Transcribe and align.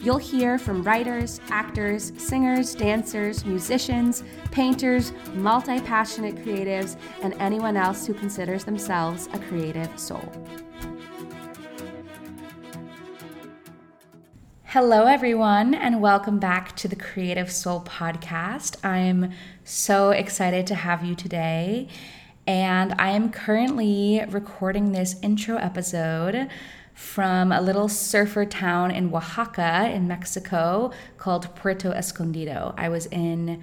You'll 0.00 0.18
hear 0.18 0.58
from 0.58 0.82
writers, 0.82 1.40
actors, 1.48 2.12
singers, 2.18 2.74
dancers, 2.74 3.44
musicians, 3.46 4.22
painters, 4.50 5.12
multi 5.34 5.80
passionate 5.80 6.36
creatives, 6.36 6.96
and 7.22 7.34
anyone 7.34 7.76
else 7.76 8.06
who 8.06 8.12
considers 8.12 8.64
themselves 8.64 9.28
a 9.32 9.38
creative 9.38 9.98
soul. 9.98 10.22
Hello, 14.64 15.06
everyone, 15.06 15.72
and 15.72 16.02
welcome 16.02 16.38
back 16.38 16.74
to 16.76 16.88
the 16.88 16.96
Creative 16.96 17.50
Soul 17.50 17.80
Podcast. 17.82 18.84
I'm 18.84 19.30
so 19.62 20.10
excited 20.10 20.66
to 20.66 20.74
have 20.74 21.04
you 21.04 21.14
today, 21.14 21.88
and 22.46 22.94
I 22.98 23.10
am 23.10 23.30
currently 23.30 24.22
recording 24.28 24.92
this 24.92 25.16
intro 25.22 25.56
episode 25.56 26.50
from 26.94 27.52
a 27.52 27.60
little 27.60 27.88
surfer 27.88 28.46
town 28.46 28.90
in 28.90 29.12
Oaxaca 29.12 29.90
in 29.90 30.08
Mexico 30.08 30.92
called 31.18 31.54
Puerto 31.56 31.90
Escondido. 31.90 32.74
I 32.78 32.88
was 32.88 33.06
in 33.06 33.62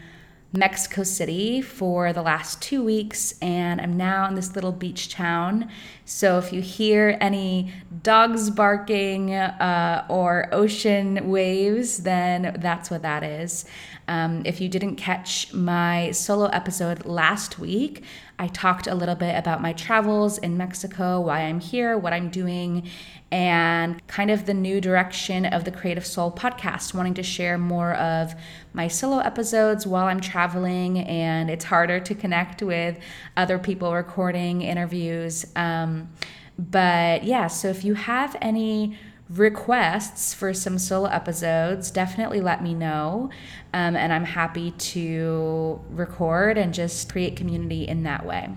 Mexico 0.54 1.04
City 1.04 1.62
for 1.62 2.12
the 2.12 2.21
last 2.21 2.62
two 2.62 2.84
weeks, 2.84 3.34
and 3.41 3.80
I'm 3.80 3.95
now 3.95 4.27
in 4.27 4.35
this 4.35 4.54
little 4.54 4.73
beach 4.73 5.07
town. 5.09 5.70
So 6.04 6.38
if 6.40 6.51
you 6.51 6.62
hear 6.62 7.18
any 7.21 7.71
dogs 8.04 8.49
barking 8.49 9.34
uh, 9.34 10.05
or 10.10 10.49
ocean 10.51 11.29
waves, 11.29 11.99
then 11.99 12.57
that's 12.60 12.91
what 12.91 13.01
that 13.04 13.23
is. 13.23 13.63
Um, 14.10 14.41
if 14.43 14.60
you 14.60 14.68
didn't 14.68 14.98
catch 14.98 15.54
my 15.54 16.12
solo 16.12 16.48
episode 16.48 17.05
last 17.05 17.57
week, 17.57 18.04
I 18.42 18.48
talked 18.48 18.88
a 18.88 18.96
little 18.96 19.14
bit 19.14 19.38
about 19.38 19.62
my 19.62 19.72
travels 19.74 20.40
in 20.40 20.58
Mexico, 20.58 21.22
why 21.22 21.42
I'm 21.42 21.60
here, 21.60 21.96
what 21.96 22.12
I'm 22.12 22.32
doing, 22.32 22.90
and 23.32 24.06
kind 24.08 24.32
of 24.32 24.48
the 24.48 24.54
new 24.56 24.82
direction 24.82 25.46
of 25.46 25.64
the 25.64 25.70
Creative 25.70 26.04
Soul 26.04 26.32
podcast, 26.32 26.96
wanting 26.96 27.14
to 27.14 27.24
share 27.24 27.60
more 27.60 27.94
of 27.94 28.34
my 28.74 28.88
solo 28.88 29.20
episodes 29.20 29.86
while 29.86 30.08
I'm 30.08 30.20
traveling, 30.20 30.98
and 31.02 31.52
it's 31.52 31.66
harder 31.66 32.00
to 32.00 32.16
connect 32.16 32.64
with 32.64 32.98
other 33.38 33.60
people 33.60 33.94
recording 33.94 34.64
interviews. 34.64 35.46
Um, 35.56 36.10
but 36.58 37.24
yeah, 37.24 37.46
so 37.46 37.68
if 37.68 37.86
you 37.86 37.94
have 37.94 38.36
any 38.42 38.98
requests 39.34 40.34
for 40.34 40.54
some 40.54 40.77
solo 40.77 41.07
episodes, 41.07 41.91
definitely 41.91 42.41
let 42.41 42.62
me 42.62 42.74
know. 42.74 43.29
Um, 43.73 43.96
and 43.96 44.12
I'm 44.12 44.26
happy 44.26 44.71
to 44.71 45.82
record 45.90 46.57
and 46.57 46.73
just 46.73 47.12
create 47.12 47.35
community 47.35 47.88
in 47.88 48.04
that 48.04 48.26
way. 48.26 48.49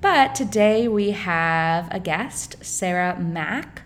But 0.00 0.34
today 0.34 0.88
we 0.88 1.12
have 1.12 1.88
a 1.90 2.00
guest, 2.00 2.56
Sarah 2.64 3.18
Mac. 3.18 3.82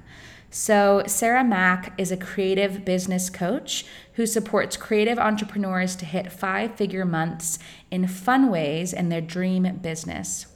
So, 0.50 1.02
Sarah 1.06 1.44
Mac 1.44 1.94
is 1.96 2.12
a 2.12 2.16
creative 2.16 2.84
business 2.84 3.30
coach 3.30 3.86
who 4.14 4.26
supports 4.26 4.76
creative 4.76 5.18
entrepreneurs 5.18 5.96
to 5.96 6.04
hit 6.04 6.30
five 6.30 6.74
figure 6.74 7.06
months 7.06 7.58
in 7.90 8.06
fun 8.06 8.50
ways 8.50 8.92
in 8.92 9.08
their 9.08 9.22
dream 9.22 9.78
business. 9.80 10.51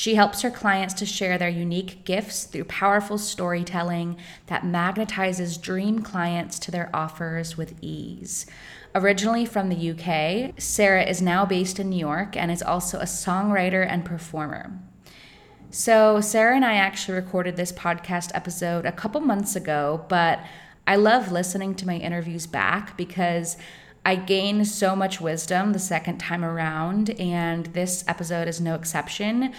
She 0.00 0.14
helps 0.14 0.40
her 0.40 0.50
clients 0.50 0.94
to 0.94 1.04
share 1.04 1.36
their 1.36 1.50
unique 1.50 2.06
gifts 2.06 2.44
through 2.44 2.64
powerful 2.64 3.18
storytelling 3.18 4.16
that 4.46 4.62
magnetizes 4.62 5.60
dream 5.60 6.00
clients 6.00 6.58
to 6.60 6.70
their 6.70 6.88
offers 6.94 7.58
with 7.58 7.74
ease. 7.82 8.46
Originally 8.94 9.44
from 9.44 9.68
the 9.68 9.90
UK, 9.90 10.54
Sarah 10.58 11.04
is 11.04 11.20
now 11.20 11.44
based 11.44 11.78
in 11.78 11.90
New 11.90 11.98
York 11.98 12.34
and 12.34 12.50
is 12.50 12.62
also 12.62 12.98
a 12.98 13.02
songwriter 13.02 13.86
and 13.86 14.02
performer. 14.02 14.72
So, 15.68 16.22
Sarah 16.22 16.56
and 16.56 16.64
I 16.64 16.76
actually 16.76 17.16
recorded 17.16 17.56
this 17.56 17.70
podcast 17.70 18.30
episode 18.32 18.86
a 18.86 18.92
couple 18.92 19.20
months 19.20 19.54
ago, 19.54 20.06
but 20.08 20.40
I 20.86 20.96
love 20.96 21.30
listening 21.30 21.74
to 21.74 21.86
my 21.86 21.98
interviews 21.98 22.46
back 22.46 22.96
because 22.96 23.58
I 24.06 24.16
gain 24.16 24.64
so 24.64 24.96
much 24.96 25.20
wisdom 25.20 25.74
the 25.74 25.78
second 25.78 26.16
time 26.16 26.42
around, 26.42 27.10
and 27.20 27.66
this 27.66 28.02
episode 28.08 28.48
is 28.48 28.62
no 28.62 28.74
exception. 28.74 29.52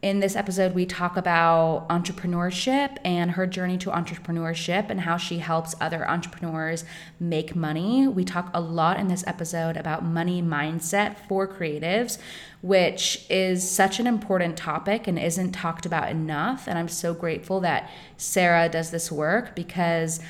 In 0.00 0.20
this 0.20 0.36
episode, 0.36 0.76
we 0.76 0.86
talk 0.86 1.16
about 1.16 1.88
entrepreneurship 1.88 2.98
and 3.04 3.32
her 3.32 3.48
journey 3.48 3.76
to 3.78 3.90
entrepreneurship 3.90 4.90
and 4.90 5.00
how 5.00 5.16
she 5.16 5.38
helps 5.38 5.74
other 5.80 6.08
entrepreneurs 6.08 6.84
make 7.18 7.56
money. 7.56 8.06
We 8.06 8.24
talk 8.24 8.48
a 8.54 8.60
lot 8.60 9.00
in 9.00 9.08
this 9.08 9.24
episode 9.26 9.76
about 9.76 10.04
money 10.04 10.40
mindset 10.40 11.18
for 11.26 11.48
creatives, 11.48 12.18
which 12.62 13.26
is 13.28 13.68
such 13.68 13.98
an 13.98 14.06
important 14.06 14.56
topic 14.56 15.08
and 15.08 15.18
isn't 15.18 15.50
talked 15.50 15.84
about 15.84 16.10
enough. 16.10 16.68
And 16.68 16.78
I'm 16.78 16.86
so 16.86 17.12
grateful 17.12 17.58
that 17.62 17.90
Sarah 18.16 18.68
does 18.68 18.92
this 18.92 19.10
work 19.10 19.56
because 19.56 20.20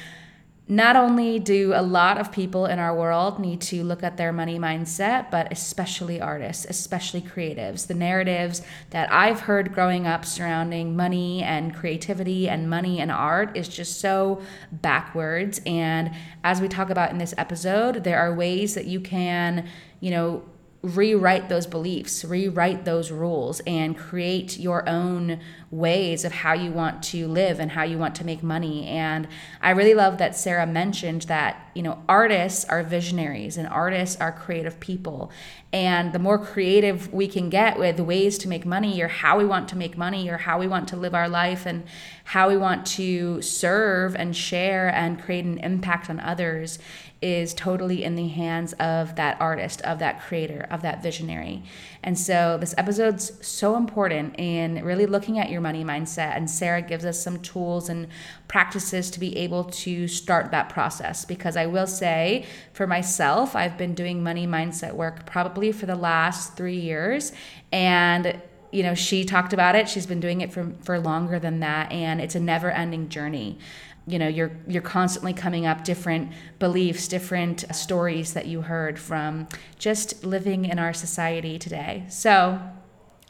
not 0.71 0.97
only 0.97 1.39
do 1.39 1.73
a 1.75 1.81
lot 1.81 2.19
of 2.19 2.31
people 2.31 2.67
in 2.67 2.79
our 2.79 2.95
world 2.95 3.39
need 3.39 3.59
to 3.59 3.83
look 3.83 4.03
at 4.03 4.19
their 4.19 4.33
money 4.35 4.59
mindset, 4.59 5.31
but 5.31 5.51
especially 5.51 6.21
artists, 6.21 6.67
especially 6.69 7.23
creatives. 7.23 7.87
The 7.87 7.95
narratives 7.95 8.61
that 8.91 9.11
I've 9.11 9.41
heard 9.41 9.73
growing 9.73 10.07
up 10.07 10.27
surrounding 10.27 10.95
money 10.95 11.43
and 11.43 11.75
creativity 11.75 12.51
and 12.51 12.69
money 12.69 13.01
and 13.01 13.11
art 13.11 13.57
is 13.57 13.67
just 13.67 13.99
so 13.99 14.43
backwards. 14.71 15.59
And 15.65 16.11
as 16.45 16.61
we 16.61 16.69
talk 16.69 16.91
about 16.91 17.11
in 17.11 17.19
this 17.19 17.33
episode, 17.39 18.05
there 18.05 18.19
are 18.19 18.35
ways 18.35 18.75
that 18.75 18.85
you 18.85 19.01
can, 19.01 19.67
you 20.01 20.11
know, 20.11 20.43
rewrite 20.83 21.49
those 21.49 21.67
beliefs, 21.67 22.25
rewrite 22.25 22.85
those 22.85 23.11
rules, 23.11 23.61
and 23.67 23.99
create 23.99 24.59
your 24.59 24.89
own 24.89 25.41
ways 25.71 26.25
of 26.25 26.33
how 26.33 26.53
you 26.53 26.71
want 26.71 27.03
to 27.03 27.27
live 27.27 27.59
and 27.59 27.73
how 27.73 27.83
you 27.83 27.99
want 27.99 28.15
to 28.15 28.25
make 28.25 28.43
money. 28.43 28.87
And 28.87 29.27
I 29.61 29.71
really 29.71 29.95
love 29.95 30.19
that 30.19 30.37
Sarah 30.37 30.67
mentioned 30.67 31.23
that, 31.23 31.68
you 31.79 31.85
know, 31.85 32.03
artists 32.09 32.65
are 32.65 32.83
visionaries 32.83 33.57
and 33.57 33.69
artists 33.69 34.21
are 34.21 34.33
creative 34.33 34.81
people. 34.81 35.31
And 35.73 36.13
the 36.13 36.19
more 36.19 36.37
creative 36.37 37.13
we 37.13 37.29
can 37.29 37.51
get 37.51 37.79
with 37.79 38.01
ways 38.01 38.37
to 38.39 38.49
make 38.49 38.67
money 38.67 39.01
or 39.01 39.07
how 39.07 39.39
we 39.39 39.45
want 39.45 39.69
to 39.69 39.77
make 39.77 39.97
money 39.97 40.29
or 40.29 40.39
how 40.39 40.59
we 40.59 40.67
want 40.67 40.89
to 40.89 40.97
live 40.97 41.15
our 41.15 41.29
life 41.29 41.67
and 41.67 41.85
how 42.25 42.49
we 42.49 42.57
want 42.57 42.85
to 42.85 43.41
serve 43.43 44.17
and 44.17 44.37
share 44.37 44.89
and 44.89 45.23
create 45.23 45.45
an 45.45 45.59
impact 45.59 46.11
on 46.11 46.19
others 46.19 46.81
is 47.21 47.53
totally 47.53 48.05
in 48.05 48.15
the 48.15 48.29
hands 48.29 48.73
of 48.75 49.17
that 49.17 49.41
artist, 49.41 49.81
of 49.83 49.99
that 49.99 50.21
creator, 50.21 50.67
of 50.71 50.83
that 50.83 51.03
visionary. 51.03 51.63
And 52.03 52.17
so 52.17 52.59
this 52.59 52.75
episode's 52.79 53.45
so 53.47 53.77
important 53.77 54.39
in 54.39 54.85
really 54.85 55.07
looking 55.07 55.39
at 55.39 55.51
your 55.51 55.61
money 55.61 55.85
mindset. 55.85 56.37
And 56.37 56.49
Sarah 56.49 56.81
gives 56.81 57.05
us 57.05 57.21
some 57.21 57.41
tools 57.41 57.89
and 57.89 58.07
practices 58.47 59.11
to 59.11 59.21
be 59.21 59.37
able 59.37 59.65
to 59.65 60.07
start 60.07 60.53
that 60.53 60.69
process. 60.69 61.25
Because 61.25 61.57
I 61.57 61.67
will 61.69 61.87
say, 61.87 62.47
for 62.73 62.87
myself, 62.87 63.55
I've 63.55 63.79
been 63.79 63.95
doing 63.95 64.23
money 64.23 64.47
mindset 64.47 64.93
work 64.95 65.27
probably 65.27 65.73
for 65.73 65.87
the 65.87 65.97
last 65.97 66.57
three 66.57 66.79
years. 66.79 67.33
And 67.73 68.41
you 68.71 68.83
know 68.83 68.95
she 68.95 69.25
talked 69.25 69.53
about 69.53 69.75
it. 69.75 69.89
She's 69.89 70.07
been 70.07 70.21
doing 70.21 70.41
it 70.41 70.53
for 70.53 70.73
for 70.83 70.99
longer 70.99 71.39
than 71.39 71.61
that. 71.61 71.91
And 71.93 72.21
it's 72.21 72.35
a 72.35 72.41
never 72.41 72.71
ending 72.71 73.09
journey. 73.09 73.59
You 74.07 74.19
know 74.19 74.29
you're 74.29 74.53
you're 74.67 74.83
constantly 74.83 75.33
coming 75.33 75.67
up 75.67 75.85
different 75.85 76.33
beliefs 76.59 77.09
different 77.09 77.65
stories 77.75 78.35
that 78.35 78.47
you 78.47 78.63
heard 78.63 78.99
from 78.99 79.49
just 79.79 80.25
living 80.25 80.65
in 80.65 80.79
our 80.79 80.93
society 80.93 81.59
today. 81.59 82.05
So 82.09 82.61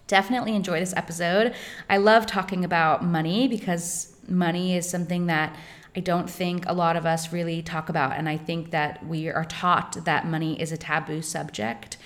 definitely 0.07 0.55
enjoy 0.55 0.81
this 0.81 0.95
episode. 0.97 1.55
I 1.89 1.99
love 1.99 2.27
talking 2.27 2.65
about 2.65 3.05
money 3.05 3.47
because 3.47 4.15
money 4.27 4.77
is 4.77 4.89
something 4.89 5.27
that 5.27 5.55
I 5.97 6.01
don't 6.01 6.29
think 6.29 6.65
a 6.67 6.73
lot 6.73 6.97
of 6.97 7.07
us 7.07 7.33
really 7.33 7.63
talk 7.63 7.89
about. 7.89 8.17
And 8.17 8.29
I 8.29 8.37
think 8.37 8.71
that 8.71 9.05
we 9.07 9.29
are 9.29 9.45
taught 9.45 10.05
that 10.05 10.27
money 10.27 10.61
is 10.61 10.73
a 10.73 10.77
taboo 10.77 11.23
subject. 11.23 11.97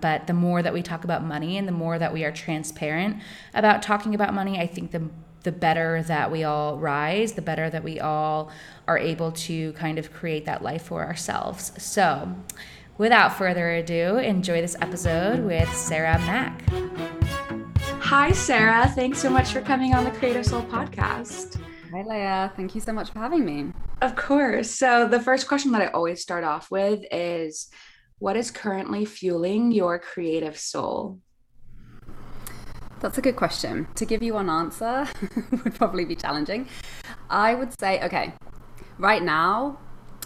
But 0.00 0.26
the 0.26 0.32
more 0.32 0.62
that 0.62 0.72
we 0.72 0.82
talk 0.82 1.04
about 1.04 1.24
money 1.24 1.58
and 1.58 1.68
the 1.68 1.72
more 1.72 1.98
that 1.98 2.12
we 2.12 2.24
are 2.24 2.32
transparent 2.32 3.18
about 3.52 3.82
talking 3.82 4.14
about 4.14 4.32
money, 4.32 4.58
I 4.58 4.66
think 4.66 4.92
the 4.92 5.08
the 5.42 5.52
better 5.52 6.02
that 6.02 6.30
we 6.30 6.44
all 6.44 6.78
rise, 6.78 7.32
the 7.32 7.42
better 7.42 7.70
that 7.70 7.82
we 7.82 7.98
all 7.98 8.50
are 8.86 8.98
able 8.98 9.32
to 9.32 9.72
kind 9.72 9.98
of 9.98 10.12
create 10.12 10.44
that 10.44 10.62
life 10.62 10.82
for 10.82 11.04
ourselves. 11.04 11.72
So, 11.82 12.34
without 12.98 13.38
further 13.38 13.70
ado, 13.70 14.18
enjoy 14.18 14.60
this 14.60 14.76
episode 14.80 15.40
with 15.40 15.74
Sarah 15.74 16.18
Mac. 16.20 16.62
Hi, 18.02 18.32
Sarah. 18.32 18.88
Thanks 18.88 19.18
so 19.18 19.30
much 19.30 19.52
for 19.52 19.60
coming 19.60 19.94
on 19.94 20.04
the 20.04 20.10
Creative 20.10 20.44
Soul 20.44 20.62
podcast. 20.62 21.58
Hi, 21.92 22.02
Leah. 22.02 22.52
Thank 22.54 22.76
you 22.76 22.80
so 22.80 22.92
much 22.92 23.10
for 23.10 23.18
having 23.18 23.44
me. 23.44 23.72
Of 24.00 24.14
course. 24.14 24.70
So, 24.70 25.08
the 25.08 25.18
first 25.18 25.48
question 25.48 25.72
that 25.72 25.82
I 25.82 25.86
always 25.88 26.22
start 26.22 26.44
off 26.44 26.70
with 26.70 27.04
is 27.10 27.68
what 28.20 28.36
is 28.36 28.52
currently 28.52 29.04
fueling 29.04 29.72
your 29.72 29.98
creative 29.98 30.56
soul? 30.56 31.18
That's 33.00 33.18
a 33.18 33.20
good 33.20 33.34
question. 33.34 33.88
To 33.96 34.04
give 34.04 34.22
you 34.22 34.34
one 34.34 34.48
answer 34.48 35.08
would 35.64 35.74
probably 35.74 36.04
be 36.04 36.14
challenging. 36.14 36.68
I 37.28 37.54
would 37.54 37.78
say, 37.80 38.00
okay, 38.04 38.34
right 38.98 39.22
now 39.22 39.80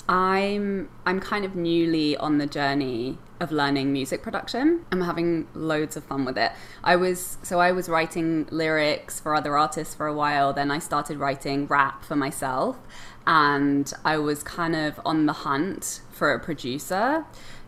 I'm 0.06 0.90
I'm 1.06 1.18
kind 1.18 1.46
of 1.46 1.54
newly 1.56 2.16
on 2.18 2.36
the 2.36 2.46
journey 2.46 3.18
of 3.40 3.50
learning 3.50 3.92
music 3.92 4.22
production. 4.22 4.84
I'm 4.92 5.00
having 5.00 5.48
loads 5.54 5.96
of 5.96 6.04
fun 6.04 6.24
with 6.24 6.38
it. 6.38 6.52
I 6.82 6.96
was 6.96 7.38
so 7.42 7.60
I 7.60 7.72
was 7.72 7.88
writing 7.88 8.46
lyrics 8.50 9.20
for 9.20 9.34
other 9.34 9.56
artists 9.56 9.94
for 9.94 10.06
a 10.06 10.14
while, 10.14 10.52
then 10.52 10.70
I 10.70 10.78
started 10.78 11.18
writing 11.18 11.66
rap 11.66 12.04
for 12.04 12.16
myself 12.16 12.78
and 13.26 13.92
I 14.04 14.18
was 14.18 14.42
kind 14.42 14.76
of 14.76 15.00
on 15.04 15.26
the 15.26 15.32
hunt 15.32 16.00
for 16.12 16.32
a 16.32 16.38
producer 16.38 17.24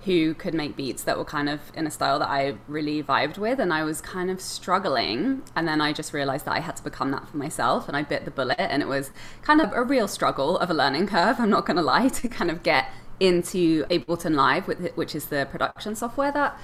who 0.06 0.34
could 0.34 0.54
make 0.54 0.76
beats 0.76 1.02
that 1.02 1.18
were 1.18 1.24
kind 1.24 1.48
of 1.48 1.60
in 1.74 1.84
a 1.84 1.90
style 1.90 2.20
that 2.20 2.28
I 2.28 2.54
really 2.68 3.02
vibed 3.02 3.38
with. 3.38 3.58
And 3.58 3.72
I 3.72 3.82
was 3.82 4.00
kind 4.00 4.30
of 4.30 4.40
struggling. 4.40 5.42
And 5.56 5.66
then 5.66 5.80
I 5.80 5.92
just 5.92 6.12
realized 6.12 6.44
that 6.44 6.54
I 6.54 6.60
had 6.60 6.76
to 6.76 6.84
become 6.84 7.10
that 7.10 7.28
for 7.28 7.38
myself. 7.38 7.88
And 7.88 7.96
I 7.96 8.04
bit 8.04 8.24
the 8.24 8.30
bullet. 8.30 8.60
And 8.60 8.82
it 8.82 8.86
was 8.86 9.10
kind 9.42 9.60
of 9.60 9.72
a 9.72 9.82
real 9.82 10.06
struggle 10.06 10.58
of 10.58 10.70
a 10.70 10.74
learning 10.74 11.08
curve, 11.08 11.40
I'm 11.40 11.50
not 11.50 11.66
going 11.66 11.76
to 11.76 11.82
lie, 11.82 12.08
to 12.20 12.28
kind 12.28 12.52
of 12.52 12.62
get 12.62 12.88
into 13.20 13.84
Ableton 13.86 14.34
Live, 14.34 14.66
which 14.96 15.14
is 15.14 15.26
the 15.26 15.46
production 15.50 15.94
software 15.94 16.32
that 16.32 16.58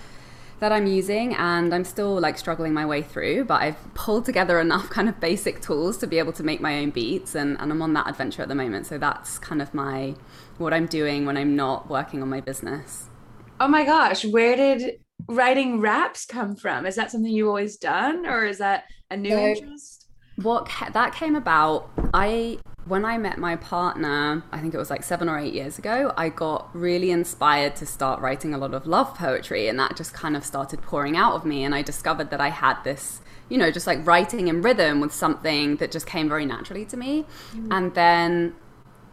that 0.62 0.70
I'm 0.70 0.86
using 0.86 1.34
and 1.34 1.74
I'm 1.74 1.82
still 1.82 2.20
like 2.20 2.38
struggling 2.38 2.72
my 2.72 2.86
way 2.86 3.02
through, 3.02 3.46
but 3.46 3.60
I've 3.62 3.94
pulled 3.94 4.24
together 4.24 4.60
enough 4.60 4.88
kind 4.90 5.08
of 5.08 5.18
basic 5.18 5.60
tools 5.60 5.98
to 5.98 6.06
be 6.06 6.20
able 6.20 6.32
to 6.34 6.44
make 6.44 6.60
my 6.60 6.78
own 6.78 6.90
beats 6.90 7.34
and, 7.34 7.60
and 7.60 7.72
I'm 7.72 7.82
on 7.82 7.94
that 7.94 8.08
adventure 8.08 8.42
at 8.42 8.48
the 8.48 8.54
moment. 8.54 8.86
So 8.86 8.96
that's 8.96 9.40
kind 9.40 9.60
of 9.60 9.74
my 9.74 10.14
what 10.58 10.72
I'm 10.72 10.86
doing 10.86 11.26
when 11.26 11.36
I'm 11.36 11.56
not 11.56 11.90
working 11.90 12.22
on 12.22 12.30
my 12.30 12.40
business. 12.40 13.08
Oh 13.58 13.66
my 13.66 13.84
gosh, 13.84 14.24
where 14.24 14.54
did 14.54 15.00
writing 15.26 15.80
raps 15.80 16.24
come 16.24 16.54
from? 16.54 16.86
Is 16.86 16.94
that 16.94 17.10
something 17.10 17.32
you've 17.32 17.48
always 17.48 17.76
done 17.76 18.24
or 18.24 18.44
is 18.44 18.58
that 18.58 18.84
a 19.10 19.16
new 19.16 19.30
so, 19.30 19.38
interest? 19.38 20.06
What 20.36 20.70
that 20.92 21.12
came 21.12 21.34
about, 21.34 21.90
I 22.14 22.58
when 22.84 23.04
I 23.04 23.16
met 23.16 23.38
my 23.38 23.56
partner, 23.56 24.42
I 24.50 24.58
think 24.58 24.74
it 24.74 24.78
was 24.78 24.90
like 24.90 25.04
seven 25.04 25.28
or 25.28 25.38
eight 25.38 25.54
years 25.54 25.78
ago, 25.78 26.12
I 26.16 26.28
got 26.28 26.68
really 26.74 27.10
inspired 27.10 27.76
to 27.76 27.86
start 27.86 28.20
writing 28.20 28.54
a 28.54 28.58
lot 28.58 28.74
of 28.74 28.86
love 28.86 29.14
poetry. 29.14 29.68
And 29.68 29.78
that 29.78 29.96
just 29.96 30.12
kind 30.12 30.36
of 30.36 30.44
started 30.44 30.82
pouring 30.82 31.16
out 31.16 31.34
of 31.34 31.44
me. 31.44 31.62
And 31.64 31.74
I 31.74 31.82
discovered 31.82 32.30
that 32.30 32.40
I 32.40 32.48
had 32.48 32.82
this, 32.82 33.20
you 33.48 33.56
know, 33.56 33.70
just 33.70 33.86
like 33.86 34.04
writing 34.06 34.48
in 34.48 34.62
rhythm 34.62 35.00
with 35.00 35.14
something 35.14 35.76
that 35.76 35.92
just 35.92 36.06
came 36.06 36.28
very 36.28 36.44
naturally 36.44 36.84
to 36.86 36.96
me. 36.96 37.24
Mm. 37.54 37.68
And 37.70 37.94
then, 37.94 38.54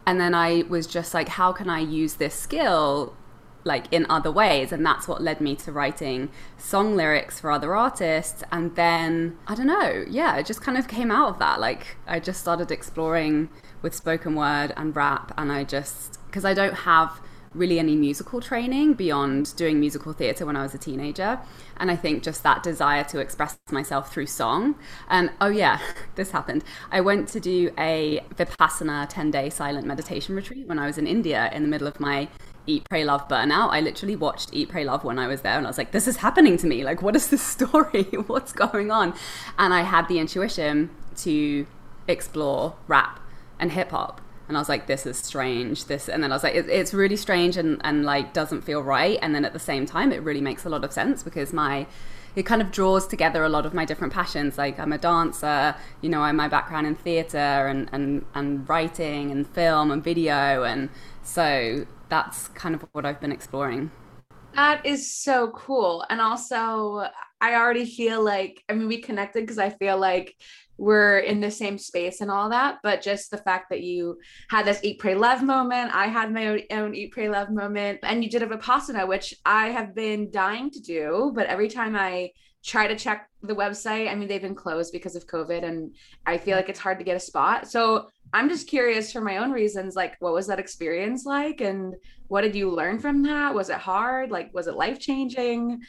and 0.08 0.20
then 0.20 0.34
I 0.34 0.64
was 0.68 0.88
just 0.88 1.14
like, 1.14 1.30
how 1.30 1.52
can 1.52 1.70
I 1.70 1.80
use 1.80 2.16
this 2.16 2.34
skill 2.34 3.16
like 3.64 3.92
in 3.92 4.06
other 4.10 4.32
ways 4.32 4.72
and 4.72 4.86
that's 4.86 5.08
what 5.08 5.22
led 5.22 5.42
me 5.42 5.56
to 5.56 5.72
writing 5.72 6.30
song 6.58 6.96
lyrics 6.96 7.40
for 7.40 7.52
other 7.52 7.76
artists 7.76 8.44
and 8.52 8.76
then 8.76 9.38
i 9.48 9.56
don't 9.56 9.68
know 9.68 10.06
yeah 10.10 10.38
it 10.38 10.46
just 10.46 10.62
kind 10.62 10.78
of 10.78 10.88
came 10.88 11.12
out 11.12 11.30
of 11.30 11.40
that. 11.40 11.60
Like 11.60 11.98
i 12.08 12.20
just 12.20 12.40
started 12.40 12.72
exploring 12.72 13.50
with 13.82 13.94
spoken 13.94 14.36
word 14.36 14.74
and 14.78 14.96
rap 14.96 15.34
and 15.38 15.52
i 15.52 15.64
just 15.64 16.20
because 16.28 16.46
i 16.46 16.54
don't 16.54 16.74
have 16.74 17.22
really 17.54 17.80
any 17.80 17.96
musical 17.96 18.42
training 18.42 18.94
beyond 18.94 19.56
doing 19.56 19.80
musical 19.80 20.14
theatre 20.14 20.46
when 20.46 20.56
I 20.56 20.62
was 20.62 20.74
a 20.74 20.78
teenager. 20.78 21.40
And 21.78 21.90
I 21.90 21.96
think 21.96 22.24
just 22.24 22.44
that 22.44 22.64
desire 22.64 23.04
to 23.06 23.20
express 23.20 23.58
myself 23.72 24.12
through 24.12 24.28
song. 24.28 24.76
And 25.10 25.32
oh, 25.42 25.50
yeah, 25.50 25.80
this 26.16 26.32
happened. 26.32 26.64
I 26.92 27.02
went 27.02 27.28
to 27.30 27.40
do 27.40 27.72
a 27.78 28.22
Vipassana 28.36 29.08
10 29.10 29.32
day 29.32 29.50
silent 29.50 29.88
meditation 29.88 30.36
retreat 30.36 30.68
when 30.68 30.80
I 30.80 30.86
was 30.86 30.98
in 30.98 31.08
India 31.08 31.50
in 31.54 31.64
the 31.64 31.70
middle 31.70 31.88
of 31.88 32.00
my 32.00 32.28
Eat, 32.68 32.88
Pray, 32.88 33.04
Love, 33.04 33.28
Burnout. 33.28 33.70
I 33.72 33.82
literally 33.82 34.16
watched 34.16 34.50
Eat, 34.54 34.70
Pray, 34.70 34.86
Love 34.86 35.04
when 35.04 35.18
I 35.18 35.28
was 35.28 35.42
there, 35.42 35.58
and 35.58 35.66
I 35.66 35.70
was 35.70 35.78
like, 35.78 35.92
this 35.92 36.08
is 36.08 36.18
happening 36.18 36.58
to 36.58 36.68
me. 36.68 36.84
Like, 36.90 37.04
what 37.04 37.16
is 37.16 37.30
this 37.30 37.42
story? 37.42 38.04
What's 38.28 38.52
going 38.52 38.90
on? 38.90 39.14
And 39.60 39.74
I 39.76 39.82
had 39.82 40.08
the 40.08 40.18
intuition 40.18 40.90
to 41.18 41.68
explore 42.08 42.76
rap 42.88 43.20
and 43.60 43.72
hip 43.72 43.92
hop. 43.92 44.22
And 44.50 44.58
I 44.58 44.62
was 44.62 44.68
like, 44.68 44.88
this 44.88 45.06
is 45.06 45.16
strange. 45.16 45.86
This, 45.86 46.10
and 46.10 46.24
then 46.24 46.32
I 46.32 46.36
was 46.36 46.44
like, 46.44 46.56
it, 46.56 46.68
it's 46.68 46.92
really 46.94 47.16
strange 47.16 47.56
and, 47.56 47.80
and 47.84 48.04
like 48.04 48.34
doesn't 48.34 48.64
feel 48.64 48.82
right. 48.82 49.20
And 49.22 49.34
then 49.34 49.46
at 49.46 49.54
the 49.54 49.60
same 49.60 49.86
time, 49.86 50.12
it 50.12 50.24
really 50.24 50.42
makes 50.42 50.66
a 50.66 50.70
lot 50.70 50.84
of 50.84 50.92
sense 50.92 51.22
because 51.22 51.54
my, 51.54 51.86
it 52.36 52.48
kind 52.48 52.60
of 52.60 52.72
draws 52.72 53.06
together 53.06 53.44
a 53.44 53.50
lot 53.50 53.68
of 53.68 53.76
my 53.76 53.86
different 53.86 54.12
passions. 54.12 54.58
Like 54.58 54.80
I'm 54.80 54.92
a 54.92 54.98
dancer, 54.98 55.76
you 56.02 56.10
know, 56.10 56.22
I'm 56.24 56.36
my 56.36 56.48
background 56.48 56.88
in 56.88 56.96
theater 56.96 57.38
and, 57.38 57.90
and, 57.92 58.26
and 58.34 58.68
writing 58.68 59.30
and 59.32 59.48
film 59.48 59.92
and 59.92 60.04
video. 60.04 60.64
And 60.64 60.90
so 61.22 61.86
that's 62.10 62.48
kind 62.50 62.74
of 62.74 62.84
what 62.92 63.06
I've 63.06 63.22
been 63.22 63.32
exploring. 63.32 63.92
That 64.56 64.84
is 64.84 65.14
so 65.14 65.52
cool. 65.52 66.04
And 66.10 66.20
also, 66.20 67.08
I 67.40 67.54
already 67.54 67.86
feel 67.86 68.24
like, 68.24 68.64
I 68.68 68.74
mean, 68.74 68.88
we 68.88 69.00
connected 69.00 69.42
because 69.42 69.60
I 69.60 69.70
feel 69.70 70.00
like 70.00 70.36
we're 70.80 71.20
in 71.20 71.42
the 71.42 71.52
same 71.52 71.78
space 71.78 72.22
and 72.22 72.32
all 72.32 72.50
that. 72.50 72.78
But 72.82 73.02
just 73.02 73.30
the 73.30 73.38
fact 73.38 73.70
that 73.70 73.82
you 73.82 74.18
had 74.50 74.66
this 74.66 74.80
eat, 74.82 74.98
pray, 75.00 75.14
love 75.14 75.44
moment, 75.44 75.94
I 75.94 76.08
had 76.08 76.34
my 76.34 76.66
own, 76.72 76.96
eat, 76.96 77.12
pray, 77.12 77.30
love 77.30 77.52
moment, 77.52 78.00
and 78.04 78.24
you 78.24 78.30
did 78.30 78.42
a 78.42 78.48
Vipassana, 78.48 79.08
which 79.08 79.36
I 79.46 79.68
have 79.68 79.94
been 79.94 80.32
dying 80.32 80.72
to 80.72 80.80
do. 80.80 81.32
But 81.36 81.48
every 81.48 81.68
time 81.68 81.96
I 81.96 82.32
try 82.64 82.88
to 82.88 82.96
check 82.96 83.30
the 83.44 83.56
website, 83.56 84.10
I 84.10 84.16
mean, 84.16 84.28
they've 84.28 84.42
been 84.42 84.56
closed 84.56 84.94
because 84.94 85.16
of 85.16 85.28
COVID, 85.28 85.64
and 85.64 85.94
I 86.26 86.38
feel 86.38 86.56
like 86.56 86.70
it's 86.70 86.80
hard 86.80 86.98
to 87.00 87.06
get 87.06 87.18
a 87.18 87.20
spot. 87.20 87.70
So 87.70 88.08
I'm 88.32 88.48
just 88.48 88.68
curious 88.68 89.12
for 89.12 89.22
my 89.22 89.38
own 89.38 89.52
reasons, 89.52 89.96
like 89.96 90.16
what 90.20 90.34
was 90.34 90.48
that 90.48 90.60
experience 90.60 91.26
like 91.26 91.62
and 91.62 91.96
what 92.28 92.42
did 92.42 92.56
you 92.56 92.70
learn 92.70 93.00
from 93.00 93.24
that? 93.24 93.54
Was 93.54 93.70
it 93.70 93.78
hard? 93.78 94.30
Like 94.30 94.54
was 94.54 94.68
it 94.68 94.76
life 94.76 95.00
changing? 95.00 95.82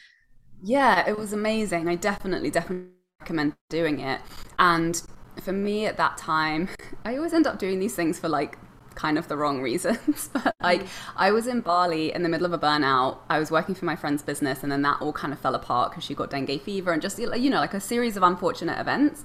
Yeah, 0.62 1.08
it 1.08 1.18
was 1.18 1.32
amazing. 1.32 1.86
I 1.88 1.96
definitely, 1.96 2.50
definitely 2.50 2.92
recommend 3.20 3.54
doing 3.68 4.00
it. 4.00 4.20
And 4.58 5.00
for 5.40 5.52
me 5.52 5.86
at 5.86 5.96
that 5.96 6.16
time, 6.18 6.68
I 7.04 7.16
always 7.16 7.32
end 7.32 7.46
up 7.46 7.58
doing 7.58 7.78
these 7.78 7.94
things 7.94 8.18
for 8.18 8.28
like 8.28 8.58
kind 8.94 9.18
of 9.18 9.28
the 9.28 9.36
wrong 9.36 9.60
reasons. 9.62 10.28
but 10.32 10.42
mm. 10.42 10.52
like 10.62 10.86
I 11.16 11.30
was 11.30 11.46
in 11.46 11.60
Bali 11.60 12.12
in 12.12 12.22
the 12.22 12.28
middle 12.28 12.46
of 12.46 12.52
a 12.52 12.58
burnout. 12.58 13.18
I 13.28 13.38
was 13.38 13.50
working 13.50 13.74
for 13.74 13.84
my 13.84 13.96
friend's 13.96 14.22
business 14.22 14.62
and 14.62 14.70
then 14.70 14.82
that 14.82 15.00
all 15.00 15.12
kind 15.12 15.32
of 15.32 15.38
fell 15.38 15.54
apart 15.54 15.90
because 15.90 16.04
she 16.04 16.14
got 16.14 16.30
dengue 16.30 16.60
fever 16.62 16.92
and 16.92 17.00
just 17.00 17.18
you 17.18 17.50
know 17.50 17.60
like 17.60 17.74
a 17.74 17.80
series 17.80 18.16
of 18.16 18.22
unfortunate 18.22 18.78
events. 18.78 19.24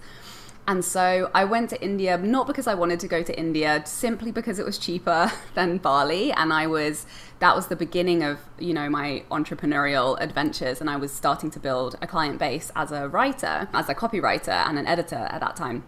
And 0.68 0.84
so 0.84 1.30
I 1.36 1.46
went 1.46 1.70
to 1.70 1.82
India, 1.82 2.18
not 2.18 2.48
because 2.48 2.66
I 2.66 2.74
wanted 2.74 3.00
to 3.02 3.08
go 3.08 3.22
to 3.22 3.38
India, 3.38 3.84
simply 3.86 4.32
because 4.32 4.58
it 4.58 4.66
was 4.66 4.80
cheaper 4.80 5.32
than 5.54 5.78
Bali. 5.78 6.32
And 6.32 6.52
I 6.52 6.66
was, 6.66 7.06
that 7.40 7.56
was 7.56 7.68
the 7.68 7.76
beginning 7.76 8.24
of, 8.24 8.40
you 8.58 8.74
know, 8.74 8.90
my 8.90 9.24
entrepreneurial 9.30 10.20
adventures. 10.20 10.82
And 10.82 10.90
I 10.90 10.96
was 10.96 11.14
starting 11.14 11.52
to 11.52 11.60
build 11.60 11.98
a 12.02 12.08
client 12.08 12.40
base 12.40 12.72
as 12.76 12.92
a 12.92 13.08
writer, 13.08 13.68
as 13.74 13.90
a 13.90 13.96
copywriter 13.96 14.68
and 14.68 14.80
an 14.80 14.88
editor 14.88 15.28
at 15.30 15.40
that 15.42 15.56
time. 15.56 15.84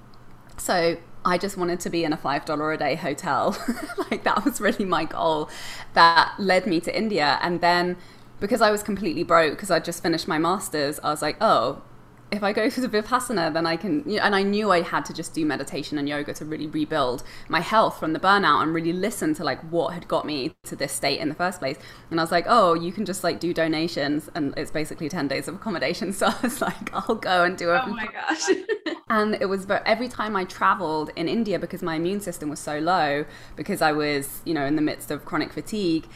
So 0.58 0.98
I 1.25 1.38
just 1.38 1.58
wanted 1.58 1.80
to 1.82 1.90
be 1.90 2.04
in 2.04 2.13
a 2.13 2.18
$5 2.18 2.74
a 2.74 2.78
day 2.78 2.96
hotel. 2.96 3.58
like 4.12 4.24
that 4.25 4.46
was 4.46 4.62
really 4.62 4.86
my 4.86 5.06
goal 5.06 5.50
that 5.94 6.34
led 6.38 6.68
me 6.68 6.80
to 6.82 6.96
India. 6.96 7.40
And 7.42 7.62
then 7.62 7.98
because 8.40 8.62
I 8.62 8.70
was 8.70 8.84
completely 8.84 9.24
broke, 9.24 9.54
because 9.54 9.72
I'd 9.72 9.86
just 9.86 10.04
finished 10.04 10.28
my 10.28 10.38
master's, 10.38 11.00
I 11.00 11.10
was 11.10 11.22
like, 11.22 11.38
oh, 11.42 11.82
if 12.29 12.43
I 12.43 12.51
go 12.51 12.69
to 12.69 12.81
the 12.81 12.89
Vipassana, 12.89 13.53
then 13.53 13.65
I 13.65 13.77
can, 13.77 14.03
you 14.05 14.17
know, 14.17 14.24
and 14.24 14.36
I 14.36 14.43
knew 14.43 14.69
I 14.69 14.81
had 14.81 15.05
to 15.05 15.13
just 15.13 15.34
do 15.34 15.46
meditation 15.46 15.98
and 15.98 16.10
yoga 16.10 16.34
to 16.36 16.46
really 16.46 16.67
rebuild 16.67 17.24
my 17.48 17.62
health 17.62 18.00
from 18.00 18.12
the 18.12 18.19
burnout 18.19 18.63
and 18.63 18.74
really 18.74 18.91
listen 18.91 19.34
to 19.36 19.46
like 19.46 19.62
what 19.72 19.93
had 19.93 20.07
got 20.10 20.25
me 20.25 20.53
to 20.63 20.75
this 20.75 20.91
state 20.91 21.19
in 21.19 21.29
the 21.29 21.36
first 21.36 21.60
place. 21.60 21.77
And 22.12 22.19
I 22.19 22.24
was 22.24 22.31
like, 22.31 22.46
oh, 22.48 22.74
you 22.74 22.91
can 22.91 23.05
just 23.05 23.24
like 23.24 23.39
do 23.39 23.53
donations 23.53 24.29
and 24.36 24.53
it's 24.57 24.72
basically 24.72 25.07
10 25.07 25.27
days 25.27 25.48
of 25.48 25.55
accommodation. 25.55 26.12
So 26.17 26.25
I 26.25 26.36
was 26.41 26.62
like, 26.62 26.91
I'll 26.93 27.15
go 27.15 27.43
and 27.43 27.55
do 27.55 27.72
it. 27.75 27.81
Oh 27.86 27.89
my 27.89 28.07
gosh. 28.07 28.50
and 29.10 29.36
it 29.39 29.46
was, 29.46 29.67
but 29.67 29.84
every 29.86 30.07
time 30.07 30.36
I 30.36 30.46
traveled 30.46 31.12
in 31.15 31.27
India, 31.27 31.60
because 31.60 31.84
my 31.84 31.96
immune 31.96 32.22
system 32.22 32.50
was 32.50 32.60
so 32.60 32.79
low, 32.79 33.24
because 33.55 33.84
I 33.84 33.91
was, 33.91 34.41
you 34.46 34.55
know, 34.55 34.65
in 34.65 34.75
the 34.75 34.81
midst 34.81 35.12
of 35.12 35.25
chronic 35.25 35.53
fatigue, 35.53 36.07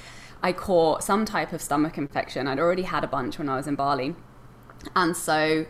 I 0.42 0.54
caught 0.54 1.04
some 1.04 1.24
type 1.24 1.54
of 1.54 1.62
stomach 1.62 2.00
infection. 2.00 2.48
I'd 2.48 2.58
already 2.58 2.82
had 2.82 3.04
a 3.04 3.08
bunch 3.08 3.38
when 3.38 3.48
I 3.48 3.58
was 3.58 3.68
in 3.68 3.76
Bali. 3.76 4.16
And 4.96 5.16
so 5.16 5.68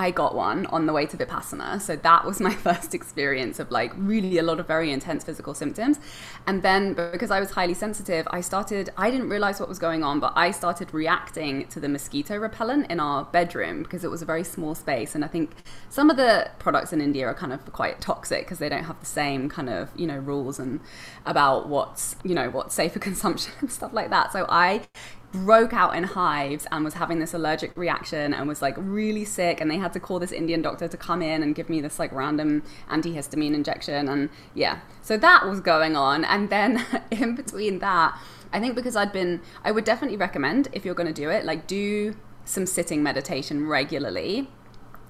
I 0.00 0.10
got 0.10 0.34
one 0.34 0.64
on 0.66 0.86
the 0.86 0.94
way 0.94 1.04
to 1.04 1.14
Vipassana. 1.14 1.78
So 1.78 1.94
that 1.94 2.24
was 2.24 2.40
my 2.48 2.54
first 2.54 2.94
experience 2.94 3.58
of 3.58 3.70
like 3.70 3.92
really 3.96 4.38
a 4.38 4.42
lot 4.42 4.58
of 4.58 4.66
very 4.66 4.90
intense 4.90 5.24
physical 5.24 5.52
symptoms. 5.52 6.00
And 6.46 6.62
then 6.62 6.94
because 6.94 7.30
I 7.30 7.38
was 7.38 7.50
highly 7.50 7.74
sensitive, 7.74 8.26
I 8.30 8.40
started, 8.40 8.88
I 8.96 9.10
didn't 9.10 9.28
realize 9.28 9.60
what 9.60 9.68
was 9.68 9.78
going 9.78 10.02
on, 10.02 10.18
but 10.18 10.32
I 10.34 10.52
started 10.52 10.94
reacting 10.94 11.66
to 11.68 11.80
the 11.80 11.88
mosquito 11.88 12.38
repellent 12.38 12.90
in 12.90 12.98
our 12.98 13.24
bedroom 13.24 13.82
because 13.82 14.02
it 14.02 14.10
was 14.10 14.22
a 14.22 14.24
very 14.24 14.42
small 14.42 14.74
space. 14.74 15.14
And 15.14 15.22
I 15.22 15.28
think 15.28 15.50
some 15.90 16.08
of 16.08 16.16
the 16.16 16.50
products 16.58 16.94
in 16.94 17.02
India 17.02 17.26
are 17.26 17.34
kind 17.34 17.52
of 17.52 17.70
quite 17.70 18.00
toxic 18.00 18.46
because 18.46 18.58
they 18.58 18.70
don't 18.70 18.84
have 18.84 19.00
the 19.00 19.06
same 19.06 19.50
kind 19.50 19.68
of, 19.68 19.90
you 19.94 20.06
know, 20.06 20.16
rules 20.16 20.58
and 20.58 20.80
about 21.26 21.68
what's, 21.68 22.16
you 22.24 22.34
know, 22.34 22.48
what's 22.48 22.74
safe 22.74 22.94
for 22.94 22.98
consumption 23.10 23.52
and 23.60 23.70
stuff 23.70 23.92
like 23.92 24.08
that. 24.08 24.32
So 24.32 24.46
I 24.48 24.80
broke 25.32 25.72
out 25.72 25.94
in 25.94 26.04
hives 26.04 26.66
and 26.72 26.84
was 26.84 26.94
having 26.94 27.20
this 27.20 27.32
allergic 27.32 27.76
reaction 27.76 28.34
and 28.34 28.48
was 28.48 28.60
like 28.60 28.74
really 28.78 29.24
sick. 29.24 29.60
And 29.60 29.70
they 29.70 29.78
had 29.78 29.92
to 29.92 30.00
call 30.00 30.18
this 30.18 30.32
indian 30.32 30.62
doctor 30.62 30.88
to 30.88 30.96
come 30.96 31.22
in 31.22 31.42
and 31.42 31.54
give 31.54 31.68
me 31.68 31.80
this 31.80 31.98
like 31.98 32.12
random 32.12 32.62
antihistamine 32.90 33.54
injection. 33.54 34.08
And 34.08 34.30
yeah. 34.54 34.80
So 35.02 35.16
that 35.16 35.46
was 35.46 35.60
going 35.60 35.96
on. 35.96 36.24
And 36.24 36.50
then 36.50 36.84
in 37.10 37.34
between 37.34 37.78
that 37.80 38.18
i 38.52 38.58
think 38.58 38.74
because 38.74 38.96
i'd 38.96 39.12
been 39.12 39.40
i 39.62 39.70
would 39.70 39.84
definitely 39.84 40.16
recommend 40.16 40.66
if 40.72 40.84
you're 40.84 40.92
going 40.92 41.06
to 41.06 41.12
do 41.12 41.30
it 41.30 41.44
like 41.44 41.68
do 41.68 42.16
some 42.44 42.66
sitting 42.66 43.00
meditation 43.00 43.66
regularly 43.66 44.48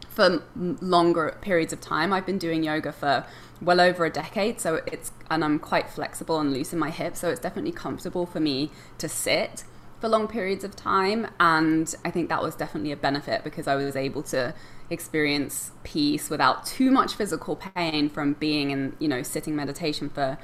for 0.09 0.43
longer 0.55 1.37
periods 1.41 1.73
of 1.73 1.81
time. 1.81 2.13
I've 2.13 2.27
been 2.27 2.39
doing 2.39 2.63
yoga 2.63 2.93
for 2.93 3.25
well 3.63 3.81
over 3.81 4.05
a 4.05 4.11
decade, 4.11 4.61
so 4.61 4.83
it's 4.87 5.13
and 5.31 5.45
I'm 5.45 5.59
quite 5.59 5.89
flexible 5.89 6.39
and 6.39 6.53
loose 6.53 6.73
in 6.73 6.79
my 6.79 6.91
hips, 6.91 7.21
so 7.21 7.31
it's 7.31 7.41
definitely 7.41 7.73
comfortable 7.73 8.27
for 8.27 8.41
me 8.41 8.71
to 8.99 9.09
sit 9.09 9.65
for 10.01 10.09
long 10.09 10.27
periods 10.27 10.65
of 10.65 10.75
time 10.75 11.27
and 11.39 11.95
I 12.05 12.11
think 12.11 12.31
that 12.31 12.43
was 12.43 12.55
definitely 12.55 12.91
a 12.91 12.97
benefit 12.97 13.45
because 13.45 13.69
I 13.69 13.75
was 13.75 13.97
able 13.97 14.23
to 14.25 14.55
experience 14.89 15.73
peace 15.85 16.31
without 16.31 16.65
too 16.65 16.91
much 16.91 17.15
physical 17.15 17.55
pain 17.57 18.09
from 18.09 18.33
being 18.35 18.71
in, 18.71 18.97
you 18.99 19.09
know, 19.09 19.23
sitting 19.23 19.55
meditation 19.55 20.09
for 20.09 20.39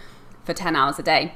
for 0.45 0.53
10 0.53 0.77
hours 0.77 0.99
a 0.99 1.03
day. 1.03 1.35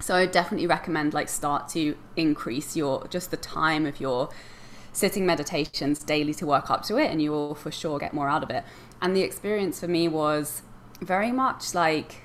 So 0.00 0.14
I 0.14 0.26
definitely 0.26 0.66
recommend 0.68 1.12
like 1.12 1.28
start 1.28 1.68
to 1.70 1.96
increase 2.16 2.76
your 2.76 3.06
just 3.08 3.30
the 3.30 3.36
time 3.36 3.84
of 3.84 4.00
your 4.00 4.30
sitting 4.92 5.26
meditations 5.26 6.02
daily 6.02 6.34
to 6.34 6.46
work 6.46 6.70
up 6.70 6.82
to 6.84 6.96
it 6.96 7.10
and 7.10 7.20
you 7.20 7.30
will 7.30 7.54
for 7.54 7.70
sure 7.70 7.98
get 7.98 8.14
more 8.14 8.28
out 8.28 8.44
of 8.44 8.50
it. 8.50 8.64
And 9.02 9.16
the 9.16 9.22
experience 9.22 9.80
for 9.80 9.88
me 9.88 10.06
was 10.08 10.62
very 11.00 11.32
much 11.32 11.74
like 11.74 12.22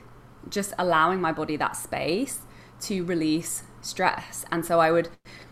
just 0.50 0.74
allowing 0.78 1.20
my 1.20 1.32
body 1.32 1.56
that 1.58 1.76
space 1.76 2.40
to 2.82 3.04
release 3.04 3.64
stress. 3.86 4.46
And 4.52 4.66
so 4.66 4.80
I 4.80 4.92
would, 4.92 5.10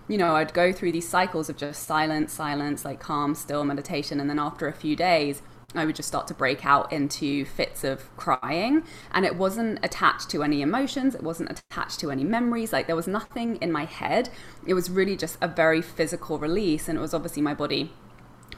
you 0.08 0.18
know, 0.18 0.36
I'd 0.36 0.54
go 0.54 0.72
through 0.72 0.92
these 0.92 1.08
cycles 1.08 1.50
of 1.50 1.58
just 1.58 1.84
silence, 1.84 2.34
silence, 2.34 2.86
like 2.86 3.00
calm, 3.00 3.36
still 3.36 3.64
meditation. 3.64 4.20
And 4.20 4.30
then 4.30 4.40
after 4.40 4.68
a 4.68 4.74
few 4.74 4.96
days, 4.96 5.42
I 5.74 5.86
would 5.86 5.96
just 5.96 6.10
start 6.10 6.28
to 6.28 6.34
break 6.34 6.66
out 6.66 6.92
into 6.92 7.46
fits 7.46 7.84
of 7.84 8.16
crying. 8.18 8.84
And 9.12 9.26
it 9.26 9.36
wasn't 9.36 9.80
attached 9.84 10.30
to 10.32 10.44
any 10.44 10.62
emotions, 10.62 11.16
it 11.16 11.24
wasn't 11.24 11.52
attached 11.52 12.00
to 12.02 12.12
any 12.12 12.24
memories. 12.24 12.74
Like 12.74 12.88
there 12.88 12.96
was 12.96 13.08
nothing 13.08 13.56
in 13.58 13.72
my 13.72 13.86
head. 13.86 14.30
It 14.66 14.74
was 14.74 14.90
really 14.90 15.16
just 15.16 15.38
a 15.42 15.48
very 15.48 15.82
physical 15.82 16.40
release. 16.40 16.88
And 16.88 16.98
it 16.98 17.02
was 17.02 17.14
obviously 17.14 17.42
my 17.42 17.54
body 17.54 17.92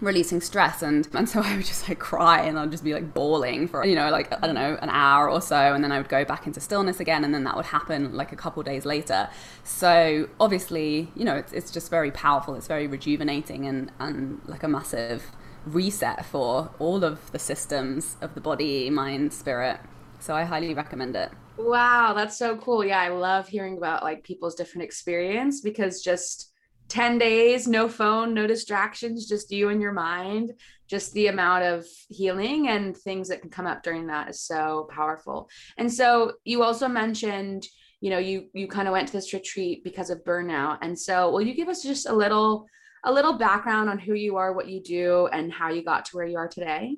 releasing 0.02 0.42
stress 0.42 0.82
and 0.82 1.08
and 1.14 1.28
so 1.30 1.42
I 1.44 1.56
would 1.56 1.66
just 1.66 1.88
like 1.88 2.00
cry 2.00 2.42
and 2.42 2.58
I'd 2.58 2.72
just 2.72 2.84
be 2.84 2.94
like 2.94 3.14
bawling 3.14 3.68
for 3.68 3.86
you 3.86 3.96
know 3.96 4.10
like 4.10 4.32
I 4.34 4.46
don't 4.46 4.56
know 4.56 4.78
an 4.82 4.90
hour 4.90 5.30
or 5.30 5.42
so 5.42 5.56
and 5.56 5.84
then 5.84 5.92
I 5.92 5.98
would 5.98 6.10
go 6.10 6.26
back 6.26 6.48
into 6.48 6.60
stillness 6.60 7.00
again 7.00 7.24
and 7.24 7.34
then 7.34 7.44
that 7.44 7.56
would 7.56 7.66
happen 7.66 8.14
like 8.16 8.32
a 8.32 8.36
couple 8.36 8.64
days 8.64 8.86
later. 8.86 9.30
So 9.64 10.30
obviously 10.40 11.12
you 11.16 11.26
know 11.26 11.36
it's, 11.36 11.54
it's 11.54 11.72
just 11.72 11.90
very 11.90 12.12
powerful 12.12 12.56
it's 12.56 12.68
very 12.68 12.88
rejuvenating 12.88 13.66
and 13.66 13.92
and 14.00 14.42
like 14.46 14.64
a 14.64 14.68
massive 14.68 15.32
reset 15.66 16.26
for 16.26 16.72
all 16.80 17.04
of 17.04 17.32
the 17.32 17.40
systems 17.40 18.18
of 18.22 18.36
the 18.36 18.42
body 18.42 18.90
mind 18.90 19.34
spirit. 19.34 19.80
So 20.20 20.36
I 20.36 20.44
highly 20.44 20.74
recommend 20.74 21.16
it. 21.16 21.32
Wow 21.58 22.14
that's 22.14 22.38
so 22.38 22.58
cool. 22.58 22.84
Yeah 22.84 23.00
I 23.00 23.10
love 23.10 23.48
hearing 23.48 23.78
about 23.78 24.04
like 24.04 24.24
people's 24.24 24.56
different 24.56 24.86
experience 24.86 25.62
because 25.62 26.02
just 26.02 26.53
10 26.94 27.18
days, 27.18 27.68
no 27.68 27.90
phone, 27.90 28.36
no 28.36 28.46
distractions, 28.46 29.28
just 29.28 29.52
you 29.52 29.70
and 29.70 29.82
your 29.82 29.92
mind. 29.92 30.54
Just 30.88 31.12
the 31.14 31.26
amount 31.26 31.64
of 31.64 31.88
healing 32.08 32.68
and 32.68 32.96
things 32.96 33.30
that 33.30 33.42
can 33.42 33.50
come 33.50 33.66
up 33.66 33.82
during 33.82 34.06
that 34.08 34.30
is 34.30 34.42
so 34.42 34.88
powerful. 34.92 35.50
And 35.80 35.92
so 35.92 36.34
you 36.44 36.62
also 36.62 36.88
mentioned, 36.88 37.66
you 38.00 38.12
know, 38.12 38.20
you 38.20 38.48
you 38.54 38.68
kind 38.68 38.88
of 38.88 38.92
went 38.92 39.08
to 39.08 39.14
this 39.14 39.34
retreat 39.34 39.84
because 39.84 40.12
of 40.12 40.24
burnout. 40.24 40.78
And 40.84 40.98
so 40.98 41.32
will 41.32 41.42
you 41.42 41.56
give 41.56 41.68
us 41.68 41.82
just 41.82 42.08
a 42.08 42.14
little 42.14 42.68
a 43.04 43.12
little 43.12 43.34
background 43.40 43.90
on 43.90 43.98
who 43.98 44.14
you 44.14 44.38
are, 44.38 44.54
what 44.54 44.70
you 44.70 44.84
do, 44.84 45.28
and 45.34 45.52
how 45.52 45.72
you 45.72 45.84
got 45.84 46.06
to 46.06 46.16
where 46.16 46.28
you 46.28 46.38
are 46.38 46.48
today? 46.48 46.98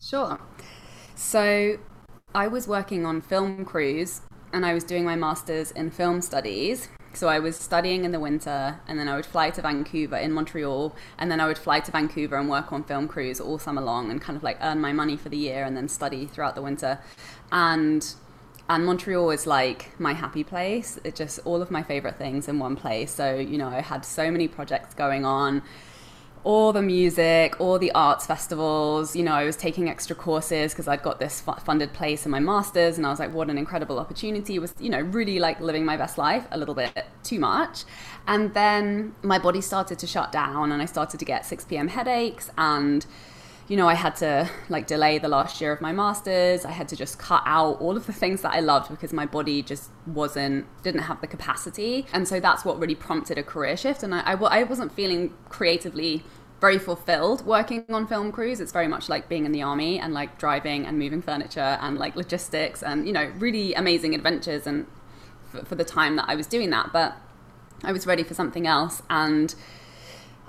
Sure. 0.00 0.38
So 1.16 1.76
I 2.36 2.46
was 2.46 2.68
working 2.68 3.04
on 3.04 3.20
film 3.20 3.64
crews 3.64 4.20
and 4.52 4.64
I 4.64 4.74
was 4.74 4.84
doing 4.84 5.04
my 5.04 5.16
master's 5.16 5.72
in 5.72 5.90
film 5.90 6.20
studies 6.20 6.88
so 7.16 7.28
I 7.28 7.38
was 7.38 7.56
studying 7.56 8.04
in 8.04 8.12
the 8.12 8.20
winter, 8.20 8.80
and 8.86 8.98
then 8.98 9.08
I 9.08 9.16
would 9.16 9.26
fly 9.26 9.50
to 9.50 9.62
Vancouver 9.62 10.16
in 10.16 10.32
Montreal, 10.32 10.94
and 11.18 11.30
then 11.30 11.40
I 11.40 11.46
would 11.46 11.58
fly 11.58 11.80
to 11.80 11.90
Vancouver 11.90 12.36
and 12.36 12.48
work 12.48 12.72
on 12.72 12.84
film 12.84 13.08
crews 13.08 13.40
all 13.40 13.58
summer 13.58 13.82
long, 13.82 14.10
and 14.10 14.20
kind 14.20 14.36
of 14.36 14.42
like 14.42 14.58
earn 14.60 14.80
my 14.80 14.92
money 14.92 15.16
for 15.16 15.28
the 15.28 15.36
year, 15.36 15.64
and 15.64 15.76
then 15.76 15.88
study 15.88 16.26
throughout 16.26 16.54
the 16.54 16.62
winter. 16.62 16.98
And 17.52 18.14
and 18.68 18.86
Montreal 18.86 19.30
is 19.30 19.46
like 19.46 19.98
my 20.00 20.14
happy 20.14 20.42
place. 20.42 20.98
It 21.04 21.14
just 21.16 21.38
all 21.44 21.60
of 21.60 21.70
my 21.70 21.82
favorite 21.82 22.16
things 22.16 22.48
in 22.48 22.58
one 22.58 22.76
place. 22.76 23.12
So 23.12 23.34
you 23.34 23.58
know, 23.58 23.68
I 23.68 23.80
had 23.80 24.04
so 24.04 24.30
many 24.30 24.48
projects 24.48 24.94
going 24.94 25.24
on 25.24 25.62
all 26.44 26.72
the 26.72 26.82
music, 26.82 27.58
all 27.58 27.78
the 27.78 27.90
arts 27.92 28.26
festivals. 28.26 29.16
You 29.16 29.22
know, 29.22 29.32
I 29.32 29.44
was 29.44 29.56
taking 29.56 29.88
extra 29.88 30.14
courses 30.14 30.72
because 30.72 30.86
I'd 30.86 31.02
got 31.02 31.18
this 31.18 31.40
funded 31.40 31.92
place 31.92 32.24
in 32.24 32.30
my 32.30 32.40
master's, 32.40 32.96
and 32.98 33.06
I 33.06 33.10
was 33.10 33.18
like, 33.18 33.32
what 33.32 33.50
an 33.50 33.58
incredible 33.58 33.98
opportunity. 33.98 34.56
It 34.56 34.60
was, 34.60 34.74
you 34.78 34.90
know, 34.90 35.00
really 35.00 35.38
like 35.38 35.60
living 35.60 35.84
my 35.84 35.96
best 35.96 36.18
life 36.18 36.46
a 36.50 36.58
little 36.58 36.74
bit 36.74 37.06
too 37.22 37.40
much. 37.40 37.84
And 38.26 38.54
then 38.54 39.14
my 39.22 39.38
body 39.38 39.60
started 39.60 39.98
to 39.98 40.06
shut 40.06 40.30
down, 40.30 40.70
and 40.70 40.80
I 40.80 40.84
started 40.84 41.18
to 41.18 41.24
get 41.24 41.44
6 41.46 41.64
p.m. 41.64 41.88
headaches 41.88 42.50
and 42.56 43.04
you 43.66 43.76
know, 43.76 43.88
I 43.88 43.94
had 43.94 44.14
to 44.16 44.50
like 44.68 44.86
delay 44.86 45.18
the 45.18 45.28
last 45.28 45.60
year 45.60 45.72
of 45.72 45.80
my 45.80 45.92
masters. 45.92 46.64
I 46.66 46.70
had 46.70 46.88
to 46.88 46.96
just 46.96 47.18
cut 47.18 47.42
out 47.46 47.80
all 47.80 47.96
of 47.96 48.06
the 48.06 48.12
things 48.12 48.42
that 48.42 48.52
I 48.52 48.60
loved 48.60 48.90
because 48.90 49.12
my 49.12 49.24
body 49.24 49.62
just 49.62 49.90
wasn't, 50.06 50.66
didn't 50.82 51.02
have 51.02 51.20
the 51.22 51.26
capacity. 51.26 52.06
And 52.12 52.28
so 52.28 52.40
that's 52.40 52.64
what 52.64 52.78
really 52.78 52.94
prompted 52.94 53.38
a 53.38 53.42
career 53.42 53.76
shift. 53.76 54.02
And 54.02 54.14
I, 54.14 54.20
I, 54.20 54.32
I 54.34 54.62
wasn't 54.64 54.92
feeling 54.92 55.32
creatively 55.48 56.22
very 56.60 56.78
fulfilled 56.78 57.44
working 57.46 57.84
on 57.88 58.06
film 58.06 58.32
crews. 58.32 58.60
It's 58.60 58.72
very 58.72 58.88
much 58.88 59.08
like 59.08 59.28
being 59.28 59.46
in 59.46 59.52
the 59.52 59.62
army 59.62 59.98
and 59.98 60.12
like 60.12 60.38
driving 60.38 60.86
and 60.86 60.98
moving 60.98 61.22
furniture 61.22 61.78
and 61.80 61.98
like 61.98 62.16
logistics 62.16 62.82
and, 62.82 63.06
you 63.06 63.12
know, 63.12 63.32
really 63.38 63.72
amazing 63.74 64.14
adventures 64.14 64.66
and 64.66 64.86
for, 65.50 65.64
for 65.64 65.74
the 65.74 65.84
time 65.84 66.16
that 66.16 66.26
I 66.28 66.34
was 66.34 66.46
doing 66.46 66.68
that. 66.70 66.92
But 66.92 67.16
I 67.82 67.92
was 67.92 68.06
ready 68.06 68.24
for 68.24 68.34
something 68.34 68.66
else. 68.66 69.02
And, 69.08 69.54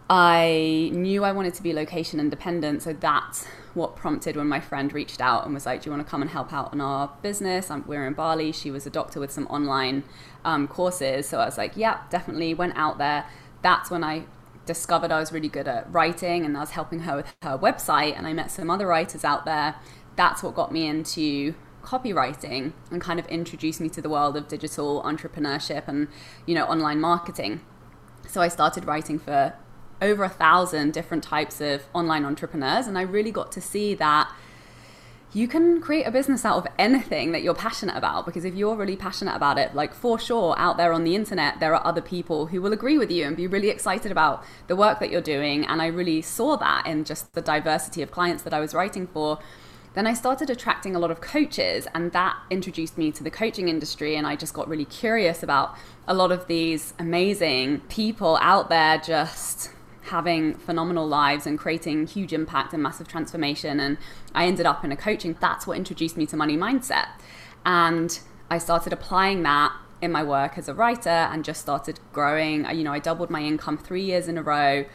I 0.10 0.92
knew 0.94 1.24
I 1.24 1.32
wanted 1.32 1.56
to 1.56 1.64
be 1.64 1.74
location 1.74 2.20
independent, 2.20 2.84
so 2.84 2.94
that's 2.94 3.46
what 3.74 3.96
prompted 3.96 4.36
when 4.36 4.48
my 4.48 4.60
friend 4.60 4.94
reached 4.94 5.20
out 5.20 5.46
and 5.46 5.54
was 5.54 5.66
like, 5.66 5.82
"Do 5.82 5.90
you 5.90 5.96
want 5.96 6.06
to 6.06 6.10
come 6.10 6.22
and 6.22 6.30
help 6.30 6.54
out 6.54 6.72
on 6.72 6.80
our 6.80 7.12
business?" 7.24 7.72
I'm, 7.72 7.84
we're 7.88 8.06
in 8.06 8.14
Bali. 8.14 8.52
She 8.52 8.70
was 8.70 8.86
a 8.86 8.92
doctor 8.92 9.20
with 9.20 9.32
some 9.32 9.48
online 9.48 10.04
um, 10.44 10.68
courses, 10.68 11.28
so 11.28 11.40
I 11.40 11.46
was 11.46 11.58
like, 11.58 11.76
"Yeah, 11.76 12.02
definitely." 12.12 12.54
Went 12.54 12.74
out 12.76 13.00
there. 13.00 13.26
That's 13.64 13.90
when 13.90 14.04
I 14.04 14.26
discovered 14.68 15.12
I 15.12 15.20
was 15.20 15.32
really 15.32 15.50
good 15.50 15.68
at 15.68 15.92
writing, 15.92 16.46
and 16.46 16.56
I 16.56 16.60
was 16.60 16.72
helping 16.72 17.00
her 17.00 17.16
with 17.16 17.36
her 17.42 17.58
website. 17.58 18.16
And 18.16 18.28
I 18.28 18.34
met 18.34 18.52
some 18.52 18.70
other 18.70 18.86
writers 18.86 19.24
out 19.24 19.46
there. 19.46 19.76
That's 20.16 20.44
what 20.44 20.54
got 20.54 20.72
me 20.72 20.86
into 20.88 21.56
copywriting 21.84 22.74
and 22.92 23.02
kind 23.02 23.20
of 23.20 23.28
introduced 23.28 23.80
me 23.80 23.90
to 23.90 24.02
the 24.02 24.10
world 24.10 24.36
of 24.36 24.48
digital 24.48 25.04
entrepreneurship 25.04 25.88
and 25.88 26.08
you 26.46 26.54
know 26.54 26.66
online 26.66 27.02
marketing. 27.02 27.62
So 28.28 28.42
I 28.42 28.50
started 28.50 28.86
writing 28.86 29.18
for 29.20 29.54
over 30.02 30.24
a 30.24 30.30
thousand 30.30 30.94
different 30.94 31.24
types 31.24 31.62
of 31.62 31.84
online 31.94 32.26
entrepreneurs. 32.26 32.88
And 32.88 32.98
I 32.98 33.02
really 33.02 33.32
got 33.32 33.52
to 33.54 33.62
see 33.62 33.94
that 33.96 34.32
you 35.34 35.50
can 35.50 35.82
create 35.82 36.04
a 36.04 36.12
business 36.12 36.46
out 36.46 36.58
of 36.58 36.68
anything 36.80 37.34
that 37.34 37.44
you're 37.44 37.54
passionate 37.54 37.98
about 37.98 38.26
because 38.26 38.46
if 38.46 38.56
you're 38.56 38.76
really 38.76 38.96
passionate 38.96 39.36
about 39.36 39.58
it 39.58 39.76
like 39.76 39.94
for 39.94 40.18
sure 40.18 40.56
out 40.58 40.78
there 40.78 40.94
on 40.94 41.04
the 41.04 41.14
internet 41.14 41.60
there 41.60 41.76
are 41.76 41.86
other 41.86 42.02
people 42.02 42.46
who 42.46 42.62
will 42.62 42.72
agree 42.72 42.98
with 42.98 43.12
you 43.12 43.26
and 43.26 43.36
be 43.36 43.46
really 43.46 43.70
excited 43.70 44.14
about 44.14 44.46
the 44.68 44.78
work 44.78 45.02
that 45.02 45.10
you're 45.10 45.20
doing 45.20 45.66
and 45.66 45.82
i 45.82 45.88
really 45.88 46.22
saw 46.22 46.56
that 46.56 46.88
in 46.88 47.04
just 47.04 47.34
the 47.34 47.42
diversity 47.42 48.02
of 48.02 48.12
clients 48.12 48.44
that 48.44 48.54
i 48.54 48.62
was 48.62 48.74
writing 48.74 49.06
for 49.08 49.38
then 49.96 50.06
I 50.06 50.14
started 50.14 50.50
attracting 50.50 50.94
a 50.94 51.00
lot 51.00 51.10
of 51.10 51.22
coaches, 51.22 51.88
and 51.96 52.12
that 52.12 52.36
introduced 52.50 52.98
me 52.98 53.14
to 53.14 53.24
the 53.24 53.32
coaching 53.32 53.70
industry. 53.70 54.18
And 54.18 54.28
I 54.28 54.36
just 54.36 54.54
got 54.54 54.68
really 54.68 54.84
curious 54.84 55.42
about 55.42 55.78
a 56.06 56.14
lot 56.14 56.34
of 56.34 56.48
these 56.48 56.94
amazing 57.00 57.80
people 57.88 58.38
out 58.42 58.68
there 58.68 58.98
just 58.98 59.72
having 60.06 60.56
phenomenal 60.56 61.08
lives 61.08 61.48
and 61.48 61.58
creating 61.58 62.08
huge 62.08 62.34
impact 62.34 62.74
and 62.74 62.82
massive 62.82 63.08
transformation. 63.08 63.80
And 63.80 63.98
I 64.34 64.46
ended 64.46 64.66
up 64.66 64.84
in 64.84 64.92
a 64.92 64.98
coaching. 64.98 65.36
That's 65.40 65.66
what 65.66 65.78
introduced 65.78 66.18
me 66.18 66.26
to 66.28 66.38
money 66.38 66.58
mindset. 66.58 67.08
And 67.66 68.20
I 68.50 68.58
started 68.58 68.94
applying 68.94 69.44
that 69.44 69.74
in 70.02 70.12
my 70.12 70.24
work 70.24 70.58
as 70.58 70.68
a 70.68 70.74
writer 70.74 71.10
and 71.10 71.44
just 71.44 71.62
started 71.62 72.00
growing. 72.14 72.66
You 72.70 72.84
know, 72.84 72.94
I 72.94 73.00
doubled 73.00 73.30
my 73.30 73.42
income 73.42 73.78
three 73.78 74.04
years 74.04 74.28
in 74.28 74.38
a 74.38 74.44
row. 74.44 74.86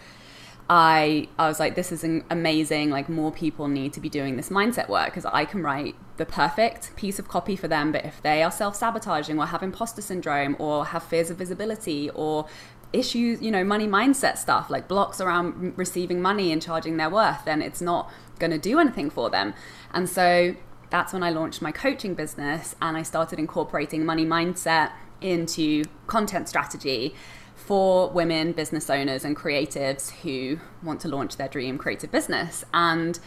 I, 0.68 1.28
I 1.36 1.48
was 1.48 1.58
like, 1.58 1.74
this 1.74 1.90
is 1.90 2.04
amazing. 2.30 2.90
Like, 2.90 3.08
more 3.08 3.32
people 3.32 3.66
need 3.66 3.92
to 3.94 4.00
be 4.00 4.08
doing 4.08 4.36
this 4.36 4.50
mindset 4.50 4.88
work 4.88 5.06
because 5.06 5.24
I 5.24 5.44
can 5.44 5.64
write 5.64 5.96
the 6.16 6.24
perfect 6.24 6.94
piece 6.94 7.18
of 7.18 7.26
copy 7.26 7.56
for 7.56 7.66
them. 7.66 7.90
But 7.90 8.04
if 8.04 8.22
they 8.22 8.40
are 8.44 8.52
self 8.52 8.76
sabotaging 8.76 9.36
or 9.36 9.46
have 9.46 9.64
imposter 9.64 10.00
syndrome 10.00 10.54
or 10.60 10.86
have 10.86 11.02
fears 11.02 11.28
of 11.28 11.38
visibility 11.38 12.08
or 12.10 12.46
issues, 12.92 13.40
you 13.40 13.50
know, 13.50 13.64
money 13.64 13.86
mindset 13.86 14.38
stuff, 14.38 14.70
like 14.70 14.88
blocks 14.88 15.20
around 15.20 15.76
receiving 15.76 16.20
money 16.20 16.52
and 16.52 16.60
charging 16.60 16.96
their 16.96 17.10
worth, 17.10 17.44
then 17.44 17.62
it's 17.62 17.80
not 17.80 18.10
going 18.38 18.50
to 18.50 18.58
do 18.58 18.78
anything 18.78 19.10
for 19.10 19.30
them. 19.30 19.54
And 19.92 20.08
so 20.08 20.56
that's 20.90 21.12
when 21.12 21.22
I 21.22 21.30
launched 21.30 21.62
my 21.62 21.72
coaching 21.72 22.14
business 22.14 22.74
and 22.82 22.96
I 22.96 23.02
started 23.02 23.38
incorporating 23.38 24.04
money 24.04 24.26
mindset 24.26 24.92
into 25.20 25.84
content 26.06 26.48
strategy 26.48 27.14
for 27.54 28.10
women 28.10 28.52
business 28.52 28.90
owners 28.90 29.24
and 29.24 29.36
creatives 29.36 30.10
who 30.22 30.58
want 30.82 31.00
to 31.00 31.08
launch 31.08 31.36
their 31.36 31.48
dream 31.48 31.78
creative 31.78 32.10
business. 32.10 32.64
And 32.72 33.18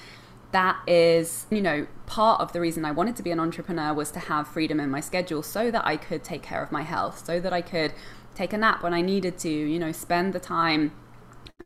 that 0.51 0.77
is, 0.87 1.45
you 1.49 1.61
know, 1.61 1.87
part 2.05 2.41
of 2.41 2.51
the 2.51 2.59
reason 2.59 2.83
I 2.85 2.91
wanted 2.91 3.15
to 3.15 3.23
be 3.23 3.31
an 3.31 3.39
entrepreneur 3.39 3.93
was 3.93 4.11
to 4.11 4.19
have 4.19 4.47
freedom 4.47 4.79
in 4.79 4.89
my 4.89 4.99
schedule 4.99 5.41
so 5.41 5.71
that 5.71 5.85
I 5.85 5.97
could 5.97 6.23
take 6.23 6.43
care 6.43 6.61
of 6.61 6.71
my 6.71 6.81
health, 6.81 7.25
so 7.25 7.39
that 7.39 7.53
I 7.53 7.61
could 7.61 7.93
take 8.35 8.53
a 8.53 8.57
nap 8.57 8.83
when 8.83 8.93
I 8.93 9.01
needed 9.01 9.37
to, 9.39 9.49
you 9.49 9.79
know, 9.79 9.91
spend 9.91 10.33
the 10.33 10.39
time 10.39 10.91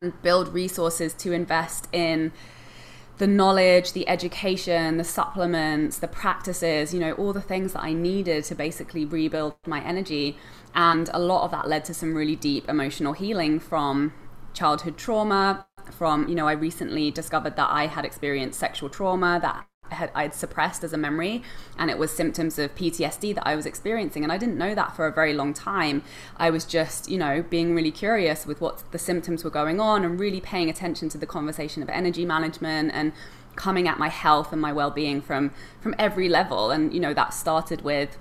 and 0.02 0.20
build 0.22 0.54
resources 0.54 1.14
to 1.16 1.32
invest 1.32 1.88
in 1.92 2.32
the 3.18 3.28
knowledge, 3.28 3.94
the 3.94 4.08
education, 4.08 4.98
the 4.98 5.04
supplements, 5.04 5.98
the 5.98 6.08
practices, 6.08 6.94
you 6.94 7.00
know, 7.00 7.14
all 7.14 7.34
the 7.34 7.42
things 7.42 7.74
that 7.74 7.84
I 7.84 7.94
needed 7.94 8.44
to 8.46 8.56
basically 8.56 9.06
rebuild 9.06 9.56
my 9.66 9.84
energy. 9.84 10.38
And 10.76 11.10
a 11.14 11.20
lot 11.20 11.44
of 11.44 11.52
that 11.52 11.68
led 11.68 11.84
to 11.86 11.94
some 11.94 12.14
really 12.14 12.36
deep 12.36 12.70
emotional 12.70 13.14
healing 13.14 13.60
from 13.60 14.14
childhood 14.54 14.98
trauma. 14.98 15.66
From, 15.92 16.28
you 16.28 16.36
know, 16.36 16.48
I 16.48 16.52
recently 16.52 17.10
discovered 17.12 17.56
that 17.56 17.70
I 17.72 17.88
had 17.88 18.06
experienced 18.06 18.60
sexual 18.60 18.90
trauma 18.90 19.40
that 19.42 19.66
had, 19.92 20.12
I'd 20.14 20.34
suppressed 20.34 20.84
as 20.84 20.94
a 20.94 20.98
memory, 20.98 21.44
and 21.78 21.90
it 21.90 21.98
was 21.98 22.12
symptoms 22.12 22.58
of 22.60 22.74
PTSD 22.76 23.36
that 23.36 23.48
I 23.48 23.56
was 23.56 23.66
experiencing. 23.66 24.24
And 24.24 24.32
I 24.32 24.38
didn't 24.38 24.58
know 24.58 24.76
that 24.76 24.96
for 24.96 25.08
a 25.08 25.12
very 25.12 25.34
long 25.34 25.54
time. 25.54 26.04
I 26.38 26.50
was 26.50 26.66
just, 26.66 27.10
you 27.10 27.18
know, 27.18 27.44
being 27.50 27.76
really 27.76 27.92
curious 27.92 28.46
with 28.46 28.62
what 28.62 28.84
the 28.92 29.00
symptoms 29.00 29.44
were 29.44 29.50
going 29.50 29.80
on 29.80 30.04
and 30.04 30.20
really 30.20 30.42
paying 30.42 30.70
attention 30.70 31.10
to 31.10 31.18
the 31.18 31.28
conversation 31.28 31.84
of 31.84 31.90
energy 31.90 32.26
management 32.26 32.92
and 32.94 33.14
coming 33.56 33.88
at 33.88 33.98
my 33.98 34.10
health 34.10 34.54
and 34.54 34.62
my 34.62 34.72
well-being 34.72 35.22
from 35.22 35.52
from 35.82 35.96
every 35.98 36.30
level. 36.30 36.72
And 36.72 36.94
you 36.94 37.00
know, 37.00 37.14
that 37.14 37.34
started 37.34 37.82
with 37.82 38.18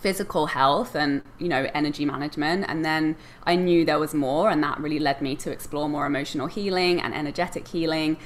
physical 0.00 0.46
health 0.46 0.94
and 0.94 1.22
you 1.38 1.48
know 1.48 1.68
energy 1.74 2.06
management 2.06 2.64
and 2.68 2.82
then 2.82 3.14
i 3.44 3.54
knew 3.54 3.84
there 3.84 3.98
was 3.98 4.14
more 4.14 4.48
and 4.48 4.62
that 4.62 4.80
really 4.80 4.98
led 4.98 5.20
me 5.20 5.36
to 5.36 5.50
explore 5.50 5.90
more 5.90 6.06
emotional 6.06 6.46
healing 6.46 6.98
and 7.00 7.14
energetic 7.14 7.68
healing 7.68 8.16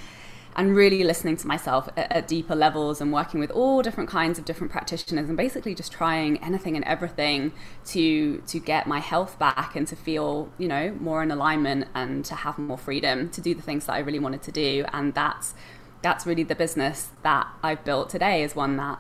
and 0.57 0.77
really 0.77 1.03
listening 1.03 1.37
to 1.37 1.47
myself 1.47 1.89
at, 1.97 2.11
at, 2.13 2.29
deeper 2.29 2.55
levels 2.55 3.01
and 3.01 3.13
working 3.13 3.41
with 3.41 3.51
all 3.51 3.83
different 3.83 4.09
kinds 4.09 4.39
of 4.39 4.45
different 4.45 4.71
practitioners 4.71 5.29
and 5.29 5.37
basically 5.37 5.75
just 5.75 5.93
trying 5.93 6.43
anything 6.43 6.77
and 6.77 6.85
everything 6.85 7.53
to 7.85 8.39
to 8.47 8.59
get 8.59 8.87
my 8.87 9.01
health 9.01 9.39
back 9.39 9.75
and 9.77 9.87
to 9.87 9.97
feel 9.97 10.49
you 10.59 10.69
know 10.69 10.97
more 11.01 11.23
in 11.23 11.31
alignment 11.31 11.87
and 11.95 12.25
to 12.25 12.35
have 12.35 12.59
more 12.59 12.79
freedom 12.79 13.29
to 13.31 13.41
do 13.41 13.55
the 13.55 13.63
things 13.63 13.87
that 13.87 13.95
I 13.95 13.99
really 13.99 14.19
wanted 14.19 14.43
to 14.43 14.53
do. 14.53 14.85
And 14.93 15.15
that's 15.15 15.55
that's 16.03 16.27
really 16.27 16.43
the 16.43 16.55
business 16.55 17.09
that 17.23 17.49
I've 17.63 17.85
built 17.85 18.11
today 18.11 18.43
is 18.43 18.55
one 18.55 18.77
that 18.77 18.99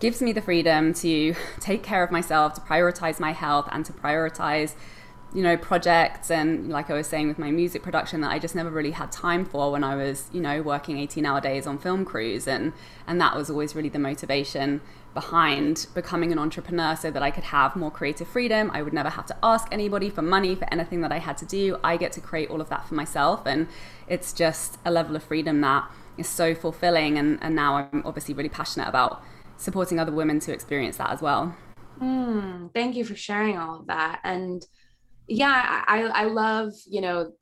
gives 0.00 0.20
me 0.20 0.32
the 0.32 0.42
freedom 0.42 0.92
to 0.92 1.34
take 1.60 1.82
care 1.82 2.02
of 2.02 2.10
myself 2.10 2.54
to 2.54 2.60
prioritize 2.60 3.18
my 3.18 3.32
health 3.32 3.68
and 3.72 3.84
to 3.86 3.92
prioritize 3.92 4.74
you 5.34 5.42
know, 5.42 5.56
projects 5.56 6.30
and 6.30 6.68
like 6.68 6.90
I 6.90 6.94
was 6.94 7.06
saying 7.06 7.28
with 7.28 7.38
my 7.38 7.50
music 7.50 7.82
production 7.82 8.20
that 8.20 8.30
I 8.30 8.38
just 8.38 8.54
never 8.54 8.70
really 8.70 8.90
had 8.90 9.10
time 9.10 9.44
for 9.44 9.72
when 9.72 9.82
I 9.82 9.96
was, 9.96 10.28
you 10.32 10.40
know, 10.40 10.60
working 10.60 10.98
18 10.98 11.24
hour 11.24 11.40
days 11.40 11.66
on 11.66 11.78
film 11.78 12.04
crews 12.04 12.46
and 12.46 12.72
and 13.06 13.20
that 13.20 13.34
was 13.34 13.48
always 13.48 13.74
really 13.74 13.88
the 13.88 13.98
motivation 13.98 14.82
behind 15.14 15.86
becoming 15.94 16.32
an 16.32 16.38
entrepreneur 16.38 16.96
so 16.96 17.10
that 17.10 17.22
I 17.22 17.30
could 17.30 17.44
have 17.44 17.76
more 17.76 17.90
creative 17.90 18.28
freedom. 18.28 18.70
I 18.72 18.82
would 18.82 18.92
never 18.92 19.10
have 19.10 19.26
to 19.26 19.36
ask 19.42 19.68
anybody 19.70 20.10
for 20.10 20.22
money 20.22 20.54
for 20.54 20.66
anything 20.72 21.00
that 21.00 21.12
I 21.12 21.18
had 21.18 21.36
to 21.38 21.46
do. 21.46 21.78
I 21.82 21.96
get 21.96 22.12
to 22.12 22.20
create 22.20 22.50
all 22.50 22.60
of 22.60 22.68
that 22.68 22.86
for 22.86 22.94
myself 22.94 23.46
and 23.46 23.68
it's 24.08 24.32
just 24.32 24.78
a 24.84 24.90
level 24.90 25.16
of 25.16 25.22
freedom 25.22 25.60
that 25.62 25.90
is 26.18 26.28
so 26.28 26.54
fulfilling 26.54 27.16
and, 27.16 27.38
and 27.42 27.56
now 27.56 27.76
I'm 27.76 28.02
obviously 28.04 28.34
really 28.34 28.48
passionate 28.50 28.88
about 28.88 29.22
supporting 29.56 29.98
other 29.98 30.12
women 30.12 30.40
to 30.40 30.52
experience 30.52 30.98
that 30.98 31.10
as 31.10 31.22
well. 31.22 31.56
Mm, 32.00 32.72
thank 32.74 32.96
you 32.96 33.04
for 33.04 33.14
sharing 33.14 33.56
all 33.56 33.80
of 33.80 33.86
that. 33.86 34.20
And 34.24 34.64
yeah, 35.28 35.84
I, 35.86 36.02
I 36.02 36.24
love, 36.24 36.72
you 36.86 37.00
know, 37.00 37.32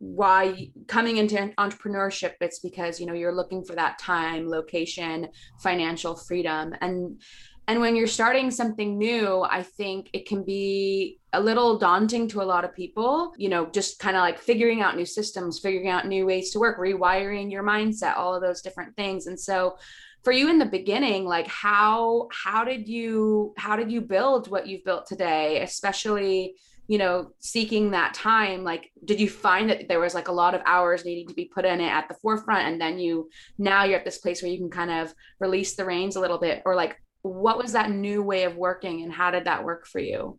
why 0.00 0.70
coming 0.86 1.18
into 1.18 1.36
entrepreneurship 1.58 2.32
it's 2.40 2.60
because 2.60 2.98
you 2.98 3.04
know 3.04 3.12
you're 3.12 3.34
looking 3.34 3.62
for 3.62 3.74
that 3.74 3.98
time 3.98 4.48
location 4.48 5.28
financial 5.62 6.16
freedom. 6.16 6.74
And 6.80 7.20
and 7.68 7.80
when 7.80 7.94
you're 7.94 8.06
starting 8.06 8.50
something 8.50 8.98
new 8.98 9.42
i 9.42 9.62
think 9.62 10.10
it 10.12 10.26
can 10.26 10.42
be 10.42 11.20
a 11.34 11.40
little 11.40 11.78
daunting 11.78 12.26
to 12.26 12.42
a 12.42 12.42
lot 12.42 12.64
of 12.64 12.74
people 12.74 13.32
you 13.36 13.48
know 13.48 13.66
just 13.66 14.00
kind 14.00 14.16
of 14.16 14.20
like 14.20 14.40
figuring 14.40 14.80
out 14.80 14.96
new 14.96 15.04
systems 15.04 15.60
figuring 15.60 15.88
out 15.88 16.08
new 16.08 16.26
ways 16.26 16.50
to 16.50 16.58
work 16.58 16.78
rewiring 16.80 17.52
your 17.52 17.62
mindset 17.62 18.16
all 18.16 18.34
of 18.34 18.42
those 18.42 18.62
different 18.62 18.96
things. 18.96 19.26
And 19.26 19.38
so 19.38 19.76
for 20.24 20.32
you 20.32 20.50
in 20.50 20.58
the 20.58 20.66
beginning 20.66 21.24
like 21.24 21.46
how 21.46 22.28
how 22.32 22.64
did 22.64 22.88
you 22.88 23.54
how 23.56 23.76
did 23.76 23.90
you 23.90 24.00
build 24.00 24.50
what 24.50 24.66
you've 24.66 24.84
built 24.84 25.06
today 25.06 25.62
especially 25.62 26.56
you 26.90 26.98
know 26.98 27.30
seeking 27.38 27.92
that 27.92 28.14
time 28.14 28.64
like 28.64 28.90
did 29.04 29.20
you 29.20 29.30
find 29.30 29.70
that 29.70 29.86
there 29.86 30.00
was 30.00 30.12
like 30.12 30.26
a 30.26 30.32
lot 30.32 30.56
of 30.56 30.60
hours 30.66 31.04
needing 31.04 31.28
to 31.28 31.34
be 31.34 31.44
put 31.44 31.64
in 31.64 31.80
it 31.80 31.88
at 31.88 32.08
the 32.08 32.16
forefront 32.20 32.66
and 32.66 32.80
then 32.80 32.98
you 32.98 33.30
now 33.58 33.84
you're 33.84 34.00
at 34.00 34.04
this 34.04 34.18
place 34.18 34.42
where 34.42 34.50
you 34.50 34.58
can 34.58 34.68
kind 34.68 34.90
of 34.90 35.14
release 35.38 35.76
the 35.76 35.84
reins 35.84 36.16
a 36.16 36.20
little 36.20 36.38
bit 36.38 36.62
or 36.66 36.74
like 36.74 37.00
what 37.22 37.56
was 37.56 37.72
that 37.74 37.92
new 37.92 38.24
way 38.24 38.42
of 38.42 38.56
working 38.56 39.04
and 39.04 39.12
how 39.12 39.30
did 39.30 39.44
that 39.44 39.62
work 39.62 39.86
for 39.86 40.00
you 40.00 40.36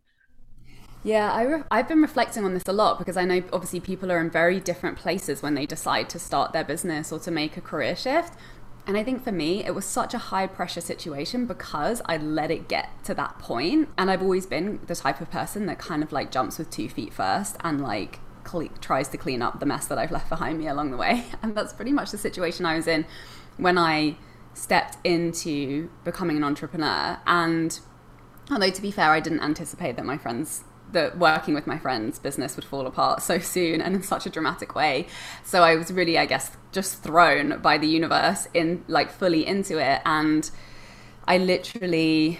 yeah, 1.04 1.32
I 1.32 1.42
re- 1.42 1.64
I've 1.72 1.88
been 1.88 2.04
reflecting 2.04 2.46
on 2.46 2.54
this 2.54 2.68
a 2.68 2.74
lot 2.74 3.00
because 3.00 3.18
I 3.18 3.26
know 3.26 3.42
obviously 3.52 3.80
people 3.80 4.12
are 4.12 4.22
in 4.22 4.30
very 4.30 4.60
different 4.60 5.00
places 5.00 5.42
when 5.42 5.56
they 5.56 5.66
decide 5.66 6.12
to 6.12 6.20
start 6.20 6.54
their 6.54 6.64
business 6.64 7.12
or 7.12 7.18
to 7.22 7.32
make 7.32 7.58
a 7.58 7.62
career 7.62 7.96
shift. 7.96 8.36
And 8.92 8.98
I 8.98 9.06
think 9.06 9.24
for 9.24 9.32
me, 9.32 9.64
it 9.64 9.74
was 9.74 9.86
such 9.86 10.14
a 10.14 10.18
high 10.18 10.48
pressure 10.48 10.82
situation 10.82 11.46
because 11.46 12.02
I 12.08 12.18
let 12.18 12.52
it 12.52 12.68
get 12.68 12.90
to 13.06 13.14
that 13.14 13.40
point. 13.40 13.88
And 13.98 14.12
I've 14.12 14.22
always 14.22 14.46
been 14.46 14.82
the 14.86 14.96
type 14.96 15.22
of 15.22 15.32
person 15.32 15.66
that 15.68 15.80
kind 15.80 16.04
of 16.04 16.12
like 16.12 16.30
jumps 16.30 16.58
with 16.58 16.70
two 16.70 16.90
feet 16.90 17.14
first 17.14 17.56
and 17.62 17.80
like 17.80 18.20
cle- 18.44 18.68
tries 18.82 19.08
to 19.08 19.18
clean 19.18 19.42
up 19.42 19.62
the 19.62 19.66
mess 19.66 19.88
that 19.88 19.98
I've 19.98 20.12
left 20.12 20.28
behind 20.28 20.60
me 20.60 20.68
along 20.68 20.92
the 20.92 20.98
way. 20.98 21.24
And 21.42 21.56
that's 21.56 21.72
pretty 21.72 21.94
much 21.94 22.12
the 22.12 22.18
situation 22.18 22.66
I 22.66 22.76
was 22.76 22.86
in 22.86 23.06
when 23.56 23.78
I 23.78 24.18
stepped 24.54 24.98
into 25.06 25.90
becoming 26.04 26.36
an 26.36 26.44
entrepreneur. 26.44 27.18
And 27.26 27.80
although 28.52 28.72
to 28.72 28.82
be 28.82 28.92
fair, 28.92 29.12
I 29.12 29.22
didn't 29.22 29.40
anticipate 29.40 29.96
that 29.96 30.06
my 30.06 30.18
friends 30.18 30.66
that 30.92 31.18
working 31.18 31.54
with 31.54 31.66
my 31.66 31.80
friends' 31.80 32.20
business 32.20 32.58
would 32.58 32.66
fall 32.66 32.86
apart 32.86 33.22
so 33.22 33.40
soon 33.40 33.80
and 33.80 33.96
in 33.96 34.04
such 34.04 34.26
a 34.26 34.30
dramatic 34.30 34.76
way. 34.76 35.08
So 35.46 35.64
I 35.64 35.78
was 35.78 35.94
really, 35.94 36.18
I 36.18 36.26
guess, 36.26 36.52
just 36.72 37.04
thrown 37.04 37.60
by 37.62 37.78
the 37.78 37.88
universe 37.88 38.48
in 38.54 38.84
like 38.88 39.12
fully 39.12 39.46
into 39.46 39.78
it. 39.78 40.02
And 40.06 40.50
I 41.26 41.38
literally, 41.38 42.40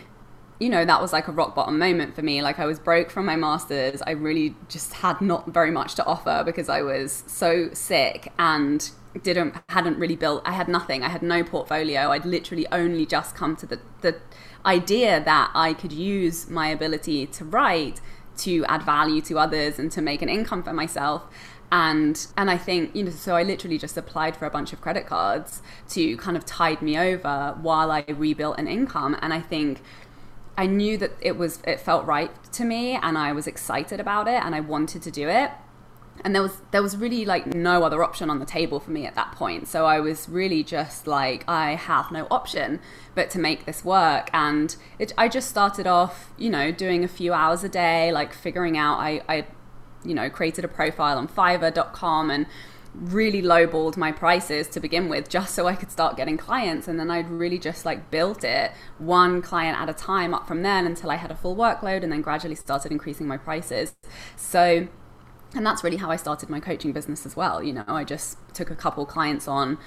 you 0.60 0.70
know, 0.70 0.86
that 0.86 1.02
was 1.02 1.14
like 1.14 1.28
a 1.28 1.32
rock 1.32 1.56
bottom 1.56 1.78
moment 1.78 2.16
for 2.16 2.22
me. 2.22 2.42
Like 2.42 2.60
I 2.60 2.66
was 2.66 2.80
broke 2.80 3.10
from 3.10 3.26
my 3.26 3.36
master's. 3.36 4.02
I 4.04 4.12
really 4.12 4.56
just 4.70 4.94
had 4.94 5.22
not 5.22 5.48
very 5.48 5.72
much 5.72 5.96
to 5.96 6.06
offer 6.06 6.44
because 6.46 6.70
I 6.70 6.82
was 6.82 7.24
so 7.28 7.70
sick 7.74 8.32
and 8.40 8.90
didn't 9.24 9.56
hadn't 9.68 9.98
really 10.00 10.16
built 10.16 10.42
I 10.46 10.54
had 10.54 10.68
nothing. 10.68 11.04
I 11.04 11.10
had 11.10 11.22
no 11.22 11.44
portfolio. 11.44 12.12
I'd 12.12 12.26
literally 12.26 12.66
only 12.72 13.06
just 13.06 13.36
come 13.36 13.56
to 13.58 13.66
the 13.66 13.80
the 14.02 14.16
idea 14.66 15.22
that 15.24 15.52
I 15.54 15.74
could 15.74 15.92
use 15.92 16.50
my 16.50 16.68
ability 16.70 17.26
to 17.28 17.46
write 17.46 18.00
to 18.38 18.64
add 18.66 18.84
value 18.84 19.22
to 19.22 19.38
others 19.38 19.78
and 19.78 19.92
to 19.92 20.02
make 20.02 20.22
an 20.22 20.30
income 20.30 20.64
for 20.64 20.74
myself 20.74 21.28
and 21.72 22.28
and 22.36 22.52
I 22.52 22.58
think 22.58 22.96
you 22.96 23.04
know 23.04 23.12
so 23.12 23.36
I 23.36 23.44
literally 23.44 23.78
just 23.78 23.98
applied 23.98 24.36
for 24.36 24.46
a 24.46 24.50
bunch 24.50 24.74
of 24.74 24.82
credit 24.82 25.08
cards 25.08 25.62
to 25.90 26.18
kind 26.18 26.36
of 26.36 26.46
tide 26.46 26.82
me 26.82 26.98
over 26.98 27.58
while 27.62 27.92
I 27.92 28.04
rebuilt 28.08 28.60
an 28.60 28.68
income. 28.68 29.18
And 29.22 29.34
I 29.34 29.40
think 29.40 29.82
I 30.58 30.66
knew 30.66 30.98
that 30.98 31.12
it 31.22 31.38
was 31.38 31.62
it 31.66 31.80
felt 31.80 32.06
right 32.06 32.32
to 32.54 32.66
me 32.66 33.00
and 33.02 33.18
I 33.18 33.32
was 33.32 33.48
excited 33.48 34.00
about 34.00 34.28
it 34.28 34.44
and 34.44 34.54
I 34.54 34.60
wanted 34.60 35.02
to 35.04 35.12
do 35.12 35.30
it. 35.30 35.52
And 36.26 36.36
there 36.36 36.42
was 36.42 36.62
there 36.72 36.84
was 36.84 36.98
really 36.98 37.24
like 37.24 37.48
no 37.48 37.84
other 37.84 38.04
option 38.04 38.30
on 38.30 38.40
the 38.40 38.46
table 38.46 38.82
for 38.82 38.92
me 38.92 39.06
at 39.06 39.16
that 39.16 39.32
point. 39.32 39.70
So 39.70 39.86
i 39.86 40.02
was 40.02 40.28
really 40.28 40.64
just 40.64 41.08
like 41.08 41.46
i 41.48 41.76
have 41.76 42.12
no 42.12 42.28
option 42.30 42.82
but 43.16 43.30
to 43.30 43.40
make 43.40 43.66
this 43.66 43.86
work. 43.86 44.30
And 44.34 44.76
it, 45.00 45.14
i 45.18 45.30
just 45.30 45.50
started 45.50 45.88
off 45.88 46.34
you 46.38 46.50
know 46.50 46.70
doing 46.70 47.06
a 47.06 47.08
few 47.08 47.32
hours 47.32 47.64
a 47.64 47.70
day 47.70 48.12
like 48.12 48.34
figuring 48.34 48.78
out 48.78 49.00
i 49.00 49.22
i 49.30 49.46
you 50.04 50.14
know 50.14 50.30
created 50.30 50.66
a 50.66 50.68
profile 50.68 51.18
on 51.18 51.28
fiverr.com 51.28 52.30
and 52.30 52.46
really 52.94 53.42
lowballed 53.42 53.96
my 53.96 54.12
prices 54.12 54.68
to 54.68 54.80
begin 54.80 55.08
with 55.08 55.30
just 55.30 55.56
so 55.56 55.66
I 55.66 55.76
could 55.76 55.90
start 55.90 56.18
getting 56.18 56.38
clients 56.38 56.90
and 56.90 57.00
then 57.00 57.10
I'd 57.10 57.30
really 57.30 57.58
just 57.58 57.86
like 57.86 58.12
built 58.12 58.44
it 58.44 58.72
one 58.98 59.42
client 59.42 59.80
at 59.80 59.90
a 59.90 59.94
time 59.94 60.34
up 60.34 60.46
from 60.46 60.62
then 60.62 60.86
until 60.86 61.10
I 61.10 61.16
had 61.16 61.32
a 61.32 61.36
full 61.36 61.56
workload 61.56 62.04
and 62.04 62.12
then 62.12 62.22
gradually 62.22 62.56
started 62.56 62.92
increasing 62.92 63.28
my 63.28 63.38
prices 63.38 63.94
so 64.36 64.90
and 65.56 65.66
that's 65.66 65.84
really 65.84 65.98
how 65.98 66.10
I 66.10 66.16
started 66.16 66.50
my 66.50 66.60
coaching 66.60 66.92
business 66.92 67.26
as 67.26 67.36
well. 67.36 67.62
You 67.62 67.74
know, 67.74 67.84
I 67.88 68.04
just 68.04 68.38
took 68.54 68.72
a 68.72 68.76
couple 68.76 69.06
clients 69.06 69.48
on 69.48 69.78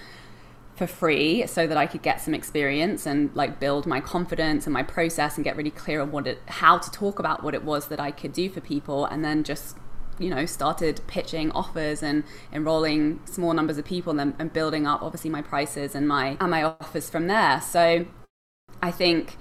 for 0.76 0.86
free 0.86 1.46
so 1.46 1.66
that 1.66 1.76
I 1.76 1.86
could 1.86 2.02
get 2.02 2.20
some 2.20 2.34
experience 2.34 3.06
and 3.06 3.34
like 3.34 3.60
build 3.60 3.86
my 3.86 4.00
confidence 4.00 4.66
and 4.66 4.74
my 4.74 4.82
process 4.82 5.36
and 5.36 5.44
get 5.44 5.56
really 5.56 5.70
clear 5.70 6.00
on 6.00 6.10
what 6.10 6.26
it 6.26 6.40
how 6.46 6.78
to 6.78 6.90
talk 6.90 7.20
about 7.20 7.44
what 7.44 7.54
it 7.54 7.62
was 7.62 7.86
that 7.88 8.00
I 8.00 8.10
could 8.10 8.32
do 8.32 8.50
for 8.50 8.60
people 8.60 9.06
and 9.06 9.24
then 9.24 9.44
just 9.44 9.76
you 10.18 10.30
know 10.30 10.46
started 10.46 11.00
pitching 11.06 11.50
offers 11.52 12.02
and 12.02 12.24
enrolling 12.52 13.20
small 13.24 13.52
numbers 13.52 13.78
of 13.78 13.84
people 13.84 14.18
and, 14.20 14.34
and 14.38 14.52
building 14.52 14.86
up 14.86 15.02
obviously 15.02 15.30
my 15.30 15.42
prices 15.42 15.94
and 15.94 16.06
my 16.06 16.36
and 16.40 16.50
my 16.50 16.62
offers 16.62 17.10
from 17.10 17.26
there 17.26 17.60
so 17.60 18.06
I 18.82 18.90
think 18.90 19.36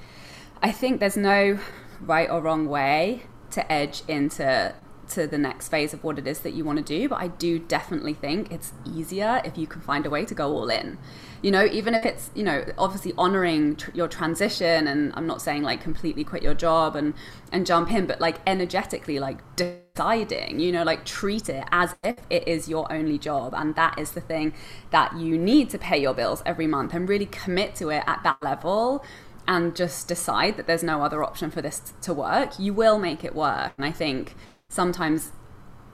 I 0.61 0.71
think 0.71 0.99
there's 0.99 1.17
no 1.17 1.59
right 1.99 2.29
or 2.29 2.41
wrong 2.41 2.67
way 2.67 3.23
to 3.51 3.71
edge 3.71 4.03
into 4.07 4.73
to 5.09 5.27
the 5.27 5.37
next 5.37 5.67
phase 5.67 5.93
of 5.93 6.03
what 6.03 6.17
it 6.17 6.25
is 6.25 6.39
that 6.39 6.53
you 6.53 6.63
want 6.63 6.77
to 6.77 6.83
do. 6.83 7.09
But 7.09 7.21
I 7.21 7.27
do 7.27 7.59
definitely 7.59 8.13
think 8.13 8.51
it's 8.51 8.73
easier 8.85 9.41
if 9.43 9.57
you 9.57 9.67
can 9.67 9.81
find 9.81 10.05
a 10.05 10.09
way 10.09 10.25
to 10.25 10.33
go 10.33 10.51
all 10.51 10.69
in. 10.69 10.97
You 11.43 11.51
know, 11.51 11.65
even 11.65 11.93
if 11.93 12.05
it's, 12.05 12.31
you 12.33 12.43
know, 12.43 12.65
obviously 12.77 13.13
honoring 13.17 13.75
tr- 13.75 13.91
your 13.93 14.07
transition. 14.07 14.87
And 14.87 15.11
I'm 15.15 15.27
not 15.27 15.41
saying 15.41 15.61
like 15.61 15.81
completely 15.81 16.23
quit 16.23 16.41
your 16.41 16.55
job 16.55 16.95
and, 16.95 17.13
and 17.51 17.65
jump 17.65 17.91
in, 17.91 18.07
but 18.07 18.19
like 18.19 18.37
energetically, 18.47 19.19
like 19.19 19.39
deciding, 19.55 20.59
you 20.59 20.71
know, 20.71 20.83
like 20.83 21.05
treat 21.05 21.49
it 21.49 21.65
as 21.71 21.95
if 22.03 22.15
it 22.31 22.47
is 22.47 22.67
your 22.67 22.91
only 22.91 23.19
job. 23.19 23.53
And 23.55 23.75
that 23.75 23.99
is 23.99 24.13
the 24.13 24.21
thing 24.21 24.53
that 24.89 25.15
you 25.17 25.37
need 25.37 25.69
to 25.69 25.77
pay 25.77 26.01
your 26.01 26.15
bills 26.15 26.41
every 26.45 26.65
month 26.65 26.95
and 26.95 27.07
really 27.07 27.27
commit 27.27 27.75
to 27.75 27.89
it 27.89 28.03
at 28.07 28.23
that 28.23 28.41
level 28.41 29.03
and 29.47 29.75
just 29.75 30.07
decide 30.07 30.57
that 30.57 30.67
there's 30.67 30.83
no 30.83 31.03
other 31.03 31.23
option 31.23 31.51
for 31.51 31.61
this 31.61 31.93
to 32.01 32.13
work, 32.13 32.57
you 32.59 32.73
will 32.73 32.97
make 32.97 33.23
it 33.23 33.35
work. 33.35 33.73
And 33.77 33.85
I 33.85 33.91
think 33.91 34.35
sometimes, 34.69 35.33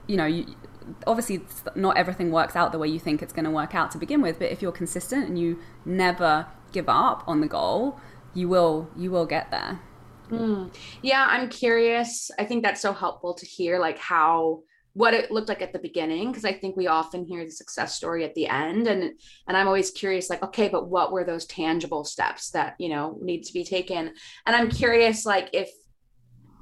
you 0.06 0.16
know, 0.16 0.26
you, 0.26 0.46
obviously 1.06 1.42
not 1.74 1.96
everything 1.96 2.30
works 2.30 2.56
out 2.56 2.72
the 2.72 2.78
way 2.78 2.88
you 2.88 2.98
think 2.98 3.22
it's 3.22 3.32
going 3.32 3.44
to 3.44 3.50
work 3.50 3.74
out 3.74 3.90
to 3.92 3.98
begin 3.98 4.22
with, 4.22 4.38
but 4.38 4.50
if 4.50 4.62
you're 4.62 4.72
consistent 4.72 5.28
and 5.28 5.38
you 5.38 5.58
never 5.84 6.46
give 6.72 6.88
up 6.88 7.24
on 7.26 7.40
the 7.40 7.48
goal, 7.48 7.98
you 8.34 8.48
will 8.48 8.88
you 8.96 9.10
will 9.10 9.26
get 9.26 9.50
there. 9.50 9.80
Mm. 10.30 10.72
Yeah, 11.02 11.26
I'm 11.28 11.48
curious. 11.48 12.30
I 12.38 12.44
think 12.44 12.62
that's 12.62 12.80
so 12.80 12.92
helpful 12.92 13.34
to 13.34 13.46
hear 13.46 13.78
like 13.78 13.98
how 13.98 14.62
what 14.92 15.14
it 15.14 15.30
looked 15.30 15.48
like 15.48 15.62
at 15.62 15.72
the 15.72 15.78
beginning 15.78 16.30
because 16.30 16.44
i 16.44 16.52
think 16.52 16.76
we 16.76 16.86
often 16.86 17.24
hear 17.24 17.44
the 17.44 17.50
success 17.50 17.94
story 17.94 18.24
at 18.24 18.34
the 18.34 18.48
end 18.48 18.88
and 18.88 19.02
and 19.46 19.56
i'm 19.56 19.68
always 19.68 19.90
curious 19.90 20.28
like 20.28 20.42
okay 20.42 20.68
but 20.68 20.88
what 20.88 21.12
were 21.12 21.24
those 21.24 21.46
tangible 21.46 22.04
steps 22.04 22.50
that 22.50 22.74
you 22.78 22.88
know 22.88 23.16
need 23.22 23.42
to 23.42 23.52
be 23.52 23.64
taken 23.64 24.12
and 24.46 24.56
i'm 24.56 24.68
curious 24.68 25.24
like 25.24 25.48
if 25.52 25.70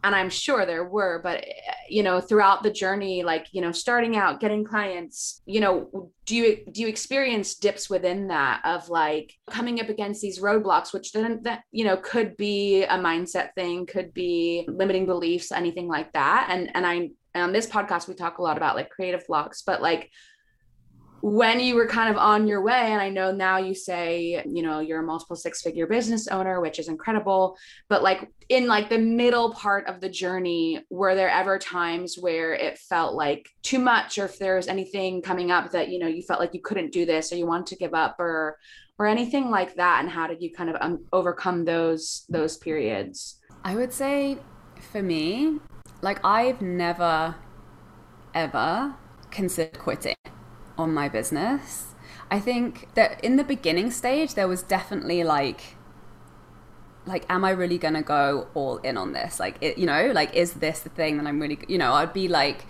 and 0.04 0.14
i'm 0.14 0.30
sure 0.30 0.64
there 0.64 0.84
were 0.84 1.20
but 1.22 1.38
eh, 1.38 1.72
you 1.88 2.02
know 2.02 2.20
throughout 2.20 2.62
the 2.62 2.70
journey 2.70 3.22
like 3.22 3.46
you 3.52 3.61
know 3.61 3.72
starting 3.72 4.16
out 4.16 4.40
getting 4.40 4.64
clients 4.64 5.42
you 5.46 5.61
know 5.61 6.11
do 6.24 6.37
you 6.37 6.64
do 6.72 6.82
you 6.82 6.88
experience 6.88 7.54
dips 7.54 7.88
within 7.88 8.28
that 8.28 8.61
of 8.64 8.88
like 8.88 9.32
coming 9.50 9.80
up 9.80 9.88
against 9.88 10.20
these 10.20 10.40
roadblocks 10.40 10.92
which 10.92 11.12
then 11.12 11.40
that 11.42 11.62
you 11.70 11.84
know 11.84 11.96
could 11.96 12.37
be 12.37 12.84
a 12.84 12.98
mindset 12.98 13.52
thing 13.54 13.87
could 13.87 14.12
be 14.12 14.68
limiting 14.68 15.06
beliefs 15.06 15.52
anything 15.52 15.88
like 15.88 16.12
that? 16.12 16.48
And 16.50 16.70
and 16.74 16.87
i 16.87 17.11
on 17.34 17.52
this 17.52 17.66
podcast 17.66 18.08
we 18.08 18.14
talk 18.14 18.38
a 18.38 18.42
lot 18.42 18.56
about 18.56 18.76
like 18.76 18.90
creative 18.90 19.26
blocks 19.26 19.62
but 19.62 19.80
like 19.80 20.11
when 21.20 21.59
you 21.59 21.74
were 21.74 21.87
kind 21.87 22.11
of 22.11 22.16
on 22.16 22.46
your 22.46 22.62
way 22.62 22.92
and 22.92 23.00
i 23.00 23.09
know 23.09 23.33
now 23.33 23.59
you 23.59 23.74
say 23.74 24.42
you 24.46 24.62
know 24.62 24.78
you're 24.78 25.00
a 25.00 25.07
multiple 25.07 25.35
six 25.35 25.62
figure 25.62 25.87
business 25.87 26.28
owner 26.28 26.61
which 26.61 26.78
is 26.78 26.88
incredible 26.88 27.57
but 27.88 28.02
like 28.02 28.31
in 28.48 28.66
like 28.66 28.88
the 28.88 28.98
middle 28.98 29.52
part 29.52 29.87
of 29.88 30.00
the 30.00 30.09
journey 30.09 30.81
were 30.90 31.14
there 31.14 31.28
ever 31.31 31.59
times 31.59 32.16
where 32.16 32.54
it 32.54 32.78
felt 32.78 33.14
like 33.14 33.48
too 33.62 33.78
much 33.78 34.18
or 34.18 34.26
if 34.26 34.38
there 34.38 34.57
was 34.57 34.68
anything 34.68 35.20
coming 35.20 35.50
up 35.50 35.70
that 35.72 35.88
you 35.88 35.98
know 35.98 36.07
you 36.07 36.22
felt 36.22 36.40
like 36.40 36.54
you 36.54 36.61
couldn't 36.62 36.92
do 36.92 37.04
this 37.04 37.33
or 37.33 37.37
you 37.37 37.46
wanted 37.46 37.66
to 37.66 37.76
give 37.76 37.94
up 37.94 38.16
or 38.20 38.57
or 38.98 39.07
anything 39.07 39.50
like 39.50 39.76
that? 39.76 40.00
And 40.00 40.11
how 40.11 40.26
did 40.26 40.42
you 40.42 40.52
kind 40.52 40.70
of 40.70 40.76
um, 40.81 41.04
overcome 41.12 41.64
those 41.64 42.24
those 42.28 42.57
periods? 42.57 43.40
I 43.64 43.76
would 43.76 43.92
say 43.92 44.38
for 44.92 45.02
me 45.02 45.59
like 46.02 46.24
I've 46.24 46.62
never 46.62 47.35
ever 48.35 48.94
considered 49.31 49.78
quitting 49.78 50.14
on 50.78 50.94
my 50.94 51.08
business. 51.08 51.94
I 52.30 52.40
think 52.40 52.88
that 52.94 53.22
in 53.24 53.36
the 53.36 53.44
beginning 53.44 53.90
stage 53.90 54.34
there 54.34 54.48
was 54.48 54.62
definitely 54.62 55.24
like 55.24 55.76
like 57.06 57.24
am 57.30 57.44
I 57.44 57.50
really 57.50 57.78
to 57.78 58.02
go 58.02 58.48
all 58.54 58.76
in 58.78 58.96
on 58.96 59.12
this? 59.12 59.40
Like 59.40 59.56
it, 59.62 59.78
you 59.78 59.86
know, 59.86 60.12
like 60.14 60.34
is 60.34 60.54
this 60.54 60.80
the 60.80 60.90
thing 60.90 61.16
that 61.18 61.26
I'm 61.26 61.40
really 61.40 61.58
you 61.68 61.78
know, 61.78 61.94
I'd 61.94 62.12
be 62.12 62.28
like 62.28 62.66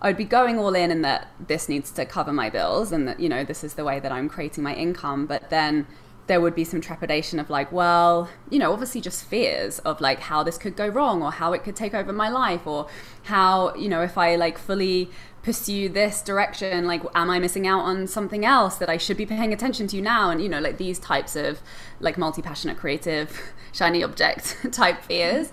I'd 0.00 0.16
be 0.16 0.24
going 0.24 0.58
all 0.58 0.74
in 0.74 0.90
and 0.90 1.04
that 1.04 1.28
this 1.38 1.68
needs 1.68 1.90
to 1.92 2.04
cover 2.04 2.32
my 2.32 2.50
bills 2.50 2.92
and 2.92 3.06
that 3.08 3.20
you 3.20 3.28
know 3.28 3.44
this 3.44 3.62
is 3.62 3.74
the 3.74 3.84
way 3.84 4.00
that 4.00 4.10
I'm 4.10 4.28
creating 4.28 4.64
my 4.64 4.74
income, 4.74 5.26
but 5.26 5.50
then 5.50 5.86
there 6.26 6.40
would 6.40 6.54
be 6.54 6.64
some 6.64 6.80
trepidation 6.80 7.38
of 7.38 7.50
like, 7.50 7.70
well, 7.70 8.30
you 8.48 8.58
know, 8.58 8.72
obviously 8.72 9.00
just 9.00 9.24
fears 9.24 9.78
of 9.80 10.00
like 10.00 10.20
how 10.20 10.42
this 10.42 10.56
could 10.56 10.74
go 10.74 10.88
wrong 10.88 11.22
or 11.22 11.30
how 11.30 11.52
it 11.52 11.62
could 11.62 11.76
take 11.76 11.92
over 11.92 12.12
my 12.12 12.28
life 12.30 12.66
or 12.66 12.86
how, 13.24 13.74
you 13.74 13.88
know, 13.88 14.00
if 14.00 14.16
I 14.16 14.36
like 14.36 14.56
fully 14.56 15.10
pursue 15.44 15.90
this 15.90 16.22
direction, 16.22 16.86
like, 16.86 17.02
am 17.14 17.30
I 17.30 17.38
missing 17.38 17.66
out 17.66 17.80
on 17.80 18.06
something 18.06 18.44
else 18.46 18.76
that 18.76 18.88
I 18.88 18.96
should 18.96 19.18
be 19.18 19.26
paying 19.26 19.52
attention 19.52 19.86
to 19.88 20.00
now? 20.00 20.30
And, 20.30 20.42
you 20.42 20.48
know, 20.48 20.58
like 20.58 20.78
these 20.78 20.98
types 20.98 21.36
of 21.36 21.60
like 22.00 22.16
multi 22.16 22.40
passionate, 22.42 22.78
creative, 22.78 23.38
shiny 23.72 24.02
object 24.02 24.56
type 24.72 25.02
fears. 25.02 25.52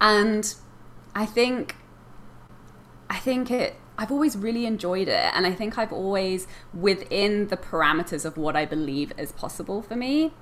And 0.00 0.54
I 1.14 1.24
think, 1.26 1.76
I 3.08 3.18
think 3.18 3.50
it, 3.50 3.76
I've 3.96 4.12
always 4.12 4.36
really 4.36 4.66
enjoyed 4.66 5.08
it. 5.08 5.32
And 5.34 5.46
I 5.46 5.52
think 5.52 5.78
I've 5.78 5.92
always, 5.92 6.46
within 6.74 7.48
the 7.48 7.56
parameters 7.56 8.26
of 8.26 8.36
what 8.36 8.54
I 8.56 8.66
believe 8.66 9.12
is 9.18 9.32
possible 9.32 9.80
for 9.80 9.96
me, 9.96 10.32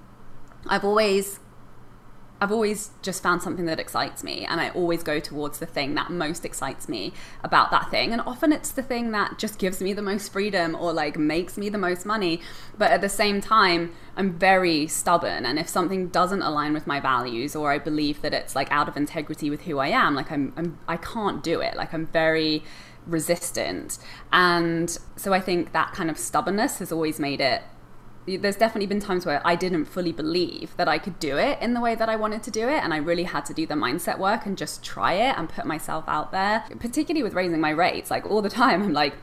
I've 0.66 0.84
always. 0.84 1.38
I've 2.40 2.52
always 2.52 2.90
just 3.02 3.22
found 3.22 3.42
something 3.42 3.66
that 3.66 3.80
excites 3.80 4.22
me, 4.22 4.44
and 4.44 4.60
I 4.60 4.70
always 4.70 5.02
go 5.02 5.18
towards 5.18 5.58
the 5.58 5.66
thing 5.66 5.94
that 5.94 6.10
most 6.10 6.44
excites 6.44 6.88
me 6.88 7.12
about 7.42 7.70
that 7.72 7.90
thing. 7.90 8.12
And 8.12 8.20
often 8.22 8.52
it's 8.52 8.70
the 8.70 8.82
thing 8.82 9.10
that 9.10 9.38
just 9.38 9.58
gives 9.58 9.80
me 9.80 9.92
the 9.92 10.02
most 10.02 10.32
freedom 10.32 10.74
or 10.74 10.92
like 10.92 11.18
makes 11.18 11.56
me 11.56 11.68
the 11.68 11.78
most 11.78 12.06
money. 12.06 12.40
But 12.76 12.92
at 12.92 13.00
the 13.00 13.08
same 13.08 13.40
time, 13.40 13.92
I'm 14.16 14.38
very 14.38 14.86
stubborn, 14.86 15.44
and 15.44 15.58
if 15.58 15.68
something 15.68 16.08
doesn't 16.08 16.42
align 16.42 16.72
with 16.72 16.86
my 16.86 17.00
values, 17.00 17.56
or 17.56 17.72
I 17.72 17.78
believe 17.78 18.22
that 18.22 18.32
it's 18.32 18.54
like 18.54 18.70
out 18.70 18.88
of 18.88 18.96
integrity 18.96 19.50
with 19.50 19.62
who 19.62 19.78
I 19.78 19.88
am, 19.88 20.14
like 20.14 20.30
I'm, 20.30 20.52
I'm 20.56 20.78
I 20.86 20.96
can't 20.96 21.42
do 21.42 21.60
it. 21.60 21.76
Like 21.76 21.92
I'm 21.92 22.06
very 22.06 22.62
resistant. 23.06 23.98
And 24.32 24.96
so 25.16 25.32
I 25.32 25.40
think 25.40 25.72
that 25.72 25.92
kind 25.92 26.10
of 26.10 26.18
stubbornness 26.18 26.78
has 26.78 26.92
always 26.92 27.18
made 27.18 27.40
it. 27.40 27.62
There's 28.36 28.56
definitely 28.56 28.86
been 28.86 29.00
times 29.00 29.24
where 29.24 29.40
I 29.44 29.56
didn't 29.56 29.86
fully 29.86 30.12
believe 30.12 30.76
that 30.76 30.88
I 30.88 30.98
could 30.98 31.18
do 31.18 31.38
it 31.38 31.60
in 31.60 31.74
the 31.74 31.80
way 31.80 31.94
that 31.94 32.08
I 32.08 32.16
wanted 32.16 32.42
to 32.44 32.50
do 32.50 32.68
it. 32.68 32.82
And 32.84 32.92
I 32.92 32.98
really 32.98 33.24
had 33.24 33.44
to 33.46 33.54
do 33.54 33.66
the 33.66 33.74
mindset 33.74 34.18
work 34.18 34.46
and 34.46 34.56
just 34.56 34.84
try 34.84 35.14
it 35.14 35.36
and 35.38 35.48
put 35.48 35.64
myself 35.64 36.04
out 36.06 36.32
there, 36.32 36.64
particularly 36.78 37.22
with 37.22 37.34
raising 37.34 37.60
my 37.60 37.70
rates. 37.70 38.10
Like 38.10 38.26
all 38.26 38.42
the 38.42 38.50
time, 38.50 38.82
I'm 38.82 38.92
like, 38.92 39.14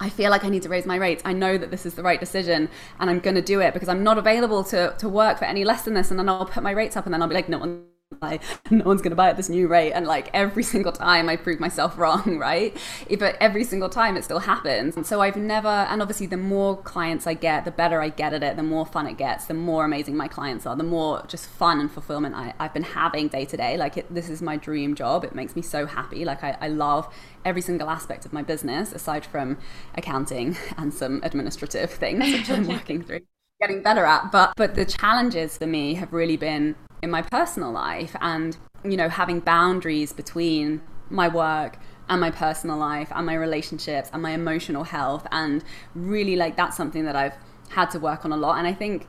I 0.00 0.08
feel 0.08 0.30
like 0.30 0.44
I 0.44 0.48
need 0.48 0.62
to 0.62 0.68
raise 0.68 0.86
my 0.86 0.96
rates. 0.96 1.22
I 1.24 1.32
know 1.32 1.56
that 1.58 1.70
this 1.70 1.86
is 1.86 1.94
the 1.94 2.02
right 2.02 2.18
decision 2.18 2.68
and 2.98 3.08
I'm 3.08 3.20
going 3.20 3.36
to 3.36 3.42
do 3.42 3.60
it 3.60 3.72
because 3.72 3.88
I'm 3.88 4.02
not 4.02 4.18
available 4.18 4.64
to, 4.64 4.94
to 4.98 5.08
work 5.08 5.38
for 5.38 5.44
any 5.44 5.64
less 5.64 5.82
than 5.82 5.94
this. 5.94 6.10
And 6.10 6.18
then 6.18 6.28
I'll 6.28 6.46
put 6.46 6.62
my 6.62 6.72
rates 6.72 6.96
up 6.96 7.04
and 7.04 7.14
then 7.14 7.22
I'll 7.22 7.28
be 7.28 7.34
like, 7.34 7.48
no 7.48 7.58
one 7.58 7.91
buy 8.20 8.38
no 8.70 8.84
one's 8.84 9.02
going 9.02 9.10
to 9.10 9.16
buy 9.16 9.28
at 9.28 9.36
this 9.36 9.48
new 9.48 9.68
rate 9.68 9.92
and 9.92 10.06
like 10.06 10.30
every 10.32 10.62
single 10.62 10.92
time 10.92 11.28
i 11.28 11.36
prove 11.36 11.60
myself 11.60 11.96
wrong 12.02 12.38
right? 12.38 12.76
But 13.18 13.36
every 13.40 13.64
single 13.64 13.88
time 13.88 14.16
it 14.16 14.24
still 14.24 14.40
happens. 14.40 14.96
And 14.96 15.06
so 15.06 15.20
i've 15.20 15.36
never 15.36 15.68
and 15.68 16.00
obviously 16.00 16.26
the 16.26 16.36
more 16.36 16.76
clients 16.76 17.26
i 17.26 17.34
get 17.34 17.64
the 17.64 17.70
better 17.70 18.00
i 18.00 18.08
get 18.08 18.32
at 18.32 18.42
it 18.42 18.56
the 18.56 18.62
more 18.62 18.86
fun 18.86 19.06
it 19.06 19.16
gets 19.16 19.46
the 19.46 19.54
more 19.54 19.84
amazing 19.84 20.16
my 20.16 20.28
clients 20.28 20.66
are 20.66 20.76
the 20.76 20.82
more 20.82 21.22
just 21.26 21.46
fun 21.46 21.80
and 21.80 21.90
fulfillment 21.90 22.34
I, 22.34 22.54
have 22.58 22.74
been 22.74 22.82
having 22.82 23.28
day 23.28 23.44
to 23.44 23.56
day. 23.56 23.76
Like 23.76 23.96
it, 23.96 24.12
this 24.12 24.28
is 24.28 24.42
my 24.42 24.56
dream 24.56 24.94
job. 24.94 25.24
It 25.24 25.34
makes 25.34 25.56
me 25.56 25.62
so 25.62 25.86
happy. 25.86 26.24
Like 26.24 26.42
I, 26.42 26.56
I 26.60 26.68
love 26.68 27.12
every 27.44 27.62
single 27.62 27.90
aspect 27.90 28.24
of 28.24 28.32
my 28.32 28.42
business 28.42 28.92
aside 28.92 29.24
from 29.24 29.58
accounting 29.94 30.56
and 30.76 30.92
some 30.92 31.20
administrative 31.22 31.90
things 31.90 32.20
which 32.20 32.50
i'm 32.50 32.66
working 32.66 33.02
through 33.02 33.20
getting 33.62 33.80
better 33.80 34.04
at 34.04 34.32
but 34.32 34.52
but 34.56 34.74
the 34.74 34.84
challenges 34.84 35.56
for 35.56 35.66
me 35.66 35.94
have 35.94 36.12
really 36.12 36.36
been 36.36 36.74
in 37.00 37.10
my 37.10 37.22
personal 37.22 37.70
life 37.70 38.16
and 38.20 38.56
you 38.84 38.96
know 38.96 39.08
having 39.08 39.38
boundaries 39.38 40.12
between 40.12 40.82
my 41.08 41.28
work 41.28 41.78
and 42.08 42.20
my 42.20 42.30
personal 42.30 42.76
life 42.76 43.12
and 43.14 43.24
my 43.24 43.34
relationships 43.34 44.10
and 44.12 44.20
my 44.20 44.32
emotional 44.32 44.82
health 44.82 45.26
and 45.30 45.62
really 45.94 46.34
like 46.34 46.56
that's 46.56 46.76
something 46.76 47.04
that 47.04 47.14
I've 47.14 47.34
had 47.68 47.90
to 47.90 48.00
work 48.00 48.24
on 48.24 48.32
a 48.32 48.36
lot 48.36 48.58
and 48.58 48.66
I 48.66 48.74
think 48.74 49.06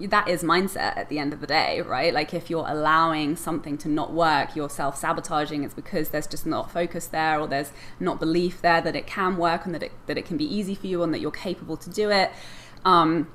that 0.00 0.26
is 0.26 0.42
mindset 0.42 0.96
at 0.96 1.08
the 1.08 1.20
end 1.20 1.32
of 1.32 1.40
the 1.40 1.46
day, 1.46 1.80
right? 1.80 2.12
Like 2.12 2.34
if 2.34 2.50
you're 2.50 2.66
allowing 2.66 3.36
something 3.36 3.78
to 3.78 3.88
not 3.88 4.12
work, 4.12 4.56
you're 4.56 4.68
self 4.68 4.96
sabotaging. 4.96 5.62
It's 5.62 5.72
because 5.72 6.08
there's 6.08 6.26
just 6.26 6.44
not 6.44 6.68
focus 6.68 7.06
there, 7.06 7.38
or 7.38 7.46
there's 7.46 7.70
not 8.00 8.18
belief 8.18 8.60
there 8.60 8.80
that 8.80 8.96
it 8.96 9.06
can 9.06 9.36
work 9.36 9.64
and 9.64 9.72
that 9.72 9.84
it 9.84 9.92
that 10.06 10.18
it 10.18 10.24
can 10.24 10.36
be 10.36 10.52
easy 10.52 10.74
for 10.74 10.88
you 10.88 11.04
and 11.04 11.14
that 11.14 11.20
you're 11.20 11.30
capable 11.30 11.76
to 11.76 11.90
do 11.90 12.10
it. 12.10 12.32
Um, 12.84 13.28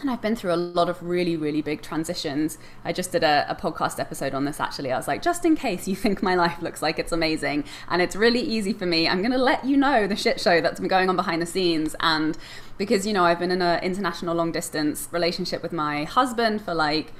and 0.00 0.10
I've 0.10 0.20
been 0.20 0.34
through 0.34 0.52
a 0.52 0.56
lot 0.56 0.88
of 0.88 1.02
really, 1.02 1.36
really 1.36 1.62
big 1.62 1.80
transitions. 1.80 2.58
I 2.84 2.92
just 2.92 3.12
did 3.12 3.22
a, 3.22 3.46
a, 3.48 3.54
podcast 3.54 4.00
episode 4.00 4.34
on 4.34 4.44
this 4.44 4.60
actually. 4.60 4.92
I 4.92 4.96
was 4.96 5.06
like, 5.06 5.22
just 5.22 5.44
in 5.44 5.56
case 5.56 5.86
you 5.86 5.96
think 6.04 6.22
my 6.22 6.34
life 6.34 6.60
looks 6.60 6.82
like 6.82 6.98
it's 6.98 7.12
amazing 7.12 7.64
and 7.88 8.02
it's 8.02 8.16
really 8.16 8.40
easy 8.40 8.72
for 8.72 8.86
me, 8.86 9.08
I'm 9.08 9.20
going 9.20 9.32
to 9.32 9.38
let 9.38 9.64
you 9.64 9.76
know 9.76 10.06
the 10.06 10.16
shit 10.16 10.40
show 10.40 10.60
that's 10.60 10.80
been 10.80 10.88
going 10.88 11.08
on 11.08 11.16
behind 11.16 11.40
the 11.40 11.46
scenes. 11.46 11.94
And 12.00 12.36
because, 12.76 13.06
you 13.06 13.12
know, 13.12 13.24
I've 13.24 13.38
been 13.38 13.50
in 13.50 13.62
an 13.62 13.82
international 13.82 14.34
long 14.34 14.52
distance 14.52 15.08
relationship 15.12 15.62
with 15.62 15.72
my 15.72 16.04
husband 16.04 16.62
for 16.62 16.74
like 16.74 17.12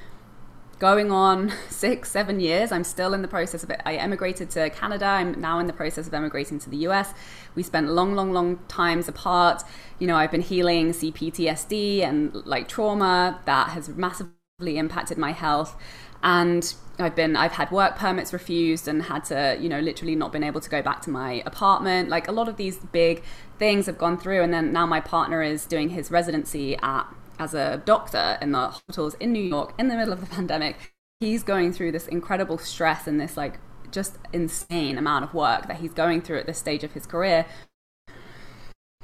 going 0.75 1.11
on 1.11 1.53
six, 1.69 2.11
seven 2.11 2.41
years. 2.41 2.73
I'm 2.73 2.85
still 2.85 3.15
in 3.15 3.23
the 3.23 3.29
process 3.29 3.63
of 3.63 3.71
it. 3.71 3.81
I 3.85 3.97
emigrated 3.97 4.51
to 4.51 4.71
Canada. 4.71 5.07
I'm 5.07 5.41
now 5.41 5.59
in 5.59 5.67
the 5.67 5.73
process 5.73 6.07
of 6.07 6.15
emigrating 6.15 6.59
to 6.61 6.71
the 6.71 6.79
US. 6.89 7.15
We 7.55 7.63
spent 7.63 7.91
long, 7.91 8.15
long, 8.15 8.33
long 8.33 8.59
times 8.69 9.09
apart. 9.09 9.63
You 9.99 10.07
know, 10.07 10.17
I've 10.17 10.31
been 10.31 10.43
healing 10.43 10.91
CPTSD 10.91 12.01
and 12.01 12.35
like 12.47 12.69
trauma 12.69 13.41
that 13.45 13.71
has 13.71 13.89
massively 13.89 14.77
impacted 14.77 15.19
my 15.19 15.33
health 15.33 15.77
and 16.25 16.75
I've 16.99 17.15
been 17.15 17.37
I've 17.37 17.53
had 17.53 17.71
work 17.71 17.97
permits 17.97 18.33
refused 18.33 18.89
and 18.89 19.03
had 19.03 19.25
to 19.27 19.57
you 19.61 19.69
know 19.69 19.81
literally 19.81 20.17
not 20.17 20.33
been 20.33 20.43
able 20.43 20.61
to 20.61 20.71
go 20.71 20.81
back 20.81 21.03
to 21.03 21.11
my 21.11 21.43
apartment 21.45 22.09
like 22.09 22.29
a 22.29 22.33
lot 22.33 22.49
of 22.49 22.57
these 22.57 22.79
big 22.79 23.23
things 23.59 23.87
have 23.87 23.99
gone 23.99 24.17
through 24.17 24.43
and 24.43 24.53
then 24.53 24.73
now 24.73 24.87
my 24.87 25.01
partner 25.01 25.43
is 25.43 25.67
doing 25.67 25.91
his 25.91 26.11
residency 26.11 26.77
at 26.83 27.05
as 27.39 27.55
a 27.55 27.83
doctor 27.85 28.39
in 28.41 28.53
the 28.53 28.59
hospitals 28.59 29.15
in 29.15 29.33
New 29.33 29.43
York 29.43 29.75
in 29.79 29.89
the 29.89 29.97
middle 29.97 30.13
of 30.13 30.21
the 30.21 30.27
pandemic 30.27 30.95
he's 31.21 31.43
going 31.43 31.73
through 31.73 31.93
this 31.93 32.07
incredible 32.09 32.59
stress 32.59 33.07
and 33.07 33.21
this 33.21 33.37
like 33.37 33.59
just 33.91 34.19
insane 34.33 34.99
amount 34.99 35.25
of 35.25 35.33
work 35.35 35.67
that 35.69 35.77
he's 35.77 35.93
going 35.93 36.21
through 36.21 36.39
at 36.39 36.47
this 36.47 36.59
stage 36.59 36.85
of 36.85 36.93
his 36.93 37.07
career. 37.07 37.47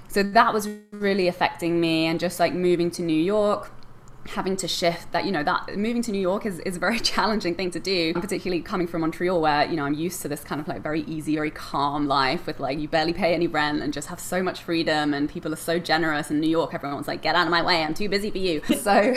So 0.09 0.25
that 0.25 0.53
was 0.53 0.69
really 0.91 1.29
affecting 1.29 1.81
me 1.81 2.07
and 2.07 2.19
just 2.19 2.41
like 2.41 2.53
moving 2.53 2.91
to 2.93 3.03
New 3.03 3.21
York 3.21 3.73
having 4.29 4.55
to 4.55 4.69
shift 4.69 5.11
that 5.13 5.25
you 5.25 5.33
know 5.33 5.43
that 5.43 5.77
moving 5.77 6.03
to 6.03 6.13
new 6.13 6.21
york 6.21 6.45
is, 6.45 6.59
is 6.61 6.77
a 6.77 6.79
very 6.79 7.01
challenging 7.13 7.55
thing 7.55 7.71
to 7.71 7.81
do 7.81 8.13
particularly 8.15 8.63
coming 8.63 8.87
from 8.87 9.01
montreal 9.01 9.41
where 9.41 9.67
you 9.69 9.77
know 9.77 9.85
i'm 9.85 9.95
used 9.95 10.21
to 10.21 10.29
this 10.29 10.45
kind 10.45 10.61
of 10.61 10.69
like 10.69 10.83
very 10.83 11.03
easy 11.03 11.35
very 11.35 11.51
calm 11.51 12.07
life 12.07 12.47
with 12.47 12.61
like 12.61 12.79
you 12.79 12.87
barely 12.87 13.13
pay 13.13 13.35
any 13.35 13.47
rent 13.47 13.83
and 13.83 13.93
just 13.93 14.09
have 14.09 14.21
so 14.21 14.43
much 14.43 14.63
freedom 14.63 15.15
and 15.15 15.29
people 15.31 15.53
are 15.53 15.57
so 15.57 15.79
generous 15.79 16.31
in 16.31 16.39
new 16.39 16.51
york 16.51 16.75
everyone's 16.75 17.09
like 17.09 17.23
get 17.23 17.35
out 17.35 17.47
of 17.47 17.51
my 17.51 17.63
way 17.63 17.83
i'm 17.83 17.95
too 17.95 18.09
busy 18.09 18.31
for 18.31 18.39
you. 18.39 18.61
So 18.81 19.15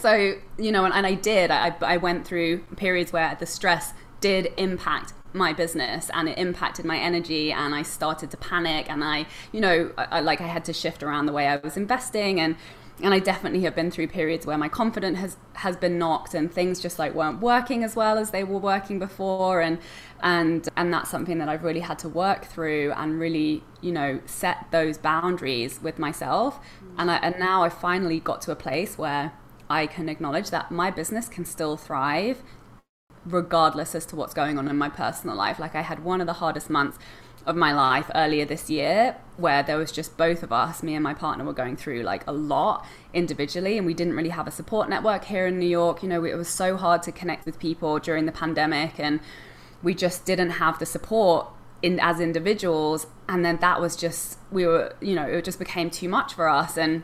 so 0.00 0.34
you 0.58 0.72
know 0.72 0.84
and, 0.84 0.94
and 0.94 1.06
i 1.06 1.14
did 1.14 1.50
I, 1.50 1.74
I 1.82 1.96
went 1.98 2.26
through 2.26 2.58
periods 2.76 3.12
where 3.12 3.36
the 3.38 3.46
stress 3.46 3.92
did 4.20 4.52
impact 4.56 5.12
my 5.32 5.52
business 5.52 6.10
and 6.14 6.28
it 6.28 6.38
impacted 6.38 6.84
my 6.84 6.98
energy 6.98 7.52
and 7.52 7.74
I 7.74 7.82
started 7.82 8.30
to 8.30 8.36
panic 8.36 8.90
and 8.90 9.04
I 9.04 9.26
you 9.52 9.60
know 9.60 9.92
I, 9.98 10.04
I, 10.04 10.20
like 10.20 10.40
I 10.40 10.46
had 10.46 10.64
to 10.66 10.72
shift 10.72 11.02
around 11.02 11.26
the 11.26 11.32
way 11.32 11.46
I 11.46 11.56
was 11.56 11.76
investing 11.76 12.40
and 12.40 12.56
and 13.02 13.14
I 13.14 13.20
definitely 13.20 13.60
have 13.62 13.74
been 13.74 13.90
through 13.90 14.08
periods 14.08 14.46
where 14.46 14.58
my 14.58 14.68
confidence 14.68 15.18
has 15.18 15.36
has 15.54 15.76
been 15.76 15.98
knocked 15.98 16.34
and 16.34 16.52
things 16.52 16.80
just 16.80 16.98
like 16.98 17.14
weren't 17.14 17.40
working 17.40 17.84
as 17.84 17.94
well 17.94 18.18
as 18.18 18.30
they 18.30 18.44
were 18.44 18.58
working 18.58 18.98
before. 18.98 19.60
And 19.60 19.78
and 20.20 20.68
and 20.76 20.92
that's 20.92 21.10
something 21.10 21.38
that 21.38 21.48
I've 21.48 21.62
really 21.62 21.80
had 21.80 21.98
to 22.00 22.08
work 22.08 22.44
through 22.44 22.92
and 22.96 23.20
really 23.20 23.62
you 23.80 23.92
know 23.92 24.20
set 24.26 24.66
those 24.70 24.98
boundaries 24.98 25.80
with 25.80 25.98
myself. 25.98 26.58
Mm. 26.58 26.94
And 26.98 27.10
I, 27.10 27.16
and 27.16 27.38
now 27.38 27.62
I 27.62 27.68
finally 27.68 28.20
got 28.20 28.42
to 28.42 28.52
a 28.52 28.56
place 28.56 28.98
where 28.98 29.32
I 29.70 29.86
can 29.86 30.08
acknowledge 30.08 30.50
that 30.50 30.70
my 30.70 30.90
business 30.90 31.28
can 31.28 31.44
still 31.44 31.76
thrive 31.76 32.42
regardless 33.24 33.94
as 33.94 34.06
to 34.06 34.16
what's 34.16 34.34
going 34.34 34.58
on 34.58 34.68
in 34.68 34.76
my 34.76 34.88
personal 34.88 35.36
life. 35.36 35.58
Like 35.58 35.74
I 35.74 35.82
had 35.82 36.02
one 36.02 36.20
of 36.20 36.26
the 36.26 36.34
hardest 36.34 36.70
months 36.70 36.98
of 37.48 37.56
my 37.56 37.72
life 37.72 38.10
earlier 38.14 38.44
this 38.44 38.68
year 38.70 39.16
where 39.38 39.62
there 39.62 39.78
was 39.78 39.90
just 39.90 40.16
both 40.16 40.42
of 40.42 40.52
us, 40.52 40.82
me 40.82 40.94
and 40.94 41.02
my 41.02 41.14
partner, 41.14 41.44
were 41.44 41.52
going 41.52 41.76
through 41.76 42.02
like 42.02 42.24
a 42.26 42.32
lot 42.32 42.86
individually, 43.14 43.78
and 43.78 43.86
we 43.86 43.94
didn't 43.94 44.14
really 44.14 44.28
have 44.28 44.46
a 44.46 44.50
support 44.50 44.88
network 44.88 45.24
here 45.24 45.46
in 45.46 45.58
New 45.58 45.68
York. 45.68 46.02
You 46.02 46.08
know, 46.08 46.24
it 46.24 46.36
was 46.36 46.48
so 46.48 46.76
hard 46.76 47.02
to 47.04 47.12
connect 47.12 47.46
with 47.46 47.58
people 47.58 47.98
during 47.98 48.26
the 48.26 48.32
pandemic, 48.32 49.00
and 49.00 49.20
we 49.82 49.94
just 49.94 50.24
didn't 50.26 50.50
have 50.50 50.78
the 50.78 50.86
support 50.86 51.48
in 51.80 51.98
as 52.00 52.20
individuals. 52.20 53.06
And 53.28 53.44
then 53.44 53.58
that 53.58 53.80
was 53.80 53.96
just 53.96 54.38
we 54.52 54.66
were, 54.66 54.94
you 55.00 55.14
know, 55.14 55.26
it 55.26 55.44
just 55.44 55.58
became 55.58 55.88
too 55.88 56.08
much 56.08 56.34
for 56.34 56.48
us, 56.48 56.76
and 56.76 57.02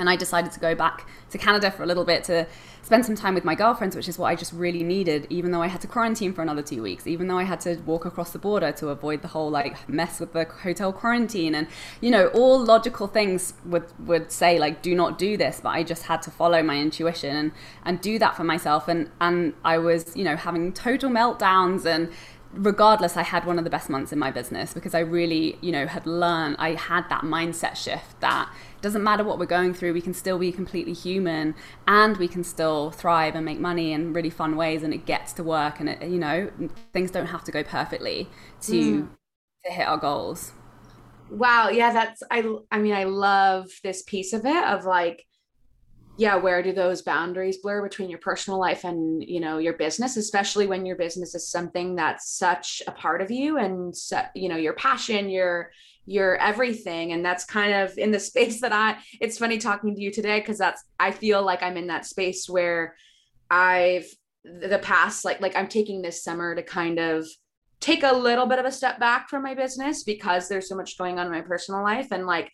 and 0.00 0.08
I 0.08 0.16
decided 0.16 0.50
to 0.52 0.60
go 0.60 0.74
back 0.74 1.06
to 1.30 1.38
Canada 1.38 1.70
for 1.70 1.82
a 1.82 1.86
little 1.86 2.04
bit 2.04 2.24
to 2.24 2.46
spend 2.82 3.04
some 3.04 3.14
time 3.14 3.34
with 3.34 3.44
my 3.44 3.54
girlfriends, 3.54 3.94
which 3.94 4.08
is 4.08 4.18
what 4.18 4.26
I 4.26 4.34
just 4.34 4.52
really 4.52 4.82
needed, 4.82 5.26
even 5.28 5.52
though 5.52 5.60
I 5.60 5.68
had 5.68 5.82
to 5.82 5.86
quarantine 5.86 6.32
for 6.32 6.40
another 6.42 6.62
two 6.62 6.82
weeks, 6.82 7.06
even 7.06 7.28
though 7.28 7.38
I 7.38 7.44
had 7.44 7.60
to 7.60 7.76
walk 7.86 8.06
across 8.06 8.30
the 8.30 8.38
border 8.38 8.72
to 8.72 8.88
avoid 8.88 9.20
the 9.22 9.28
whole 9.28 9.50
like 9.50 9.88
mess 9.88 10.18
with 10.18 10.32
the 10.32 10.44
hotel 10.44 10.92
quarantine. 10.92 11.54
And, 11.54 11.68
you 12.00 12.10
know, 12.10 12.28
all 12.28 12.58
logical 12.58 13.06
things 13.06 13.54
would, 13.66 13.84
would 14.06 14.32
say 14.32 14.58
like, 14.58 14.80
do 14.82 14.94
not 14.94 15.18
do 15.18 15.36
this, 15.36 15.60
but 15.62 15.68
I 15.70 15.82
just 15.82 16.04
had 16.04 16.22
to 16.22 16.30
follow 16.30 16.62
my 16.62 16.78
intuition 16.78 17.36
and, 17.36 17.52
and 17.84 18.00
do 18.00 18.18
that 18.18 18.36
for 18.36 18.44
myself. 18.44 18.88
And, 18.88 19.10
and 19.20 19.52
I 19.64 19.78
was, 19.78 20.16
you 20.16 20.24
know, 20.24 20.36
having 20.36 20.72
total 20.72 21.10
meltdowns 21.10 21.84
and, 21.84 22.10
regardless 22.52 23.16
i 23.16 23.22
had 23.22 23.44
one 23.44 23.58
of 23.58 23.64
the 23.64 23.70
best 23.70 23.88
months 23.88 24.12
in 24.12 24.18
my 24.18 24.28
business 24.28 24.74
because 24.74 24.92
i 24.92 24.98
really 24.98 25.56
you 25.60 25.70
know 25.70 25.86
had 25.86 26.04
learned 26.04 26.56
i 26.58 26.70
had 26.70 27.08
that 27.08 27.22
mindset 27.22 27.76
shift 27.76 28.18
that 28.20 28.52
doesn't 28.82 29.02
matter 29.02 29.24
what 29.24 29.38
we're 29.38 29.46
going 29.46 29.74
through 29.74 29.92
we 29.92 30.00
can 30.00 30.14
still 30.14 30.38
be 30.38 30.52
completely 30.52 30.92
human 30.92 31.54
and 31.86 32.16
we 32.16 32.28
can 32.28 32.42
still 32.42 32.90
thrive 32.90 33.34
and 33.34 33.44
make 33.44 33.58
money 33.58 33.92
in 33.92 34.12
really 34.12 34.30
fun 34.30 34.56
ways 34.56 34.82
and 34.82 34.94
it 34.94 35.06
gets 35.06 35.32
to 35.32 35.42
work 35.42 35.80
and 35.80 35.88
it 35.88 36.02
you 36.02 36.18
know 36.18 36.50
things 36.92 37.10
don't 37.10 37.26
have 37.26 37.44
to 37.44 37.52
go 37.52 37.62
perfectly 37.62 38.28
to 38.60 39.02
mm. 39.02 39.08
to 39.64 39.72
hit 39.72 39.86
our 39.86 39.98
goals 39.98 40.52
wow 41.30 41.68
yeah 41.68 41.92
that's 41.92 42.22
i 42.30 42.44
i 42.70 42.78
mean 42.78 42.94
i 42.94 43.04
love 43.04 43.68
this 43.82 44.02
piece 44.02 44.32
of 44.32 44.44
it 44.44 44.64
of 44.64 44.84
like 44.84 45.24
yeah 46.16 46.36
where 46.36 46.62
do 46.62 46.72
those 46.72 47.02
boundaries 47.02 47.58
blur 47.58 47.82
between 47.82 48.10
your 48.10 48.18
personal 48.18 48.58
life 48.58 48.84
and 48.84 49.22
you 49.22 49.40
know 49.40 49.58
your 49.58 49.74
business 49.74 50.16
especially 50.16 50.66
when 50.66 50.84
your 50.84 50.96
business 50.96 51.34
is 51.34 51.48
something 51.48 51.94
that's 51.94 52.36
such 52.36 52.82
a 52.86 52.92
part 52.92 53.22
of 53.22 53.30
you 53.30 53.58
and 53.58 53.94
you 54.34 54.48
know 54.48 54.56
your 54.56 54.74
passion 54.74 55.30
your 55.30 55.70
your 56.10 56.36
everything. 56.36 57.12
And 57.12 57.24
that's 57.24 57.44
kind 57.44 57.72
of 57.72 57.96
in 57.96 58.10
the 58.10 58.20
space 58.30 58.60
that 58.60 58.72
i 58.72 58.96
it's 59.20 59.38
funny 59.38 59.58
talking 59.58 59.94
to 59.94 60.00
you 60.00 60.10
today 60.10 60.40
because 60.40 60.58
that's 60.58 60.84
i 60.98 61.10
feel 61.10 61.42
like 61.42 61.62
i'm 61.62 61.76
in 61.76 61.86
that 61.88 62.06
space 62.06 62.48
where 62.48 62.94
i've 63.50 64.06
the 64.44 64.78
past 64.82 65.24
like 65.24 65.40
like 65.40 65.56
i'm 65.56 65.68
taking 65.68 66.00
this 66.02 66.22
summer 66.22 66.54
to 66.54 66.62
kind 66.62 66.98
of 66.98 67.26
take 67.80 68.02
a 68.02 68.12
little 68.12 68.46
bit 68.46 68.58
of 68.58 68.66
a 68.66 68.72
step 68.72 69.00
back 69.00 69.28
from 69.28 69.42
my 69.42 69.54
business 69.54 70.04
because 70.04 70.48
there's 70.48 70.68
so 70.68 70.76
much 70.76 70.98
going 70.98 71.18
on 71.18 71.26
in 71.26 71.32
my 71.32 71.40
personal 71.40 71.82
life. 71.82 72.08
And 72.12 72.26
like 72.26 72.52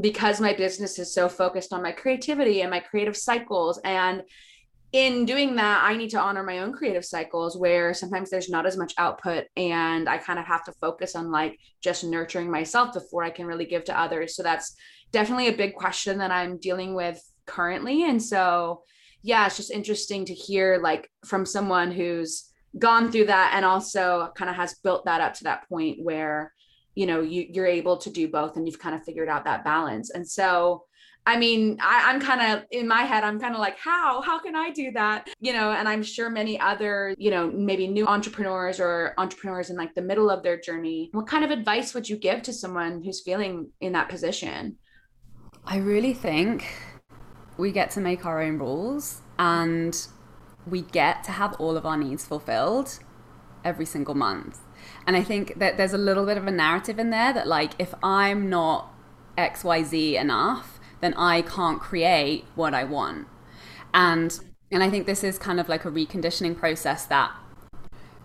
because 0.00 0.40
my 0.40 0.52
business 0.52 0.98
is 0.98 1.14
so 1.14 1.28
focused 1.28 1.72
on 1.72 1.82
my 1.82 1.92
creativity 1.92 2.62
and 2.62 2.70
my 2.70 2.80
creative 2.80 3.16
cycles 3.16 3.80
and 3.84 4.22
in 4.94 5.24
doing 5.24 5.56
that 5.56 5.82
i 5.82 5.96
need 5.96 6.08
to 6.08 6.20
honor 6.20 6.44
my 6.44 6.60
own 6.60 6.72
creative 6.72 7.04
cycles 7.04 7.58
where 7.58 7.92
sometimes 7.92 8.30
there's 8.30 8.48
not 8.48 8.64
as 8.64 8.76
much 8.76 8.94
output 8.96 9.44
and 9.56 10.08
i 10.08 10.16
kind 10.16 10.38
of 10.38 10.46
have 10.46 10.64
to 10.64 10.72
focus 10.80 11.16
on 11.16 11.32
like 11.32 11.58
just 11.82 12.04
nurturing 12.04 12.48
myself 12.48 12.94
before 12.94 13.24
i 13.24 13.28
can 13.28 13.44
really 13.44 13.66
give 13.66 13.82
to 13.84 14.00
others. 14.00 14.36
So 14.36 14.44
that's 14.44 14.76
definitely 15.10 15.48
a 15.48 15.56
big 15.56 15.74
question 15.74 16.18
that 16.18 16.30
i'm 16.30 16.58
dealing 16.58 16.94
with 16.94 17.20
currently. 17.44 18.04
And 18.04 18.22
so 18.22 18.84
yeah 19.22 19.46
it's 19.46 19.56
just 19.56 19.72
interesting 19.72 20.24
to 20.26 20.32
hear 20.32 20.78
like 20.80 21.10
from 21.26 21.44
someone 21.44 21.90
who's 21.90 22.50
gone 22.78 23.10
through 23.10 23.26
that 23.26 23.52
and 23.54 23.64
also 23.64 24.30
kind 24.36 24.48
of 24.48 24.54
has 24.54 24.74
built 24.84 25.04
that 25.06 25.20
up 25.20 25.34
to 25.34 25.44
that 25.44 25.68
point 25.68 25.98
where 26.02 26.52
you 26.94 27.06
know 27.06 27.20
you, 27.20 27.46
you're 27.50 27.66
able 27.66 27.96
to 27.96 28.10
do 28.10 28.28
both 28.28 28.56
and 28.56 28.68
you've 28.68 28.78
kind 28.78 28.94
of 28.94 29.02
figured 29.02 29.28
out 29.28 29.44
that 29.44 29.64
balance. 29.64 30.10
And 30.10 30.28
so 30.28 30.84
I 31.26 31.38
mean, 31.38 31.78
I, 31.80 32.12
am 32.12 32.20
kind 32.20 32.40
of 32.52 32.66
in 32.70 32.86
my 32.86 33.02
head, 33.02 33.24
I'm 33.24 33.40
kind 33.40 33.54
of 33.54 33.60
like, 33.60 33.78
how? 33.78 34.20
How 34.20 34.38
can 34.38 34.54
I 34.54 34.70
do 34.70 34.92
that? 34.92 35.28
You 35.40 35.54
know, 35.54 35.72
and 35.72 35.88
I'm 35.88 36.02
sure 36.02 36.28
many 36.28 36.60
other, 36.60 37.14
you 37.18 37.30
know, 37.30 37.50
maybe 37.50 37.88
new 37.88 38.06
entrepreneurs 38.06 38.78
or 38.78 39.14
entrepreneurs 39.16 39.70
in 39.70 39.76
like 39.76 39.94
the 39.94 40.02
middle 40.02 40.28
of 40.30 40.42
their 40.42 40.60
journey. 40.60 41.08
What 41.12 41.26
kind 41.26 41.42
of 41.42 41.50
advice 41.50 41.94
would 41.94 42.08
you 42.08 42.16
give 42.16 42.42
to 42.42 42.52
someone 42.52 43.02
who's 43.02 43.22
feeling 43.22 43.70
in 43.80 43.92
that 43.92 44.10
position? 44.10 44.76
I 45.64 45.78
really 45.78 46.12
think 46.12 46.66
we 47.56 47.72
get 47.72 47.90
to 47.92 48.00
make 48.00 48.26
our 48.26 48.42
own 48.42 48.58
rules 48.58 49.22
and 49.38 50.06
we 50.66 50.82
get 50.82 51.24
to 51.24 51.32
have 51.32 51.54
all 51.54 51.76
of 51.76 51.86
our 51.86 51.96
needs 51.96 52.26
fulfilled 52.26 52.98
every 53.64 53.86
single 53.86 54.14
month. 54.14 54.60
And 55.06 55.16
I 55.16 55.22
think 55.22 55.58
that 55.58 55.78
there's 55.78 55.94
a 55.94 55.98
little 55.98 56.26
bit 56.26 56.36
of 56.36 56.46
a 56.46 56.50
narrative 56.50 56.98
in 56.98 57.08
there 57.08 57.32
that, 57.32 57.46
like, 57.46 57.72
if 57.78 57.94
I'm 58.02 58.50
not 58.50 58.92
XYZ 59.38 60.20
enough, 60.20 60.73
then 61.04 61.14
I 61.14 61.42
can't 61.42 61.80
create 61.80 62.46
what 62.54 62.72
I 62.72 62.84
want. 62.84 63.28
And 63.92 64.40
and 64.70 64.82
I 64.82 64.88
think 64.90 65.06
this 65.06 65.22
is 65.22 65.38
kind 65.38 65.60
of 65.60 65.68
like 65.68 65.84
a 65.84 65.90
reconditioning 65.90 66.56
process 66.56 67.04
that 67.06 67.30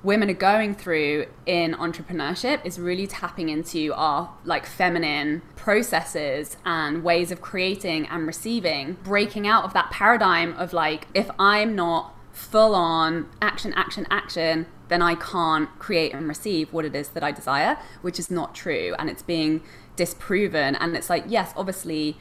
women 0.01 0.29
are 0.29 0.33
going 0.33 0.73
through 0.73 1.25
in 1.45 1.73
entrepreneurship 1.73 2.65
is 2.65 2.79
really 2.79 3.05
tapping 3.05 3.49
into 3.49 3.93
our 3.93 4.33
like 4.45 4.65
feminine 4.65 5.41
processes 5.57 6.55
and 6.65 7.03
ways 7.03 7.31
of 7.31 7.41
creating 7.41 8.07
and 8.07 8.25
receiving 8.25 8.93
breaking 9.03 9.45
out 9.45 9.65
of 9.65 9.73
that 9.73 9.91
paradigm 9.91 10.53
of 10.53 10.71
like 10.71 11.05
if 11.13 11.29
i'm 11.37 11.75
not 11.75 12.15
full 12.31 12.73
on 12.73 13.29
action 13.41 13.73
action 13.75 14.07
action 14.09 14.65
then 14.89 15.01
I 15.01 15.15
can't 15.15 15.69
create 15.79 16.13
and 16.13 16.27
receive 16.27 16.73
what 16.73 16.83
it 16.83 16.95
is 16.95 17.09
that 17.09 17.23
I 17.23 17.31
desire, 17.31 17.77
which 18.01 18.19
is 18.19 18.29
not 18.29 18.53
true. 18.53 18.95
And 18.99 19.09
it's 19.09 19.21
being 19.21 19.61
disproven. 19.95 20.75
And 20.75 20.95
it's 20.97 21.09
like, 21.09 21.23
yes, 21.27 21.53
obviously, 21.55 22.17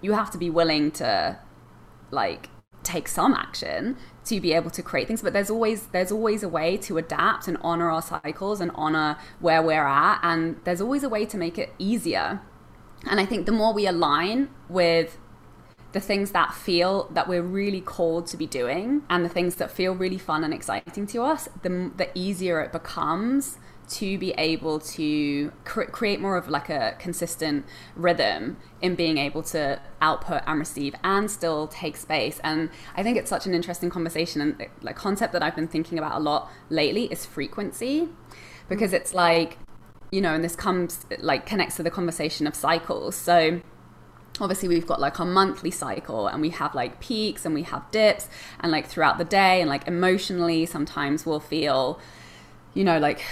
you 0.00 0.12
have 0.12 0.30
to 0.30 0.38
be 0.38 0.50
willing 0.50 0.90
to 0.92 1.38
like 2.10 2.48
take 2.82 3.08
some 3.08 3.34
action 3.34 3.96
to 4.24 4.40
be 4.40 4.52
able 4.52 4.70
to 4.70 4.82
create 4.82 5.06
things 5.06 5.20
but 5.20 5.32
there's 5.32 5.50
always 5.50 5.88
there's 5.88 6.12
always 6.12 6.42
a 6.42 6.48
way 6.48 6.76
to 6.76 6.96
adapt 6.96 7.48
and 7.48 7.58
honor 7.60 7.90
our 7.90 8.00
cycles 8.00 8.60
and 8.60 8.70
honor 8.74 9.18
where 9.40 9.60
we're 9.62 9.86
at 9.86 10.20
and 10.22 10.58
there's 10.64 10.80
always 10.80 11.02
a 11.02 11.08
way 11.08 11.26
to 11.26 11.36
make 11.36 11.58
it 11.58 11.72
easier. 11.78 12.40
And 13.06 13.20
i 13.20 13.26
think 13.26 13.46
the 13.46 13.52
more 13.52 13.72
we 13.72 13.86
align 13.86 14.48
with 14.68 15.18
the 15.92 16.00
things 16.00 16.32
that 16.32 16.54
feel 16.54 17.08
that 17.12 17.28
we're 17.28 17.42
really 17.42 17.80
called 17.80 18.26
to 18.26 18.36
be 18.36 18.46
doing 18.46 19.02
and 19.08 19.24
the 19.24 19.28
things 19.28 19.54
that 19.56 19.70
feel 19.70 19.94
really 19.94 20.18
fun 20.18 20.44
and 20.44 20.52
exciting 20.52 21.06
to 21.06 21.22
us, 21.22 21.48
the, 21.62 21.90
the 21.96 22.10
easier 22.14 22.60
it 22.60 22.72
becomes 22.72 23.58
to 23.88 24.18
be 24.18 24.32
able 24.32 24.78
to 24.78 25.52
cr- 25.64 25.84
create 25.84 26.20
more 26.20 26.36
of 26.36 26.48
like 26.48 26.68
a 26.68 26.94
consistent 26.98 27.64
rhythm 27.96 28.56
in 28.80 28.94
being 28.94 29.18
able 29.18 29.42
to 29.42 29.80
output 30.00 30.42
and 30.46 30.58
receive 30.58 30.94
and 31.02 31.30
still 31.30 31.66
take 31.68 31.96
space. 31.96 32.40
And 32.44 32.70
i 32.96 33.02
think 33.02 33.16
it's 33.16 33.30
such 33.30 33.46
an 33.46 33.54
interesting 33.54 33.90
conversation 33.90 34.40
and 34.40 34.66
like 34.82 34.96
concept 34.96 35.32
that 35.32 35.42
i've 35.42 35.56
been 35.56 35.68
thinking 35.68 35.98
about 35.98 36.16
a 36.16 36.20
lot 36.20 36.50
lately 36.70 37.06
is 37.06 37.24
frequency. 37.24 38.08
Because 38.68 38.92
it's 38.92 39.14
like 39.14 39.58
you 40.10 40.20
know 40.20 40.34
and 40.34 40.44
this 40.44 40.56
comes 40.56 41.06
like 41.18 41.46
connects 41.46 41.76
to 41.76 41.82
the 41.82 41.90
conversation 41.90 42.46
of 42.46 42.54
cycles. 42.54 43.14
So 43.16 43.60
obviously 44.40 44.68
we've 44.68 44.86
got 44.86 45.00
like 45.00 45.18
our 45.18 45.26
monthly 45.26 45.70
cycle 45.70 46.28
and 46.28 46.40
we 46.40 46.50
have 46.50 46.74
like 46.74 47.00
peaks 47.00 47.44
and 47.44 47.54
we 47.54 47.62
have 47.62 47.90
dips. 47.90 48.28
And 48.60 48.70
like 48.70 48.86
throughout 48.86 49.18
the 49.18 49.24
day 49.24 49.60
and 49.60 49.68
like 49.68 49.86
emotionally 49.88 50.66
sometimes 50.66 51.24
we'll 51.26 51.40
feel 51.40 51.98
you 52.74 52.84
know 52.84 52.98
like 52.98 53.22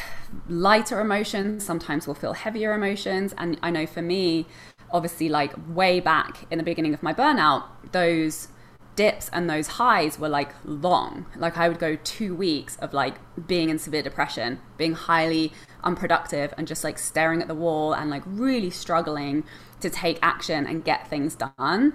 lighter 0.49 1.01
emotions 1.01 1.65
sometimes 1.65 2.07
we'll 2.07 2.15
feel 2.15 2.33
heavier 2.33 2.73
emotions 2.73 3.35
and 3.39 3.59
i 3.63 3.71
know 3.71 3.87
for 3.87 4.03
me 4.03 4.47
obviously 4.91 5.29
like 5.29 5.53
way 5.69 6.01
back 6.01 6.47
in 6.51 6.59
the 6.59 6.65
beginning 6.65 6.95
of 6.95 7.03
my 7.03 7.13
burnout 7.13 7.65
those 7.93 8.49
dips 8.95 9.29
and 9.33 9.49
those 9.51 9.67
highs 9.67 10.19
were 10.19 10.29
like 10.29 10.53
long 10.65 11.27
like 11.37 11.57
i 11.59 11.69
would 11.69 11.79
go 11.79 11.97
2 11.97 12.35
weeks 12.35 12.77
of 12.77 12.95
like 12.95 13.17
being 13.47 13.69
in 13.69 13.79
severe 13.79 14.03
depression 14.03 14.59
being 14.79 14.95
highly 14.95 15.53
unproductive 15.85 16.53
and 16.59 16.67
just 16.67 16.83
like 16.83 16.99
staring 16.99 17.41
at 17.41 17.49
the 17.49 17.55
wall 17.55 17.93
and 17.93 18.11
like 18.11 18.23
really 18.27 18.71
struggling 18.71 19.45
to 19.81 19.89
take 19.89 20.19
action 20.21 20.67
and 20.67 20.85
get 20.85 21.09
things 21.09 21.37
done. 21.37 21.93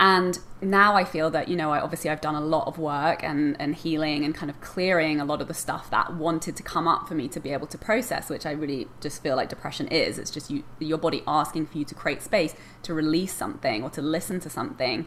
And 0.00 0.38
now 0.62 0.96
I 0.96 1.04
feel 1.04 1.28
that, 1.30 1.48
you 1.48 1.56
know, 1.56 1.72
I 1.72 1.80
obviously 1.80 2.08
I've 2.08 2.22
done 2.22 2.34
a 2.34 2.40
lot 2.40 2.66
of 2.66 2.78
work 2.78 3.22
and, 3.22 3.54
and 3.60 3.74
healing 3.74 4.24
and 4.24 4.34
kind 4.34 4.48
of 4.48 4.58
clearing 4.62 5.20
a 5.20 5.26
lot 5.26 5.42
of 5.42 5.48
the 5.48 5.52
stuff 5.52 5.90
that 5.90 6.14
wanted 6.14 6.56
to 6.56 6.62
come 6.62 6.88
up 6.88 7.06
for 7.06 7.14
me 7.14 7.28
to 7.28 7.38
be 7.38 7.50
able 7.50 7.66
to 7.66 7.76
process, 7.76 8.30
which 8.30 8.46
I 8.46 8.52
really 8.52 8.88
just 9.02 9.22
feel 9.22 9.36
like 9.36 9.50
depression 9.50 9.88
is. 9.88 10.18
It's 10.18 10.30
just 10.30 10.50
you 10.50 10.64
your 10.78 10.96
body 10.96 11.22
asking 11.26 11.66
for 11.66 11.76
you 11.76 11.84
to 11.84 11.94
create 11.94 12.22
space 12.22 12.54
to 12.82 12.94
release 12.94 13.34
something 13.34 13.82
or 13.82 13.90
to 13.90 14.00
listen 14.00 14.40
to 14.40 14.48
something. 14.48 15.06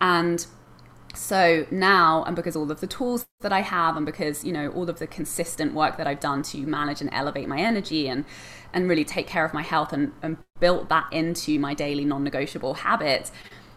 And 0.00 0.44
so 1.14 1.64
now 1.70 2.24
and 2.24 2.34
because 2.34 2.56
all 2.56 2.70
of 2.70 2.80
the 2.80 2.86
tools 2.86 3.26
that 3.40 3.52
i 3.52 3.60
have 3.60 3.98
and 3.98 4.06
because 4.06 4.44
you 4.44 4.50
know 4.52 4.68
all 4.70 4.88
of 4.88 4.98
the 4.98 5.06
consistent 5.06 5.74
work 5.74 5.98
that 5.98 6.06
i've 6.06 6.20
done 6.20 6.42
to 6.42 6.66
manage 6.66 7.02
and 7.02 7.10
elevate 7.12 7.46
my 7.46 7.58
energy 7.60 8.08
and 8.08 8.24
and 8.72 8.88
really 8.88 9.04
take 9.04 9.26
care 9.26 9.44
of 9.44 9.52
my 9.52 9.60
health 9.60 9.92
and, 9.92 10.12
and 10.22 10.38
built 10.58 10.88
that 10.88 11.06
into 11.12 11.58
my 11.58 11.74
daily 11.74 12.06
non-negotiable 12.06 12.72
habits 12.72 13.30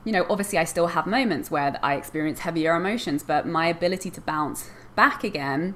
you 0.06 0.12
know 0.12 0.26
obviously 0.30 0.58
i 0.58 0.64
still 0.64 0.88
have 0.88 1.06
moments 1.06 1.52
where 1.52 1.78
i 1.84 1.96
experience 1.96 2.40
heavier 2.40 2.76
emotions 2.76 3.24
but 3.24 3.46
my 3.46 3.68
ability 3.68 4.10
to 4.10 4.22
bounce 4.22 4.70
back 4.96 5.24
again 5.24 5.76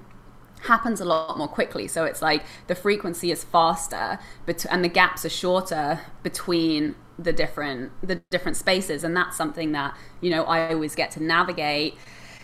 happens 0.63 1.00
a 1.00 1.06
lot 1.06 1.38
more 1.38 1.48
quickly. 1.48 1.88
So 1.88 2.06
it's 2.06 2.22
like 2.22 2.44
the 2.68 2.76
frequency 2.76 3.32
is 3.32 3.44
faster 3.44 4.20
but 4.46 4.65
and 4.70 4.84
the 4.84 4.89
gaps 4.89 5.26
are 5.26 5.30
shorter 5.30 6.02
between 6.24 6.96
the 7.18 7.34
different 7.34 7.92
the 8.02 8.15
different 8.30 8.58
spaces. 8.58 9.04
And 9.04 9.15
that's 9.15 9.38
something 9.38 9.72
that 9.74 9.96
you 10.22 10.30
know 10.30 10.44
I 10.44 10.74
always 10.74 10.96
get 10.96 11.12
to 11.12 11.24
navigate 11.24 11.96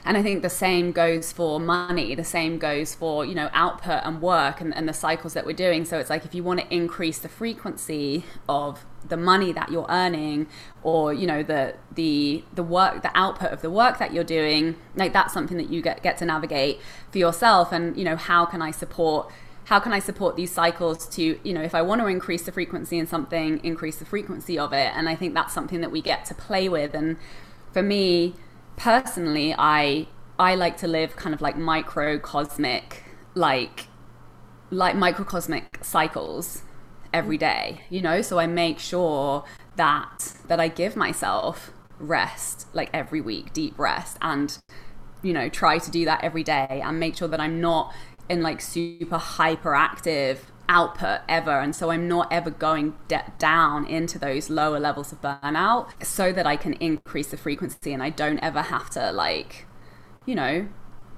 and 0.05 0.15
I 0.15 0.21
think 0.21 0.43
the 0.43 0.51
same 0.51 0.91
goes 0.91 1.31
for 1.31 1.59
money, 1.59 2.13
the 2.13 2.23
same 2.23 2.59
goes 2.59 2.93
for, 2.93 3.25
you 3.25 3.33
know, 3.33 3.49
output 3.53 4.01
and 4.03 4.21
work 4.21 4.61
and, 4.61 4.73
and 4.75 4.87
the 4.87 4.93
cycles 4.93 5.33
that 5.33 5.47
we're 5.47 5.53
doing. 5.53 5.83
So 5.83 5.97
it's 5.97 6.11
like 6.11 6.23
if 6.25 6.35
you 6.35 6.43
want 6.43 6.59
to 6.59 6.73
increase 6.73 7.17
the 7.17 7.27
frequency 7.27 8.23
of 8.47 8.85
the 9.07 9.17
money 9.17 9.51
that 9.51 9.71
you're 9.71 9.87
earning 9.89 10.45
or, 10.83 11.11
you 11.11 11.25
know, 11.25 11.41
the 11.41 11.73
the 11.91 12.43
the 12.53 12.61
work 12.61 13.01
the 13.01 13.11
output 13.15 13.51
of 13.51 13.63
the 13.63 13.71
work 13.71 13.97
that 13.97 14.13
you're 14.13 14.23
doing, 14.23 14.75
like 14.95 15.11
that's 15.11 15.33
something 15.33 15.57
that 15.57 15.71
you 15.71 15.81
get 15.81 16.03
get 16.03 16.19
to 16.19 16.25
navigate 16.25 16.79
for 17.09 17.17
yourself 17.17 17.71
and, 17.71 17.97
you 17.97 18.03
know, 18.03 18.15
how 18.15 18.45
can 18.45 18.61
I 18.61 18.69
support 18.69 19.31
how 19.65 19.79
can 19.79 19.91
I 19.91 19.97
support 19.97 20.35
these 20.35 20.51
cycles 20.51 21.07
to, 21.15 21.39
you 21.43 21.51
know, 21.51 21.63
if 21.63 21.73
I 21.73 21.81
want 21.81 22.01
to 22.01 22.05
increase 22.05 22.43
the 22.43 22.51
frequency 22.51 22.99
in 22.99 23.07
something, 23.07 23.59
increase 23.63 23.97
the 23.97 24.05
frequency 24.05 24.59
of 24.59 24.71
it. 24.71 24.91
And 24.95 25.09
I 25.09 25.15
think 25.15 25.33
that's 25.33 25.55
something 25.55 25.81
that 25.81 25.89
we 25.89 26.03
get 26.03 26.25
to 26.25 26.35
play 26.35 26.69
with. 26.69 26.93
And 26.93 27.17
for 27.73 27.81
me 27.81 28.35
personally, 28.75 29.55
I 29.57 30.07
I 30.37 30.55
like 30.55 30.77
to 30.77 30.87
live 30.87 31.15
kind 31.15 31.33
of 31.33 31.41
like 31.41 31.57
microcosmic, 31.57 33.03
like 33.33 33.87
like 34.71 34.95
microcosmic 34.95 35.83
cycles 35.83 36.63
every 37.13 37.37
mm-hmm. 37.37 37.75
day, 37.77 37.81
you 37.89 38.01
know? 38.01 38.21
So 38.21 38.39
I 38.39 38.47
make 38.47 38.79
sure 38.79 39.43
that 39.75 40.33
that 40.47 40.59
I 40.59 40.67
give 40.67 40.95
myself 40.95 41.71
rest 41.99 42.67
like 42.73 42.89
every 42.93 43.21
week, 43.21 43.53
deep 43.53 43.77
rest 43.79 44.17
and 44.21 44.57
you 45.21 45.33
know, 45.33 45.49
try 45.49 45.79
to 45.79 45.89
do 45.89 46.05
that 46.05 46.23
every 46.23 46.43
day 46.43 46.81
and 46.83 46.99
make 46.99 47.17
sure 47.17 47.27
that 47.27 47.39
I'm 47.39 47.59
not 47.59 47.93
in 48.29 48.43
like 48.43 48.61
super 48.61 49.17
hyperactive 49.17 50.37
output 50.67 51.21
ever 51.29 51.59
and 51.59 51.75
so 51.75 51.91
i'm 51.91 52.07
not 52.07 52.31
ever 52.31 52.49
going 52.49 52.95
de- 53.07 53.31
down 53.37 53.85
into 53.85 54.17
those 54.17 54.49
lower 54.49 54.79
levels 54.79 55.11
of 55.11 55.21
burnout 55.21 55.87
so 56.03 56.31
that 56.31 56.47
i 56.47 56.55
can 56.55 56.73
increase 56.73 57.27
the 57.27 57.37
frequency 57.37 57.93
and 57.93 58.01
i 58.01 58.09
don't 58.09 58.39
ever 58.39 58.61
have 58.61 58.89
to 58.89 59.11
like 59.11 59.65
you 60.25 60.35
know 60.35 60.67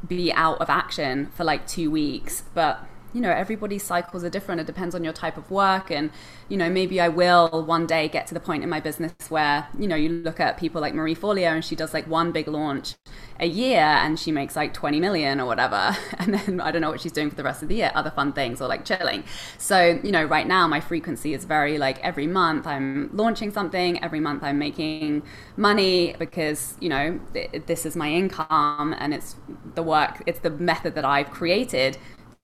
be 0.07 0.31
out 0.33 0.59
of 0.59 0.69
action 0.69 1.27
for 1.35 1.43
like 1.43 1.67
2 1.67 1.89
weeks 1.89 2.43
but 2.53 2.85
you 3.17 3.23
know 3.23 3.31
everybody's 3.31 3.83
cycles 3.83 4.23
are 4.23 4.29
different. 4.29 4.61
It 4.61 4.67
depends 4.67 4.93
on 4.93 5.03
your 5.03 5.13
type 5.13 5.37
of 5.37 5.49
work. 5.49 5.89
And 5.91 6.11
you 6.49 6.57
know 6.57 6.69
maybe 6.69 6.99
i 7.01 7.07
will 7.09 7.63
one 7.65 7.85
day 7.85 8.07
get 8.07 8.27
to 8.27 8.33
the 8.33 8.39
point 8.39 8.63
in 8.63 8.69
my 8.69 8.79
business 8.79 9.11
where 9.29 9.67
you 9.77 9.87
know 9.87 9.95
you 9.95 10.09
look 10.09 10.39
at 10.39 10.57
people 10.57 10.79
like 10.81 10.93
marie 10.93 11.15
forleo 11.15 11.51
and 11.51 11.63
she 11.63 11.75
does 11.75 11.93
like 11.93 12.07
one 12.07 12.31
big 12.31 12.47
launch 12.47 12.95
a 13.39 13.45
year 13.45 13.79
and 13.79 14.19
she 14.19 14.31
makes 14.31 14.55
like 14.55 14.73
20 14.73 14.99
million 14.99 15.39
or 15.39 15.45
whatever. 15.45 15.95
And 16.19 16.33
then 16.33 16.59
i 16.61 16.71
don't 16.71 16.81
know 16.81 16.89
what 16.89 17.01
she's 17.01 17.11
doing 17.11 17.29
for 17.29 17.35
the 17.35 17.43
rest 17.43 17.61
of 17.61 17.69
the 17.69 17.75
year 17.75 17.91
other 17.95 18.11
fun 18.11 18.33
things 18.33 18.61
or 18.61 18.67
like 18.67 18.85
chilling. 18.85 19.23
So 19.57 19.99
you 20.03 20.11
know 20.11 20.23
right 20.23 20.47
now 20.47 20.67
my 20.67 20.79
frequency 20.79 21.33
is 21.33 21.45
very 21.45 21.77
like 21.77 21.99
every 22.03 22.27
month 22.27 22.65
i'm 22.65 23.09
launching 23.13 23.51
something 23.51 24.01
every 24.03 24.19
month 24.19 24.43
i'm 24.43 24.57
making 24.57 25.23
money 25.57 26.15
because 26.17 26.75
you 26.79 26.89
know 26.89 27.19
th- 27.33 27.63
this 27.65 27.85
is 27.85 27.95
my 27.95 28.09
income 28.11 28.95
and 28.99 29.13
it's 29.13 29.35
the 29.75 29.83
work 29.83 30.23
it's 30.25 30.39
the 30.39 30.49
method 30.49 30.95
that 30.95 31.05
i've 31.05 31.29
created 31.29 31.97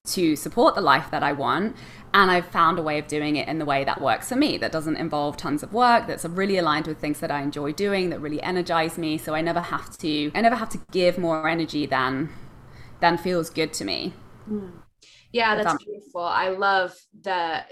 to 0.06 0.36
support 0.36 0.74
the 0.74 0.80
life 0.80 1.10
that 1.10 1.22
I 1.22 1.32
want. 1.32 1.76
And 2.12 2.30
I've 2.30 2.46
found 2.46 2.78
a 2.78 2.82
way 2.82 2.98
of 2.98 3.08
doing 3.08 3.36
it 3.36 3.48
in 3.48 3.58
the 3.58 3.64
way 3.64 3.84
that 3.84 4.00
works 4.00 4.28
for 4.28 4.36
me, 4.36 4.56
that 4.58 4.70
doesn't 4.70 4.96
involve 4.96 5.36
tons 5.36 5.62
of 5.62 5.72
work, 5.72 6.06
that's 6.06 6.24
really 6.24 6.58
aligned 6.58 6.86
with 6.86 6.98
things 6.98 7.18
that 7.20 7.30
I 7.30 7.42
enjoy 7.42 7.72
doing, 7.72 8.10
that 8.10 8.20
really 8.20 8.40
energize 8.42 8.98
me. 8.98 9.18
So 9.18 9.34
I 9.34 9.40
never 9.40 9.60
have 9.60 9.96
to 9.98 10.30
I 10.34 10.40
never 10.40 10.56
have 10.56 10.68
to 10.70 10.80
give 10.92 11.18
more 11.18 11.48
energy 11.48 11.86
than 11.86 12.30
than 13.00 13.18
feels 13.18 13.50
good 13.50 13.72
to 13.74 13.84
me. 13.84 14.12
Yeah, 15.32 15.56
that's 15.56 15.82
beautiful. 15.82 16.20
I 16.20 16.50
love 16.50 16.94
the 17.20 17.64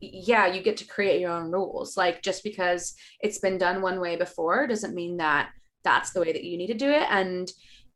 yeah, 0.00 0.46
you 0.46 0.62
get 0.62 0.76
to 0.78 0.84
create 0.84 1.20
your 1.20 1.32
own 1.32 1.50
rules. 1.50 1.96
Like 1.96 2.22
just 2.22 2.44
because 2.44 2.94
it's 3.20 3.38
been 3.38 3.58
done 3.58 3.82
one 3.82 4.00
way 4.00 4.16
before 4.16 4.66
doesn't 4.66 4.94
mean 4.94 5.16
that 5.16 5.50
that's 5.82 6.10
the 6.10 6.20
way 6.20 6.32
that 6.32 6.44
you 6.44 6.56
need 6.56 6.68
to 6.68 6.74
do 6.74 6.90
it. 6.90 7.06
And 7.10 7.50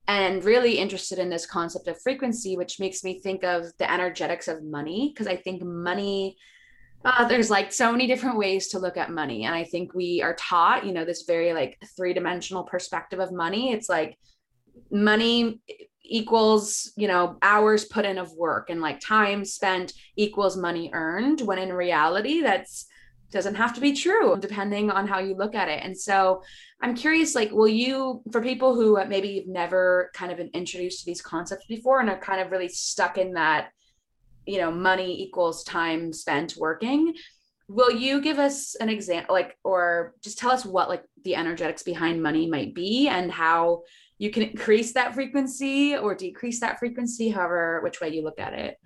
and 0.08 0.44
really 0.44 0.78
interested 0.78 1.18
in 1.18 1.28
this 1.28 1.46
concept 1.46 1.88
of 1.88 2.00
frequency, 2.00 2.56
which 2.56 2.78
makes 2.78 3.02
me 3.02 3.20
think 3.20 3.44
of 3.44 3.66
the 3.78 3.90
energetics 3.90 4.48
of 4.48 4.62
money. 4.62 5.12
Because 5.12 5.26
I 5.26 5.36
think 5.36 5.62
money, 5.62 6.36
uh, 7.04 7.26
there's 7.26 7.50
like 7.50 7.72
so 7.72 7.90
many 7.90 8.06
different 8.06 8.38
ways 8.38 8.68
to 8.68 8.78
look 8.78 8.96
at 8.96 9.10
money. 9.10 9.44
And 9.44 9.54
I 9.54 9.64
think 9.64 9.94
we 9.94 10.22
are 10.22 10.34
taught, 10.34 10.86
you 10.86 10.92
know, 10.92 11.04
this 11.04 11.22
very 11.22 11.52
like 11.52 11.78
three 11.96 12.14
dimensional 12.14 12.62
perspective 12.62 13.18
of 13.18 13.32
money. 13.32 13.72
It's 13.72 13.88
like 13.88 14.18
money 14.90 15.60
equals, 16.04 16.92
you 16.96 17.08
know, 17.08 17.36
hours 17.42 17.84
put 17.84 18.04
in 18.04 18.18
of 18.18 18.32
work 18.32 18.70
and 18.70 18.80
like 18.80 19.00
time 19.00 19.44
spent 19.44 19.92
equals 20.16 20.56
money 20.56 20.90
earned, 20.92 21.40
when 21.40 21.58
in 21.58 21.72
reality, 21.72 22.42
that's 22.42 22.86
doesn't 23.30 23.56
have 23.56 23.74
to 23.74 23.80
be 23.80 23.92
true 23.92 24.36
depending 24.38 24.90
on 24.90 25.06
how 25.06 25.18
you 25.18 25.34
look 25.36 25.54
at 25.54 25.68
it. 25.68 25.82
And 25.82 25.96
so 25.96 26.42
I'm 26.80 26.94
curious, 26.94 27.34
like, 27.34 27.50
will 27.50 27.68
you, 27.68 28.22
for 28.30 28.40
people 28.40 28.74
who 28.74 29.02
maybe 29.06 29.28
you've 29.28 29.48
never 29.48 30.10
kind 30.14 30.30
of 30.30 30.38
been 30.38 30.50
introduced 30.54 31.00
to 31.00 31.06
these 31.06 31.22
concepts 31.22 31.66
before 31.66 32.00
and 32.00 32.10
are 32.10 32.18
kind 32.18 32.40
of 32.40 32.50
really 32.50 32.68
stuck 32.68 33.18
in 33.18 33.32
that, 33.32 33.70
you 34.46 34.58
know, 34.58 34.70
money 34.70 35.22
equals 35.22 35.64
time 35.64 36.12
spent 36.12 36.56
working, 36.56 37.14
will 37.68 37.90
you 37.90 38.20
give 38.20 38.38
us 38.38 38.76
an 38.76 38.88
example, 38.88 39.34
like, 39.34 39.56
or 39.64 40.14
just 40.22 40.38
tell 40.38 40.52
us 40.52 40.64
what 40.64 40.88
like 40.88 41.02
the 41.24 41.34
energetics 41.34 41.82
behind 41.82 42.22
money 42.22 42.48
might 42.48 42.74
be 42.74 43.08
and 43.08 43.32
how 43.32 43.82
you 44.18 44.30
can 44.30 44.44
increase 44.44 44.92
that 44.92 45.14
frequency 45.14 45.96
or 45.96 46.14
decrease 46.14 46.60
that 46.60 46.78
frequency, 46.78 47.28
however, 47.28 47.80
which 47.82 48.00
way 48.00 48.08
you 48.08 48.22
look 48.22 48.38
at 48.38 48.52
it? 48.52 48.76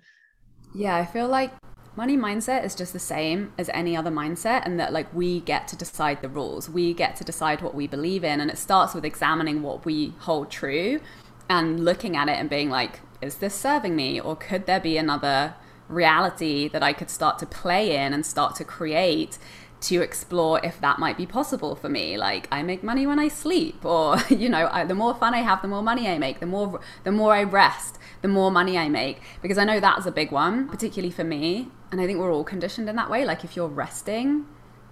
Yeah, 0.73 0.95
I 0.95 1.05
feel 1.05 1.27
like 1.27 1.51
money 1.95 2.17
mindset 2.17 2.63
is 2.63 2.75
just 2.75 2.93
the 2.93 2.99
same 2.99 3.51
as 3.57 3.69
any 3.73 3.95
other 3.95 4.11
mindset 4.11 4.65
and 4.65 4.79
that 4.79 4.93
like 4.93 5.13
we 5.13 5.41
get 5.41 5.67
to 5.67 5.75
decide 5.75 6.21
the 6.21 6.29
rules. 6.29 6.69
We 6.69 6.93
get 6.93 7.15
to 7.17 7.23
decide 7.23 7.61
what 7.61 7.75
we 7.75 7.87
believe 7.87 8.23
in 8.23 8.39
and 8.39 8.49
it 8.49 8.57
starts 8.57 8.93
with 8.93 9.05
examining 9.05 9.61
what 9.61 9.85
we 9.85 10.13
hold 10.19 10.49
true 10.49 11.01
and 11.49 11.83
looking 11.83 12.15
at 12.15 12.29
it 12.29 12.37
and 12.37 12.49
being 12.49 12.69
like 12.69 13.01
is 13.21 13.35
this 13.35 13.53
serving 13.53 13.95
me? 13.95 14.19
Or 14.19 14.35
could 14.35 14.65
there 14.65 14.79
be 14.79 14.97
another 14.97 15.53
reality 15.91 16.67
that 16.69 16.81
i 16.81 16.93
could 16.93 17.09
start 17.09 17.37
to 17.37 17.45
play 17.45 17.95
in 17.95 18.13
and 18.13 18.25
start 18.25 18.55
to 18.55 18.63
create 18.63 19.37
to 19.81 20.01
explore 20.01 20.63
if 20.63 20.79
that 20.79 20.99
might 20.99 21.17
be 21.17 21.25
possible 21.25 21.75
for 21.75 21.89
me. 21.89 22.17
Like 22.17 22.47
I 22.51 22.63
make 22.63 22.83
money 22.83 23.05
when 23.05 23.19
I 23.19 23.27
sleep, 23.27 23.83
or 23.83 24.17
you 24.29 24.49
know, 24.49 24.69
I, 24.71 24.85
the 24.85 24.95
more 24.95 25.15
fun 25.15 25.33
I 25.33 25.39
have, 25.39 25.61
the 25.61 25.67
more 25.67 25.81
money 25.81 26.07
I 26.07 26.17
make. 26.17 26.39
The 26.39 26.45
more 26.45 26.79
the 27.03 27.11
more 27.11 27.33
I 27.33 27.43
rest, 27.43 27.97
the 28.21 28.27
more 28.27 28.51
money 28.51 28.77
I 28.77 28.89
make. 28.89 29.21
Because 29.41 29.57
I 29.57 29.63
know 29.63 29.79
that's 29.79 30.05
a 30.05 30.11
big 30.11 30.31
one, 30.31 30.67
particularly 30.67 31.11
for 31.11 31.23
me. 31.23 31.69
And 31.91 31.99
I 31.99 32.05
think 32.05 32.19
we're 32.19 32.33
all 32.33 32.43
conditioned 32.43 32.87
in 32.89 32.95
that 32.95 33.09
way. 33.09 33.25
Like 33.25 33.43
if 33.43 33.55
you're 33.55 33.67
resting, 33.67 34.45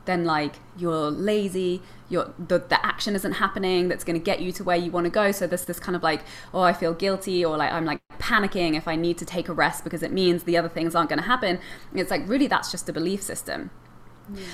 then 0.05 0.25
like 0.25 0.55
you're 0.75 1.11
lazy 1.11 1.81
you're 2.09 2.33
the, 2.39 2.57
the 2.57 2.83
action 2.83 3.15
isn't 3.15 3.33
happening 3.33 3.87
that's 3.87 4.03
going 4.03 4.19
to 4.19 4.23
get 4.23 4.41
you 4.41 4.51
to 4.51 4.63
where 4.63 4.75
you 4.75 4.89
want 4.89 5.03
to 5.03 5.09
go 5.09 5.31
so 5.31 5.45
there's 5.45 5.65
this 5.65 5.79
kind 5.79 5.95
of 5.95 6.01
like 6.01 6.21
oh 6.53 6.61
i 6.61 6.73
feel 6.73 6.93
guilty 6.93 7.45
or 7.45 7.57
like 7.57 7.71
i'm 7.71 7.85
like 7.85 7.99
panicking 8.17 8.75
if 8.75 8.87
i 8.87 8.95
need 8.95 9.17
to 9.17 9.25
take 9.25 9.47
a 9.47 9.53
rest 9.53 9.83
because 9.83 10.01
it 10.01 10.11
means 10.11 10.43
the 10.43 10.57
other 10.57 10.69
things 10.69 10.95
aren't 10.95 11.09
going 11.09 11.19
to 11.19 11.27
happen 11.27 11.59
it's 11.93 12.09
like 12.09 12.27
really 12.27 12.47
that's 12.47 12.71
just 12.71 12.89
a 12.89 12.93
belief 12.93 13.21
system 13.21 13.69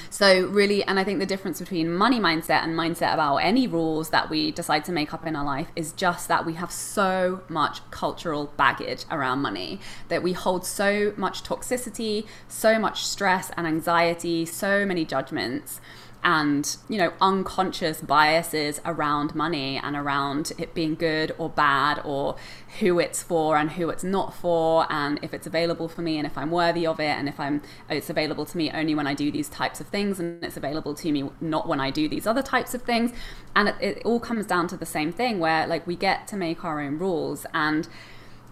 so, 0.09 0.47
really, 0.47 0.83
and 0.83 0.99
I 0.99 1.03
think 1.03 1.19
the 1.19 1.25
difference 1.25 1.59
between 1.59 1.93
money 1.93 2.19
mindset 2.19 2.63
and 2.63 2.77
mindset 2.77 3.13
about 3.13 3.37
any 3.37 3.67
rules 3.67 4.09
that 4.09 4.29
we 4.29 4.51
decide 4.51 4.85
to 4.85 4.91
make 4.91 5.13
up 5.13 5.25
in 5.25 5.35
our 5.35 5.45
life 5.45 5.67
is 5.75 5.91
just 5.91 6.27
that 6.27 6.45
we 6.45 6.53
have 6.53 6.71
so 6.71 7.41
much 7.49 7.79
cultural 7.91 8.51
baggage 8.57 9.05
around 9.11 9.39
money, 9.41 9.79
that 10.09 10.23
we 10.23 10.33
hold 10.33 10.65
so 10.65 11.13
much 11.17 11.43
toxicity, 11.43 12.25
so 12.47 12.79
much 12.79 13.05
stress 13.05 13.51
and 13.57 13.67
anxiety, 13.67 14.45
so 14.45 14.85
many 14.85 15.05
judgments 15.05 15.79
and 16.25 16.77
you 16.89 16.97
know 16.97 17.13
unconscious 17.21 18.01
biases 18.01 18.81
around 18.83 19.35
money 19.35 19.79
and 19.81 19.95
around 19.95 20.51
it 20.57 20.73
being 20.73 20.95
good 20.95 21.33
or 21.37 21.47
bad 21.47 22.01
or 22.03 22.35
who 22.79 22.99
it's 22.99 23.21
for 23.21 23.55
and 23.55 23.71
who 23.71 23.89
it's 23.89 24.03
not 24.03 24.33
for 24.33 24.87
and 24.89 25.19
if 25.21 25.33
it's 25.33 25.45
available 25.45 25.87
for 25.87 26.01
me 26.01 26.17
and 26.17 26.25
if 26.25 26.35
I'm 26.35 26.49
worthy 26.49 26.85
of 26.85 26.99
it 26.99 27.15
and 27.17 27.29
if 27.29 27.39
I'm 27.39 27.61
it's 27.89 28.09
available 28.09 28.45
to 28.47 28.57
me 28.57 28.71
only 28.71 28.95
when 28.95 29.05
I 29.05 29.13
do 29.13 29.31
these 29.31 29.47
types 29.47 29.79
of 29.79 29.87
things 29.87 30.19
and 30.19 30.43
it's 30.43 30.57
available 30.57 30.95
to 30.95 31.11
me 31.11 31.29
not 31.39 31.67
when 31.67 31.79
I 31.79 31.91
do 31.91 32.09
these 32.09 32.25
other 32.25 32.41
types 32.41 32.73
of 32.73 32.81
things. 32.81 33.11
And 33.55 33.69
it, 33.69 33.75
it 33.79 34.01
all 34.03 34.19
comes 34.19 34.47
down 34.47 34.67
to 34.69 34.77
the 34.77 34.85
same 34.85 35.11
thing 35.11 35.39
where 35.39 35.67
like 35.67 35.85
we 35.85 35.95
get 35.95 36.27
to 36.29 36.35
make 36.35 36.65
our 36.65 36.81
own 36.81 36.97
rules. 36.97 37.45
And 37.53 37.87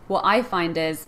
what 0.08 0.24
I 0.24 0.44
find 0.44 0.78
is 0.78 1.08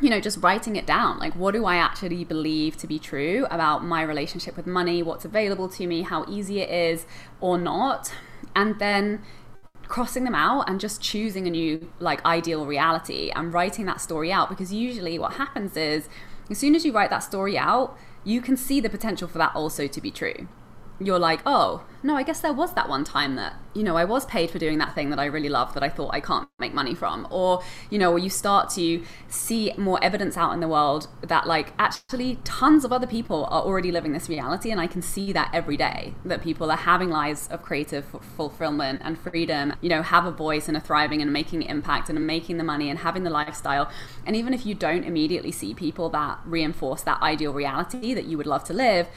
you 0.00 0.10
know, 0.10 0.20
just 0.20 0.38
writing 0.42 0.76
it 0.76 0.86
down. 0.86 1.18
Like, 1.18 1.34
what 1.34 1.52
do 1.52 1.64
I 1.64 1.76
actually 1.76 2.24
believe 2.24 2.76
to 2.78 2.86
be 2.86 2.98
true 2.98 3.46
about 3.50 3.84
my 3.84 4.02
relationship 4.02 4.56
with 4.56 4.66
money, 4.66 5.02
what's 5.02 5.24
available 5.24 5.68
to 5.70 5.86
me, 5.86 6.02
how 6.02 6.24
easy 6.28 6.60
it 6.60 6.70
is 6.70 7.06
or 7.40 7.58
not. 7.58 8.12
And 8.56 8.78
then 8.78 9.22
crossing 9.86 10.24
them 10.24 10.34
out 10.34 10.68
and 10.68 10.80
just 10.80 11.00
choosing 11.00 11.46
a 11.46 11.50
new, 11.50 11.90
like, 12.00 12.24
ideal 12.24 12.66
reality 12.66 13.30
and 13.34 13.52
writing 13.52 13.86
that 13.86 14.00
story 14.00 14.32
out. 14.32 14.48
Because 14.48 14.72
usually 14.72 15.18
what 15.18 15.34
happens 15.34 15.76
is, 15.76 16.08
as 16.50 16.58
soon 16.58 16.74
as 16.74 16.84
you 16.84 16.92
write 16.92 17.10
that 17.10 17.20
story 17.20 17.56
out, 17.56 17.96
you 18.24 18.40
can 18.40 18.56
see 18.56 18.80
the 18.80 18.90
potential 18.90 19.28
for 19.28 19.38
that 19.38 19.54
also 19.54 19.86
to 19.86 20.00
be 20.00 20.10
true 20.10 20.48
you're 21.00 21.18
like, 21.18 21.40
oh, 21.44 21.84
no, 22.02 22.16
I 22.16 22.22
guess 22.22 22.40
there 22.40 22.52
was 22.52 22.74
that 22.74 22.88
one 22.88 23.02
time 23.02 23.34
that, 23.36 23.54
you 23.72 23.82
know, 23.82 23.96
I 23.96 24.04
was 24.04 24.26
paid 24.26 24.50
for 24.50 24.58
doing 24.58 24.78
that 24.78 24.94
thing 24.94 25.10
that 25.10 25.18
I 25.18 25.24
really 25.24 25.48
love 25.48 25.74
that 25.74 25.82
I 25.82 25.88
thought 25.88 26.10
I 26.12 26.20
can't 26.20 26.46
make 26.58 26.74
money 26.74 26.94
from. 26.94 27.26
Or, 27.30 27.62
you 27.90 27.98
know, 27.98 28.14
you 28.16 28.28
start 28.30 28.70
to 28.70 29.02
see 29.28 29.72
more 29.76 30.02
evidence 30.04 30.36
out 30.36 30.52
in 30.52 30.60
the 30.60 30.68
world 30.68 31.08
that, 31.22 31.46
like, 31.46 31.72
actually 31.78 32.38
tons 32.44 32.84
of 32.84 32.92
other 32.92 33.06
people 33.06 33.46
are 33.46 33.62
already 33.62 33.90
living 33.90 34.12
this 34.12 34.28
reality. 34.28 34.70
And 34.70 34.80
I 34.80 34.86
can 34.86 35.02
see 35.02 35.32
that 35.32 35.50
every 35.52 35.76
day 35.76 36.14
that 36.24 36.42
people 36.42 36.70
are 36.70 36.76
having 36.76 37.10
lives 37.10 37.48
of 37.48 37.62
creative 37.62 38.04
fulfillment 38.36 39.00
and 39.02 39.18
freedom, 39.18 39.72
you 39.80 39.88
know, 39.88 40.02
have 40.02 40.26
a 40.26 40.30
voice 40.30 40.68
and 40.68 40.76
are 40.76 40.80
thriving 40.80 41.22
and 41.22 41.32
making 41.32 41.62
impact 41.62 42.10
and 42.10 42.26
making 42.26 42.58
the 42.58 42.64
money 42.64 42.90
and 42.90 43.00
having 43.00 43.24
the 43.24 43.30
lifestyle. 43.30 43.90
And 44.26 44.36
even 44.36 44.52
if 44.54 44.66
you 44.66 44.74
don't 44.74 45.04
immediately 45.04 45.52
see 45.52 45.74
people 45.74 46.10
that 46.10 46.38
reinforce 46.44 47.02
that 47.02 47.20
ideal 47.22 47.52
reality 47.52 48.14
that 48.14 48.26
you 48.26 48.36
would 48.36 48.46
love 48.46 48.64
to 48.64 48.74
live, 48.74 49.08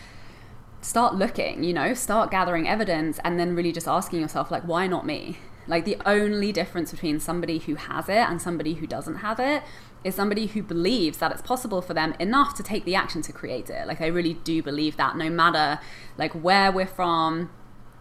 start 0.81 1.15
looking, 1.15 1.63
you 1.63 1.73
know, 1.73 1.93
start 1.93 2.31
gathering 2.31 2.67
evidence 2.67 3.19
and 3.23 3.39
then 3.39 3.55
really 3.55 3.71
just 3.71 3.87
asking 3.87 4.21
yourself, 4.21 4.51
like, 4.51 4.63
why 4.63 4.87
not 4.87 5.05
me? 5.05 5.37
Like, 5.67 5.83
the 5.85 5.97
only 6.05 6.51
difference 6.51 6.91
between 6.91 7.19
somebody 7.19 7.57
who 7.59 7.75
has 7.75 8.07
it 8.07 8.29
and 8.29 8.41
somebody 8.41 8.75
who 8.75 8.87
doesn't 8.87 9.17
have 9.17 9.39
it 9.39 9.63
is 10.03 10.15
somebody 10.15 10.45
who 10.47 10.63
believes 10.63 11.17
that 11.17 11.31
it's 11.31 11.41
possible 11.41 11.81
for 11.81 11.93
them 11.93 12.13
enough 12.19 12.55
to 12.55 12.63
take 12.63 12.85
the 12.85 12.95
action 12.95 13.21
to 13.23 13.33
create 13.33 13.69
it. 13.69 13.85
Like, 13.87 13.99
I 13.99 14.07
really 14.07 14.35
do 14.35 14.63
believe 14.63 14.95
that 14.97 15.17
no 15.17 15.29
matter 15.29 15.79
like 16.17 16.31
where 16.33 16.71
we're 16.71 16.87
from, 16.87 17.49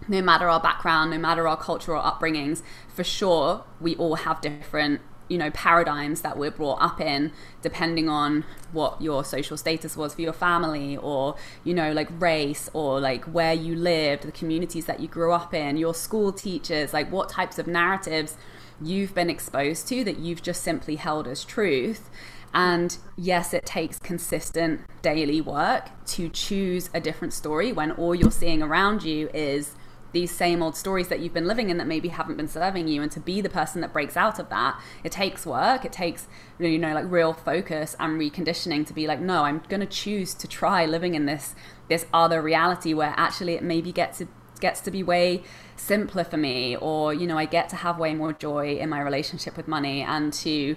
no 0.07 0.22
matter 0.22 0.49
our 0.49 0.61
background, 0.61 1.11
no 1.11 1.18
matter 1.18 1.49
our 1.49 1.57
cultural 1.57 2.01
upbringings, 2.03 2.62
for 2.89 3.03
sure, 3.03 3.64
we 3.81 3.97
all 3.97 4.16
have 4.16 4.41
different 4.41 5.01
you 5.29 5.39
know 5.39 5.51
paradigms 5.51 6.20
that 6.20 6.39
we're 6.39 6.51
brought 6.51 6.81
up 6.81 7.01
in 7.01 7.33
depending 7.62 8.09
on 8.09 8.45
what 8.72 9.01
your 9.01 9.24
social 9.24 9.57
status 9.57 9.97
was 9.97 10.14
for 10.14 10.22
your 10.22 10.33
family 10.33 10.97
or 10.97 11.35
you 11.64 11.74
know 11.74 11.93
like 11.93 12.09
race 12.20 12.70
or 12.72 13.01
like 13.01 13.24
where 13.24 13.55
you 13.55 13.74
lived 13.74 14.22
the 14.22 14.33
communities 14.33 14.87
that 14.87 15.01
you 15.01 15.09
grew 15.09 15.33
up 15.33 15.53
in 15.53 15.77
your 15.77 15.95
school 15.95 16.33
teachers 16.33 16.93
like 16.93 17.11
what 17.11 17.29
types 17.29 17.59
of 17.59 17.66
narratives 17.66 18.37
you've 18.81 19.14
been 19.14 19.31
exposed 19.31 19.89
to 19.89 20.05
that 20.05 20.18
you've 20.18 20.43
just 20.43 20.62
simply 20.62 20.97
held 20.97 21.27
as 21.27 21.45
truth. 21.45 22.09
And 22.55 22.97
yes, 23.16 23.53
it 23.53 23.66
takes 23.66 23.99
consistent 23.99 24.81
daily 25.03 25.41
work 25.41 25.89
to 26.07 26.29
choose 26.29 26.89
a 26.95 27.01
different 27.01 27.35
story 27.35 27.72
when 27.72 27.91
all 27.93 28.14
you're 28.14 28.31
seeing 28.31 28.62
around 28.62 29.03
you 29.03 29.29
is 29.35 29.72
these 30.12 30.30
same 30.30 30.62
old 30.62 30.76
stories 30.76 31.09
that 31.09 31.20
you've 31.20 31.34
been 31.34 31.46
living 31.46 31.70
in 31.70 31.76
that 31.78 31.86
maybe 31.86 32.09
haven't 32.09 32.36
been 32.36 32.48
serving 32.48 32.88
you 32.88 33.02
and 33.02 33.11
to 33.12 33.20
be 33.20 33.40
the 33.40 33.48
person 33.48 33.80
that 33.80 33.92
breaks 33.92 34.16
out 34.16 34.38
of 34.38 34.48
that 34.48 34.80
it 35.04 35.12
takes 35.12 35.44
work 35.44 35.84
it 35.84 35.92
takes 35.92 36.26
you 36.59 36.78
know 36.78 36.94
like 36.94 37.04
real 37.11 37.32
focus 37.32 37.94
and 37.98 38.18
reconditioning 38.18 38.86
to 38.86 38.92
be 38.92 39.07
like 39.07 39.20
no 39.20 39.44
i'm 39.44 39.61
going 39.68 39.80
to 39.80 39.86
choose 39.86 40.34
to 40.34 40.48
try 40.48 40.86
living 40.86 41.14
in 41.14 41.26
this 41.26 41.54
this 41.88 42.07
other 42.12 42.40
reality 42.40 42.94
where 42.94 43.14
actually 43.16 43.54
it 43.54 43.62
maybe 43.62 43.92
gets 43.92 44.18
to 44.18 44.28
gets 44.61 44.80
to 44.80 44.90
be 44.90 45.02
way 45.02 45.42
simpler 45.76 46.24
for 46.24 46.38
me 46.38 46.76
or 46.76 47.12
you 47.12 47.26
know 47.26 47.36
i 47.36 47.44
get 47.44 47.68
to 47.68 47.76
have 47.76 47.98
way 47.98 48.14
more 48.14 48.32
joy 48.32 48.76
in 48.76 48.88
my 48.88 49.00
relationship 49.00 49.57
with 49.57 49.68
money 49.68 50.00
and 50.00 50.32
to 50.32 50.76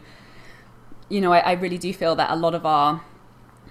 you 1.07 1.21
know 1.21 1.31
I, 1.31 1.39
I 1.39 1.51
really 1.53 1.77
do 1.77 1.93
feel 1.93 2.15
that 2.15 2.29
a 2.29 2.35
lot 2.35 2.53
of 2.53 2.65
our 2.65 3.01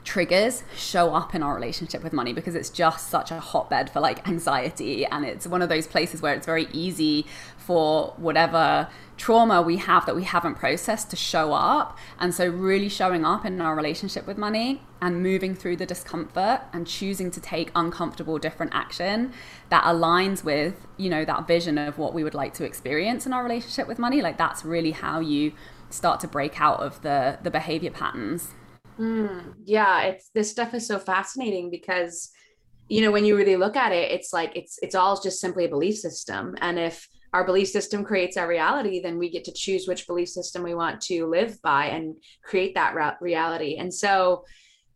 triggers 0.08 0.62
show 0.74 1.14
up 1.14 1.34
in 1.34 1.42
our 1.42 1.54
relationship 1.54 2.02
with 2.02 2.14
money 2.14 2.32
because 2.32 2.54
it's 2.54 2.70
just 2.70 3.10
such 3.10 3.30
a 3.30 3.38
hotbed 3.38 3.90
for 3.90 4.00
like 4.00 4.26
anxiety. 4.26 5.04
And 5.04 5.22
it's 5.22 5.46
one 5.46 5.60
of 5.60 5.68
those 5.68 5.86
places 5.86 6.22
where 6.22 6.32
it's 6.32 6.46
very 6.46 6.66
easy 6.72 7.26
for 7.58 8.14
whatever 8.16 8.88
trauma 9.18 9.60
we 9.60 9.76
have 9.76 10.06
that 10.06 10.16
we 10.16 10.24
haven't 10.24 10.54
processed 10.54 11.10
to 11.10 11.16
show 11.16 11.52
up. 11.52 11.98
And 12.18 12.34
so 12.34 12.48
really 12.48 12.88
showing 12.88 13.26
up 13.26 13.44
in 13.44 13.60
our 13.60 13.76
relationship 13.76 14.26
with 14.26 14.38
money 14.38 14.80
and 15.02 15.22
moving 15.22 15.54
through 15.54 15.76
the 15.76 15.84
discomfort 15.84 16.62
and 16.72 16.86
choosing 16.86 17.30
to 17.30 17.40
take 17.40 17.70
uncomfortable 17.74 18.38
different 18.38 18.72
action 18.74 19.34
that 19.68 19.84
aligns 19.84 20.42
with 20.42 20.86
you 20.96 21.10
know 21.10 21.24
that 21.24 21.46
vision 21.46 21.76
of 21.76 21.98
what 21.98 22.14
we 22.14 22.24
would 22.24 22.34
like 22.34 22.54
to 22.54 22.64
experience 22.64 23.24
in 23.26 23.32
our 23.32 23.44
relationship 23.44 23.86
with 23.86 23.96
money 23.96 24.20
like 24.20 24.36
that's 24.36 24.64
really 24.64 24.90
how 24.90 25.20
you 25.20 25.52
start 25.88 26.18
to 26.18 26.26
break 26.26 26.60
out 26.60 26.80
of 26.80 27.00
the 27.02 27.38
the 27.44 27.50
behavior 27.50 27.90
patterns 27.92 28.54
Mm, 28.98 29.54
yeah, 29.64 30.02
it's 30.02 30.30
this 30.34 30.50
stuff 30.50 30.74
is 30.74 30.86
so 30.86 30.98
fascinating 30.98 31.70
because 31.70 32.30
you 32.88 33.00
know 33.00 33.12
when 33.12 33.24
you 33.24 33.36
really 33.36 33.56
look 33.56 33.76
at 33.76 33.92
it, 33.92 34.10
it's 34.10 34.32
like 34.32 34.56
it's 34.56 34.78
it's 34.82 34.94
all 34.94 35.20
just 35.20 35.40
simply 35.40 35.64
a 35.64 35.68
belief 35.68 35.96
system, 35.96 36.56
and 36.60 36.78
if 36.78 37.08
our 37.32 37.44
belief 37.44 37.68
system 37.68 38.04
creates 38.04 38.36
our 38.36 38.48
reality, 38.48 39.00
then 39.00 39.18
we 39.18 39.30
get 39.30 39.44
to 39.44 39.52
choose 39.52 39.86
which 39.86 40.06
belief 40.06 40.28
system 40.28 40.62
we 40.62 40.74
want 40.74 41.00
to 41.02 41.26
live 41.26 41.60
by 41.62 41.86
and 41.86 42.16
create 42.42 42.74
that 42.74 43.18
reality. 43.20 43.76
And 43.76 43.92
so, 43.92 44.44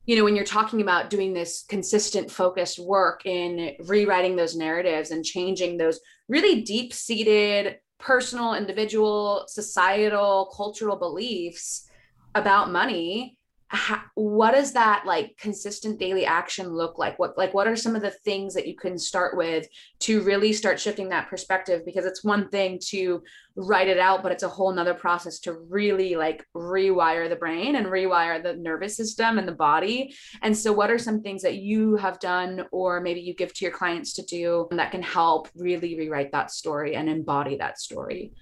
you 0.06 0.16
know, 0.16 0.24
when 0.24 0.34
you're 0.34 0.44
talking 0.44 0.80
about 0.80 1.10
doing 1.10 1.34
this 1.34 1.64
consistent, 1.68 2.30
focused 2.30 2.78
work 2.78 3.26
in 3.26 3.74
rewriting 3.80 4.34
those 4.34 4.56
narratives 4.56 5.10
and 5.10 5.24
changing 5.24 5.76
those 5.76 6.00
really 6.26 6.62
deep 6.62 6.94
seated 6.94 7.76
personal, 7.98 8.54
individual, 8.54 9.44
societal, 9.46 10.50
cultural 10.56 10.96
beliefs 10.96 11.86
about 12.34 12.72
money, 12.72 13.36
how, 13.72 14.02
what 14.14 14.52
does 14.52 14.74
that 14.74 15.04
like 15.06 15.38
consistent 15.38 15.98
daily 15.98 16.26
action 16.26 16.68
look 16.68 16.98
like? 16.98 17.18
What 17.18 17.38
like 17.38 17.54
what 17.54 17.66
are 17.66 17.74
some 17.74 17.96
of 17.96 18.02
the 18.02 18.10
things 18.10 18.52
that 18.52 18.66
you 18.66 18.76
can 18.76 18.98
start 18.98 19.34
with 19.34 19.66
to 20.00 20.20
really 20.22 20.52
start 20.52 20.78
shifting 20.78 21.08
that 21.08 21.30
perspective? 21.30 21.82
Because 21.86 22.04
it's 22.04 22.22
one 22.22 22.50
thing 22.50 22.78
to 22.88 23.22
write 23.56 23.88
it 23.88 23.98
out 23.98 24.22
but 24.22 24.32
it's 24.32 24.42
a 24.42 24.48
whole 24.48 24.72
nother 24.72 24.94
process 24.94 25.38
to 25.38 25.52
really 25.52 26.16
like 26.16 26.46
rewire 26.54 27.28
the 27.28 27.36
brain 27.36 27.76
and 27.76 27.86
rewire 27.86 28.42
the 28.42 28.54
nervous 28.54 28.94
system 28.94 29.38
and 29.38 29.48
the 29.48 29.52
body. 29.52 30.14
And 30.42 30.56
so 30.56 30.70
what 30.70 30.90
are 30.90 30.98
some 30.98 31.22
things 31.22 31.40
that 31.40 31.56
you 31.56 31.96
have 31.96 32.20
done 32.20 32.66
or 32.72 33.00
maybe 33.00 33.20
you 33.20 33.34
give 33.34 33.54
to 33.54 33.64
your 33.64 33.72
clients 33.72 34.12
to 34.14 34.22
do 34.22 34.68
that 34.72 34.90
can 34.90 35.02
help 35.02 35.48
really 35.56 35.96
rewrite 35.96 36.32
that 36.32 36.50
story 36.50 36.94
and 36.94 37.08
embody 37.08 37.56
that 37.56 37.80
story 37.80 38.32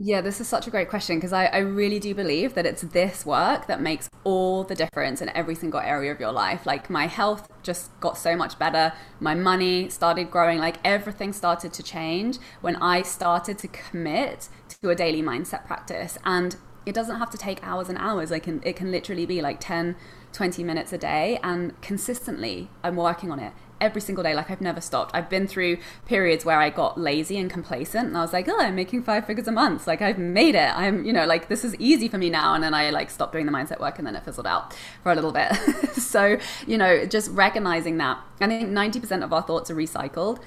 yeah, 0.00 0.20
this 0.20 0.40
is 0.40 0.46
such 0.46 0.68
a 0.68 0.70
great 0.70 0.88
question 0.88 1.16
because 1.16 1.32
I, 1.32 1.46
I 1.46 1.58
really 1.58 1.98
do 1.98 2.14
believe 2.14 2.54
that 2.54 2.64
it's 2.64 2.82
this 2.82 3.26
work 3.26 3.66
that 3.66 3.80
makes 3.80 4.08
all 4.22 4.62
the 4.62 4.76
difference 4.76 5.20
in 5.20 5.28
every 5.30 5.56
single 5.56 5.80
area 5.80 6.12
of 6.12 6.20
your 6.20 6.30
life. 6.30 6.66
Like, 6.66 6.88
my 6.88 7.08
health 7.08 7.48
just 7.64 7.98
got 7.98 8.16
so 8.16 8.36
much 8.36 8.60
better. 8.60 8.92
My 9.18 9.34
money 9.34 9.88
started 9.88 10.30
growing. 10.30 10.58
Like, 10.58 10.76
everything 10.84 11.32
started 11.32 11.72
to 11.72 11.82
change 11.82 12.38
when 12.60 12.76
I 12.76 13.02
started 13.02 13.58
to 13.58 13.68
commit 13.68 14.48
to 14.82 14.90
a 14.90 14.94
daily 14.94 15.20
mindset 15.20 15.66
practice. 15.66 16.16
And 16.24 16.54
it 16.86 16.94
doesn't 16.94 17.16
have 17.16 17.30
to 17.30 17.38
take 17.38 17.60
hours 17.66 17.88
and 17.88 17.98
hours. 17.98 18.30
Like, 18.30 18.46
it 18.46 18.76
can 18.76 18.92
literally 18.92 19.26
be 19.26 19.42
like 19.42 19.58
10, 19.58 19.96
20 20.32 20.62
minutes 20.62 20.92
a 20.92 20.98
day. 20.98 21.40
And 21.42 21.78
consistently, 21.82 22.70
I'm 22.84 22.94
working 22.94 23.32
on 23.32 23.40
it 23.40 23.52
every 23.80 24.00
single 24.00 24.24
day. 24.24 24.34
Like 24.34 24.50
I've 24.50 24.60
never 24.60 24.80
stopped. 24.80 25.14
I've 25.14 25.28
been 25.28 25.46
through 25.46 25.78
periods 26.06 26.44
where 26.44 26.58
I 26.58 26.70
got 26.70 26.98
lazy 26.98 27.38
and 27.38 27.50
complacent 27.50 28.08
and 28.08 28.16
I 28.16 28.20
was 28.22 28.32
like, 28.32 28.48
oh, 28.48 28.58
I'm 28.58 28.74
making 28.74 29.02
five 29.02 29.26
figures 29.26 29.48
a 29.48 29.52
month. 29.52 29.86
Like 29.86 30.02
I've 30.02 30.18
made 30.18 30.54
it. 30.54 30.76
I'm, 30.76 31.04
you 31.04 31.12
know, 31.12 31.26
like 31.26 31.48
this 31.48 31.64
is 31.64 31.74
easy 31.76 32.08
for 32.08 32.18
me 32.18 32.30
now. 32.30 32.54
And 32.54 32.62
then 32.62 32.74
I 32.74 32.90
like 32.90 33.10
stopped 33.10 33.32
doing 33.32 33.46
the 33.46 33.52
mindset 33.52 33.80
work 33.80 33.98
and 33.98 34.06
then 34.06 34.16
it 34.16 34.24
fizzled 34.24 34.46
out 34.46 34.74
for 35.02 35.12
a 35.12 35.14
little 35.14 35.32
bit. 35.32 35.52
so, 35.94 36.38
you 36.66 36.78
know, 36.78 37.06
just 37.06 37.30
recognizing 37.30 37.98
that. 37.98 38.18
I 38.40 38.46
think 38.46 38.70
90% 38.70 39.24
of 39.24 39.32
our 39.32 39.42
thoughts 39.42 39.70
are 39.70 39.76
recycled 39.76 40.40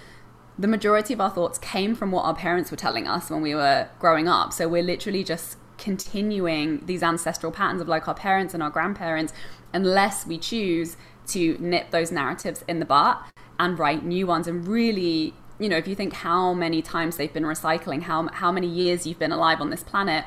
the 0.59 0.67
majority 0.67 1.13
of 1.13 1.19
our 1.21 1.29
thoughts 1.29 1.57
came 1.57 1.95
from 1.95 2.11
what 2.11 2.23
our 2.23 2.35
parents 2.35 2.69
were 2.69 2.77
telling 2.77 3.07
us 3.07 3.31
when 3.31 3.41
we 3.41 3.55
were 3.55 3.89
growing 3.99 4.27
up. 4.27 4.53
So 4.53 4.67
we're 4.67 4.83
literally 4.83 5.23
just 5.23 5.57
continuing 5.77 6.85
these 6.85 7.01
ancestral 7.01 7.51
patterns 7.51 7.81
of 7.81 7.87
like 7.87 8.07
our 8.07 8.13
parents 8.13 8.53
and 8.53 8.61
our 8.61 8.69
grandparents 8.69 9.33
unless 9.73 10.27
we 10.27 10.37
choose 10.37 10.95
to 11.31 11.57
nip 11.59 11.91
those 11.91 12.11
narratives 12.11 12.63
in 12.67 12.79
the 12.79 12.85
butt 12.85 13.21
and 13.59 13.77
write 13.77 14.03
new 14.03 14.25
ones 14.25 14.47
and 14.47 14.67
really 14.67 15.33
you 15.59 15.69
know 15.69 15.77
if 15.77 15.87
you 15.87 15.95
think 15.95 16.13
how 16.13 16.53
many 16.53 16.81
times 16.81 17.17
they've 17.17 17.33
been 17.33 17.43
recycling 17.43 18.03
how 18.03 18.27
how 18.29 18.51
many 18.51 18.67
years 18.67 19.05
you've 19.05 19.19
been 19.19 19.31
alive 19.31 19.61
on 19.61 19.69
this 19.69 19.83
planet 19.83 20.25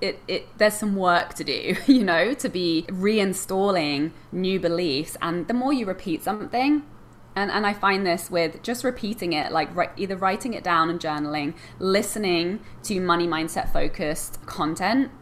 it, 0.00 0.20
it 0.28 0.46
there's 0.58 0.74
some 0.74 0.94
work 0.94 1.34
to 1.34 1.42
do 1.42 1.76
you 1.86 2.04
know 2.04 2.34
to 2.34 2.48
be 2.48 2.84
reinstalling 2.88 4.12
new 4.30 4.60
beliefs 4.60 5.16
and 5.20 5.48
the 5.48 5.54
more 5.54 5.72
you 5.72 5.86
repeat 5.86 6.22
something 6.22 6.82
and, 7.38 7.52
and 7.52 7.64
I 7.64 7.72
find 7.72 8.04
this 8.04 8.32
with 8.32 8.64
just 8.64 8.82
repeating 8.82 9.32
it, 9.32 9.52
like 9.52 9.68
either 9.96 10.16
writing 10.16 10.54
it 10.54 10.64
down 10.64 10.90
and 10.90 10.98
journaling, 10.98 11.54
listening 11.78 12.58
to 12.82 13.00
money 13.00 13.28
mindset 13.28 13.72
focused 13.72 14.44
content 14.44 15.12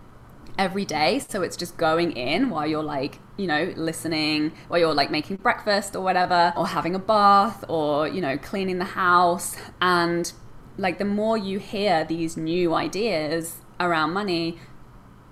every 0.59 0.87
day. 0.87 1.19
So 1.19 1.43
it's 1.43 1.59
just 1.59 1.77
going 1.77 2.13
in 2.13 2.49
while 2.49 2.67
you're 2.67 2.83
like, 2.83 3.19
you 3.37 3.47
know, 3.47 3.73
listening, 3.77 4.53
or 4.71 4.79
you're 4.79 4.95
like 4.95 5.11
making 5.11 5.37
breakfast 5.37 5.95
or 5.95 6.03
whatever, 6.03 6.53
or 6.57 6.67
having 6.67 6.95
a 6.95 6.99
bath 6.99 7.65
or, 7.69 8.09
you 8.09 8.21
know, 8.21 8.39
cleaning 8.39 8.79
the 8.79 8.85
house. 8.85 9.57
And 9.81 10.33
like 10.79 10.99
the 10.99 11.05
more 11.05 11.37
you 11.37 11.59
hear 11.59 12.05
these 12.05 12.37
new 12.37 12.75
ideas 12.75 13.57
around 13.79 14.13
money, 14.13 14.59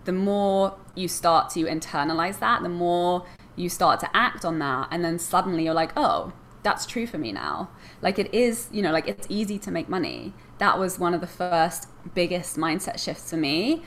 the 0.05 0.12
more 0.12 0.76
you 0.94 1.09
start 1.09 1.50
to 1.50 1.64
internalize 1.64 2.38
that, 2.40 2.62
the 2.62 2.68
more 2.68 3.26
you 3.57 3.68
start 3.68 4.00
to 4.00 4.16
act 4.16 4.44
on 4.44 4.59
that. 4.59 4.88
And 4.90 5.05
then 5.05 5.18
suddenly 5.18 5.64
you're 5.64 5.74
like, 5.74 5.92
oh, 5.96 6.32
that's 6.62 6.86
true 6.86 7.07
for 7.07 7.18
me 7.18 7.32
now. 7.32 7.70
Like 8.02 8.18
it 8.18 8.32
is, 8.34 8.68
you 8.72 8.82
know, 8.82 8.92
like 8.92 9.09
it's 9.09 9.26
easy 9.30 9.59
to 9.61 9.70
make 9.70 9.88
money. 9.88 10.34
That 10.59 10.78
was 10.78 10.98
one 10.98 11.14
of 11.14 11.20
the 11.20 11.26
first 11.26 11.88
biggest 12.14 12.57
mindset 12.57 12.98
shifts 12.98 13.30
for 13.30 13.36
me. 13.36 13.82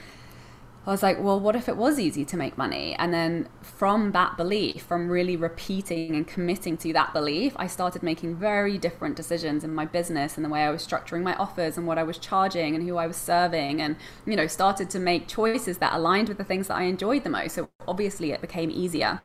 I 0.87 0.91
was 0.91 1.03
like, 1.03 1.21
well, 1.21 1.37
what 1.37 1.57
if 1.57 1.67
it 1.67 1.75
was 1.75 1.99
easy 1.99 2.23
to 2.23 2.37
make 2.37 2.57
money? 2.57 2.95
And 2.97 3.13
then 3.13 3.49
from 3.61 4.13
that 4.13 4.37
belief, 4.37 4.83
from 4.83 5.09
really 5.09 5.35
repeating 5.35 6.15
and 6.15 6.25
committing 6.25 6.77
to 6.77 6.93
that 6.93 7.11
belief, 7.11 7.51
I 7.57 7.67
started 7.67 8.03
making 8.03 8.37
very 8.37 8.77
different 8.77 9.17
decisions 9.17 9.65
in 9.65 9.75
my 9.75 9.83
business 9.83 10.37
and 10.37 10.45
the 10.45 10.49
way 10.49 10.63
I 10.63 10.69
was 10.69 10.87
structuring 10.87 11.23
my 11.23 11.35
offers 11.35 11.77
and 11.77 11.87
what 11.87 11.97
I 11.97 12.03
was 12.03 12.17
charging 12.17 12.73
and 12.73 12.87
who 12.87 12.95
I 12.95 13.05
was 13.05 13.17
serving 13.17 13.81
and, 13.81 13.97
you 14.25 14.37
know, 14.37 14.47
started 14.47 14.89
to 14.91 14.99
make 14.99 15.27
choices 15.27 15.79
that 15.79 15.91
aligned 15.91 16.29
with 16.29 16.37
the 16.37 16.45
things 16.45 16.69
that 16.69 16.77
I 16.77 16.83
enjoyed 16.83 17.25
the 17.25 17.31
most. 17.31 17.55
So 17.55 17.67
obviously 17.85 18.31
it 18.31 18.39
became 18.39 18.71
easier. 18.71 19.21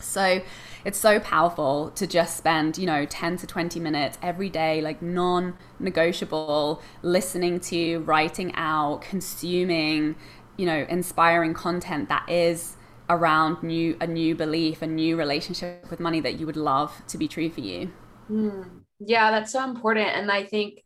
So 0.00 0.42
it's 0.84 0.98
so 0.98 1.18
powerful 1.20 1.90
to 1.90 2.06
just 2.06 2.36
spend, 2.36 2.78
you 2.78 2.86
know, 2.86 3.06
10 3.06 3.38
to 3.38 3.46
20 3.46 3.80
minutes 3.80 4.18
every 4.22 4.48
day, 4.48 4.80
like 4.80 5.02
non 5.02 5.56
negotiable, 5.78 6.82
listening 7.02 7.60
to, 7.60 7.98
writing 8.00 8.54
out, 8.54 9.02
consuming, 9.02 10.16
you 10.56 10.66
know, 10.66 10.86
inspiring 10.88 11.54
content 11.54 12.08
that 12.08 12.28
is 12.28 12.76
around 13.08 13.62
new 13.62 13.96
a 14.00 14.06
new 14.06 14.34
belief, 14.34 14.82
a 14.82 14.86
new 14.86 15.16
relationship 15.16 15.90
with 15.90 16.00
money 16.00 16.20
that 16.20 16.38
you 16.38 16.46
would 16.46 16.56
love 16.56 17.02
to 17.08 17.18
be 17.18 17.28
true 17.28 17.50
for 17.50 17.60
you. 17.60 17.92
Mm. 18.30 18.82
Yeah, 18.98 19.30
that's 19.30 19.52
so 19.52 19.62
important. 19.62 20.08
And 20.08 20.30
I 20.30 20.44
think 20.44 20.82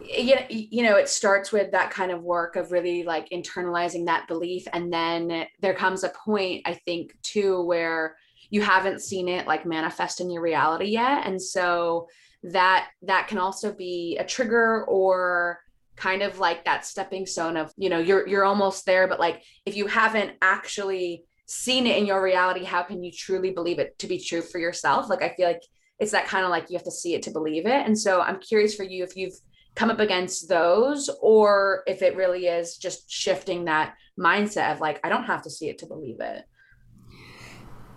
you 0.00 0.34
know, 0.34 0.42
you 0.48 0.82
know, 0.82 0.96
it 0.96 1.08
starts 1.08 1.52
with 1.52 1.70
that 1.72 1.90
kind 1.90 2.10
of 2.10 2.22
work 2.22 2.56
of 2.56 2.72
really 2.72 3.04
like 3.04 3.28
internalizing 3.30 4.06
that 4.06 4.26
belief. 4.26 4.66
And 4.72 4.92
then 4.92 5.46
there 5.60 5.74
comes 5.74 6.02
a 6.02 6.08
point, 6.08 6.62
I 6.66 6.74
think, 6.74 7.14
too, 7.22 7.62
where 7.62 8.16
you 8.50 8.62
haven't 8.62 9.00
seen 9.00 9.28
it 9.28 9.46
like 9.46 9.64
manifest 9.64 10.20
in 10.20 10.30
your 10.30 10.42
reality 10.42 10.86
yet. 10.86 11.26
And 11.26 11.40
so 11.40 12.08
that 12.42 12.88
that 13.02 13.28
can 13.28 13.38
also 13.38 13.72
be 13.72 14.16
a 14.18 14.24
trigger 14.24 14.84
or 14.86 15.60
kind 16.02 16.22
of 16.22 16.38
like 16.40 16.64
that 16.64 16.84
stepping 16.84 17.26
stone 17.26 17.56
of, 17.56 17.72
you 17.76 17.88
know, 17.88 17.98
you're 17.98 18.26
you're 18.26 18.44
almost 18.44 18.84
there, 18.86 19.06
but 19.06 19.20
like 19.20 19.42
if 19.64 19.76
you 19.76 19.86
haven't 19.86 20.32
actually 20.42 21.24
seen 21.46 21.86
it 21.86 21.96
in 21.96 22.06
your 22.06 22.22
reality, 22.22 22.64
how 22.64 22.82
can 22.82 23.04
you 23.04 23.12
truly 23.12 23.50
believe 23.52 23.78
it 23.78 23.96
to 24.00 24.08
be 24.08 24.18
true 24.18 24.42
for 24.42 24.58
yourself? 24.58 25.08
Like 25.08 25.22
I 25.22 25.34
feel 25.36 25.46
like 25.46 25.62
it's 26.00 26.12
that 26.12 26.26
kind 26.26 26.44
of 26.44 26.50
like 26.50 26.70
you 26.70 26.76
have 26.76 26.84
to 26.84 26.90
see 26.90 27.14
it 27.14 27.22
to 27.22 27.30
believe 27.30 27.66
it. 27.66 27.86
And 27.86 27.96
so 27.96 28.20
I'm 28.20 28.40
curious 28.40 28.74
for 28.74 28.82
you 28.82 29.04
if 29.04 29.16
you've 29.16 29.38
come 29.74 29.90
up 29.90 30.00
against 30.00 30.48
those 30.48 31.08
or 31.20 31.82
if 31.86 32.02
it 32.02 32.16
really 32.16 32.46
is 32.46 32.76
just 32.76 33.10
shifting 33.10 33.64
that 33.64 33.94
mindset 34.18 34.72
of 34.72 34.80
like 34.80 35.00
i 35.04 35.08
don't 35.08 35.24
have 35.24 35.42
to 35.42 35.50
see 35.50 35.68
it 35.68 35.78
to 35.78 35.86
believe 35.86 36.20
it 36.20 36.44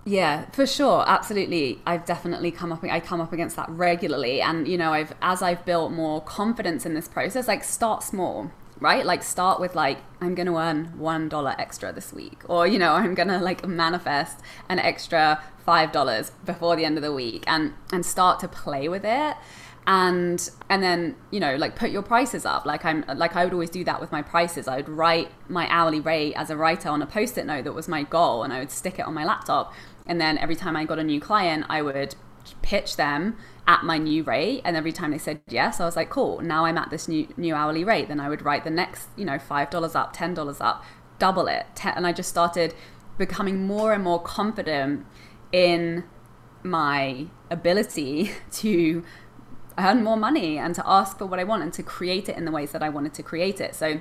yeah 0.06 0.50
for 0.52 0.66
sure 0.66 1.04
absolutely. 1.08 1.82
I've 1.86 2.06
definitely 2.06 2.52
come 2.52 2.72
up 2.72 2.84
i 2.84 3.00
come 3.00 3.20
up 3.20 3.34
against 3.34 3.56
that 3.56 3.70
regularly 3.70 4.42
and 4.42 4.68
you 4.68 4.78
know 4.78 4.94
i've 4.94 5.14
as 5.22 5.42
i've 5.42 5.66
built 5.66 5.92
more 5.92 6.22
confidence 6.22 6.86
in 6.86 6.94
this 6.94 7.08
process 7.08 7.48
like 7.48 7.64
start 7.64 8.04
small 8.04 8.52
right? 8.80 9.06
Like 9.06 9.24
start 9.24 9.60
with 9.60 9.76
like 9.76 10.00
i'm 10.22 10.36
gonna 10.36 10.56
earn 10.56 10.98
one 10.98 11.30
dollar 11.30 11.56
extra 11.58 11.92
this 11.94 12.14
week 12.14 12.42
or 12.50 12.68
you 12.68 12.80
know 12.80 12.94
i'm 12.94 13.14
gonna 13.14 13.40
like 13.40 13.66
manifest 13.68 14.40
an 14.70 14.80
extra 14.80 15.42
five 15.66 15.92
dollars 15.92 16.32
before 16.46 16.76
the 16.76 16.86
end 16.86 16.98
of 16.98 17.04
the 17.04 17.14
week 17.14 17.44
and 17.48 17.74
and 17.92 18.06
start 18.06 18.40
to 18.42 18.48
play 18.48 18.88
with 18.88 19.06
it. 19.06 19.36
And 19.88 20.50
and 20.68 20.82
then 20.82 21.16
you 21.30 21.40
know 21.40 21.56
like 21.58 21.76
put 21.76 21.92
your 21.92 22.02
prices 22.02 22.46
up. 22.46 22.66
Like 22.66 22.86
i'm 22.86 23.06
like 23.16 23.36
i 23.36 23.44
would 23.44 23.54
always 23.54 23.70
do 23.70 23.84
that 23.84 24.02
with 24.02 24.12
my 24.12 24.22
prices. 24.22 24.68
I 24.68 24.78
would 24.78 24.90
write 24.90 25.32
my 25.48 25.68
hourly 25.70 26.00
rate 26.00 26.34
as 26.34 26.50
a 26.50 26.58
writer 26.58 26.90
on 26.90 27.02
a 27.02 27.06
post-it 27.06 27.46
note 27.46 27.66
that 27.66 27.74
was 27.74 27.88
my 27.88 28.04
goal 28.04 28.44
and 28.44 28.52
i 28.52 28.60
would 28.60 28.72
stick 28.72 28.98
it 29.00 29.06
on 29.06 29.14
my 29.14 29.24
laptop 29.26 29.74
and 30.06 30.20
then 30.20 30.38
every 30.38 30.56
time 30.56 30.76
i 30.76 30.86
got 30.86 31.00
a 31.00 31.04
new 31.04 31.20
client 31.20 31.66
i 31.70 31.82
would 31.82 32.16
pitch 32.62 32.96
them 32.96 33.38
at 33.68 33.84
my 33.84 33.98
new 33.98 34.24
rate. 34.24 34.62
And 34.64 34.78
every 34.78 34.92
time 34.92 35.12
they 35.12 35.18
said 35.18 35.42
yes 35.48 35.80
i 35.80 35.86
was 35.86 35.96
like 35.96 36.10
cool 36.10 36.42
now 36.42 36.66
i'm 36.66 36.78
at 36.78 36.90
this 36.90 37.08
new 37.08 37.28
new 37.38 37.56
hourly 37.56 37.84
rate. 37.84 38.08
Then 38.08 38.20
i 38.20 38.30
would 38.30 38.44
write 38.44 38.64
the 38.64 38.70
next 38.70 39.10
you 39.16 39.26
know 39.26 39.40
five 39.40 39.70
dollars 39.70 39.96
up 39.96 40.14
ten 40.14 40.34
dollars 40.34 40.62
up 40.62 40.84
double 41.20 41.48
it. 41.48 41.66
And 41.84 42.06
i 42.06 42.12
just 42.12 42.30
started 42.30 42.74
becoming 43.18 43.66
more 43.66 43.94
and 43.94 44.04
more 44.04 44.22
confident 44.22 45.06
in 45.52 46.04
my 46.64 47.28
ability 47.50 48.32
to 48.52 49.04
earn 49.78 50.04
more 50.04 50.18
money 50.18 50.58
and 50.58 50.74
to 50.76 50.84
ask 50.86 51.18
for 51.18 51.26
what 51.26 51.40
I 51.40 51.44
want 51.44 51.62
and 51.62 51.74
to 51.74 51.84
create 51.84 52.30
it 52.30 52.38
in 52.38 52.46
the 52.46 52.52
ways 52.52 52.72
that 52.72 52.82
I 52.82 52.90
wanted 52.90 53.14
to 53.16 53.24
create 53.24 53.60
it. 53.60 53.76
So 53.76 54.00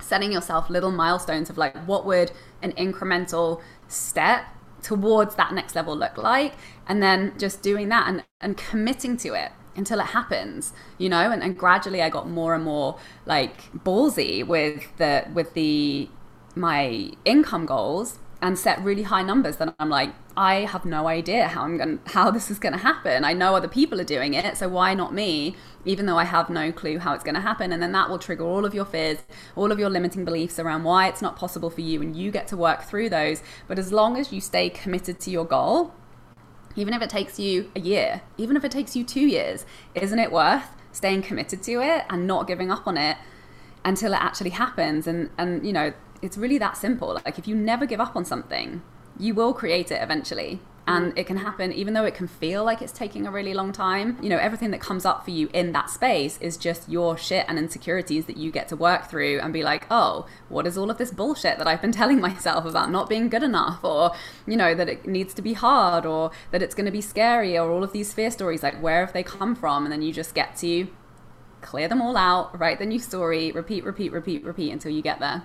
setting 0.00 0.32
yourself 0.32 0.70
little 0.70 0.90
milestones 0.90 1.50
of 1.50 1.58
like 1.58 1.76
what 1.84 2.06
would 2.06 2.32
an 2.62 2.72
incremental 2.72 3.60
step 3.86 4.46
towards 4.82 5.34
that 5.36 5.52
next 5.52 5.74
level 5.74 5.96
look 5.96 6.16
like 6.16 6.54
and 6.86 7.02
then 7.02 7.32
just 7.38 7.62
doing 7.62 7.88
that 7.88 8.08
and, 8.08 8.24
and 8.40 8.56
committing 8.56 9.16
to 9.16 9.34
it 9.34 9.52
until 9.76 10.00
it 10.00 10.06
happens 10.06 10.72
you 10.98 11.08
know? 11.08 11.30
And, 11.30 11.42
and 11.42 11.56
gradually 11.56 12.02
i 12.02 12.08
got 12.08 12.28
more 12.28 12.54
and 12.54 12.64
more 12.64 12.98
like 13.26 13.72
ballsy 13.72 14.46
with 14.46 14.96
the 14.96 15.26
with 15.32 15.54
the 15.54 16.08
my 16.54 17.10
income 17.24 17.66
goals 17.66 18.18
and 18.42 18.58
set 18.58 18.82
really 18.82 19.02
high 19.02 19.22
numbers 19.22 19.56
then 19.56 19.74
i'm 19.78 19.90
like 19.90 20.10
i 20.36 20.56
have 20.60 20.84
no 20.84 21.06
idea 21.06 21.46
how 21.48 21.62
i'm 21.62 21.76
going 21.76 21.98
how 22.06 22.30
this 22.30 22.50
is 22.50 22.58
going 22.58 22.72
to 22.72 22.78
happen. 22.78 23.24
I 23.24 23.32
know 23.32 23.54
other 23.54 23.68
people 23.68 24.00
are 24.00 24.04
doing 24.04 24.34
it 24.34 24.56
so 24.56 24.68
why 24.68 24.94
not 24.94 25.12
me 25.12 25.56
even 25.84 26.06
though 26.06 26.16
i 26.18 26.24
have 26.24 26.48
no 26.50 26.72
clue 26.72 26.98
how 26.98 27.14
it's 27.14 27.24
going 27.24 27.34
to 27.34 27.40
happen? 27.40 27.72
And 27.72 27.82
then 27.82 27.92
that 27.92 28.08
will 28.08 28.18
trigger 28.18 28.44
all 28.44 28.64
of 28.64 28.74
your 28.74 28.84
fears 28.84 29.18
all 29.56 29.72
of 29.72 29.78
your 29.78 29.90
limiting 29.90 30.24
beliefs 30.24 30.58
around 30.58 30.84
why 30.84 31.08
it's 31.08 31.22
not 31.22 31.36
possible 31.36 31.70
for 31.70 31.80
you 31.80 32.00
and 32.00 32.16
you 32.16 32.30
get 32.30 32.46
to 32.48 32.56
work 32.56 32.82
through 32.82 33.10
those. 33.10 33.42
But 33.68 33.78
as 33.78 33.92
long 33.92 34.16
as 34.16 34.32
you 34.32 34.40
stay 34.40 34.70
committed 34.70 35.20
to 35.20 35.30
your 35.30 35.44
goal 35.44 35.92
even 36.76 36.94
if 36.94 37.02
it 37.02 37.10
takes 37.10 37.38
you 37.38 37.70
a 37.74 37.80
year 37.80 38.22
even 38.38 38.56
if 38.56 38.64
it 38.64 38.70
takes 38.70 38.94
you 38.96 39.04
2 39.04 39.20
years 39.20 39.66
isn't 39.94 40.18
it 40.18 40.32
worth 40.32 40.68
staying 40.92 41.22
committed 41.22 41.62
to 41.64 41.80
it 41.82 42.04
and 42.08 42.26
not 42.26 42.46
giving 42.46 42.70
up 42.70 42.86
on 42.86 42.96
it 42.96 43.16
until 43.84 44.12
it 44.12 44.20
actually 44.20 44.50
happens? 44.50 45.06
And 45.06 45.30
and 45.36 45.66
you 45.66 45.72
know 45.72 45.92
it's 46.22 46.36
really 46.36 46.58
that 46.58 46.76
simple. 46.76 47.20
Like 47.24 47.38
if 47.38 47.48
you 47.48 47.54
never 47.54 47.86
give 47.86 48.00
up 48.00 48.16
on 48.16 48.24
something, 48.24 48.82
you 49.18 49.34
will 49.34 49.52
create 49.52 49.90
it 49.90 50.02
eventually. 50.02 50.60
And 50.86 51.12
mm. 51.12 51.18
it 51.18 51.26
can 51.26 51.36
happen 51.36 51.72
even 51.72 51.94
though 51.94 52.04
it 52.04 52.14
can 52.14 52.26
feel 52.26 52.64
like 52.64 52.82
it's 52.82 52.92
taking 52.92 53.26
a 53.26 53.30
really 53.30 53.54
long 53.54 53.70
time. 53.72 54.18
You 54.22 54.28
know, 54.30 54.38
everything 54.38 54.70
that 54.70 54.80
comes 54.80 55.04
up 55.04 55.24
for 55.24 55.30
you 55.30 55.48
in 55.52 55.72
that 55.72 55.90
space 55.90 56.38
is 56.40 56.56
just 56.56 56.88
your 56.88 57.16
shit 57.16 57.44
and 57.48 57.58
insecurities 57.58 58.26
that 58.26 58.36
you 58.36 58.50
get 58.50 58.68
to 58.68 58.76
work 58.76 59.08
through 59.08 59.40
and 59.40 59.52
be 59.52 59.62
like, 59.62 59.86
oh, 59.90 60.26
what 60.48 60.66
is 60.66 60.78
all 60.78 60.90
of 60.90 60.98
this 60.98 61.10
bullshit 61.10 61.58
that 61.58 61.66
I've 61.66 61.82
been 61.82 61.92
telling 62.00 62.20
myself 62.20 62.64
about 62.64 62.90
not 62.90 63.08
being 63.08 63.28
good 63.28 63.42
enough 63.42 63.84
or, 63.84 64.12
you 64.46 64.56
know, 64.56 64.74
that 64.74 64.88
it 64.88 65.06
needs 65.06 65.34
to 65.34 65.42
be 65.42 65.52
hard 65.52 66.06
or 66.06 66.30
that 66.50 66.62
it's 66.62 66.74
going 66.74 66.86
to 66.86 66.92
be 66.92 67.02
scary 67.02 67.58
or 67.58 67.70
all 67.70 67.84
of 67.84 67.92
these 67.92 68.12
fear 68.12 68.30
stories, 68.30 68.62
like 68.62 68.82
where 68.82 69.04
have 69.04 69.12
they 69.12 69.22
come 69.22 69.54
from? 69.54 69.84
And 69.84 69.92
then 69.92 70.02
you 70.02 70.12
just 70.12 70.34
get 70.34 70.56
to 70.56 70.88
clear 71.60 71.88
them 71.88 72.00
all 72.00 72.16
out, 72.16 72.58
write 72.58 72.78
the 72.78 72.86
new 72.86 72.98
story, 72.98 73.52
repeat, 73.52 73.84
repeat, 73.84 74.12
repeat, 74.12 74.44
repeat 74.44 74.72
until 74.72 74.90
you 74.90 75.02
get 75.02 75.20
there. 75.20 75.42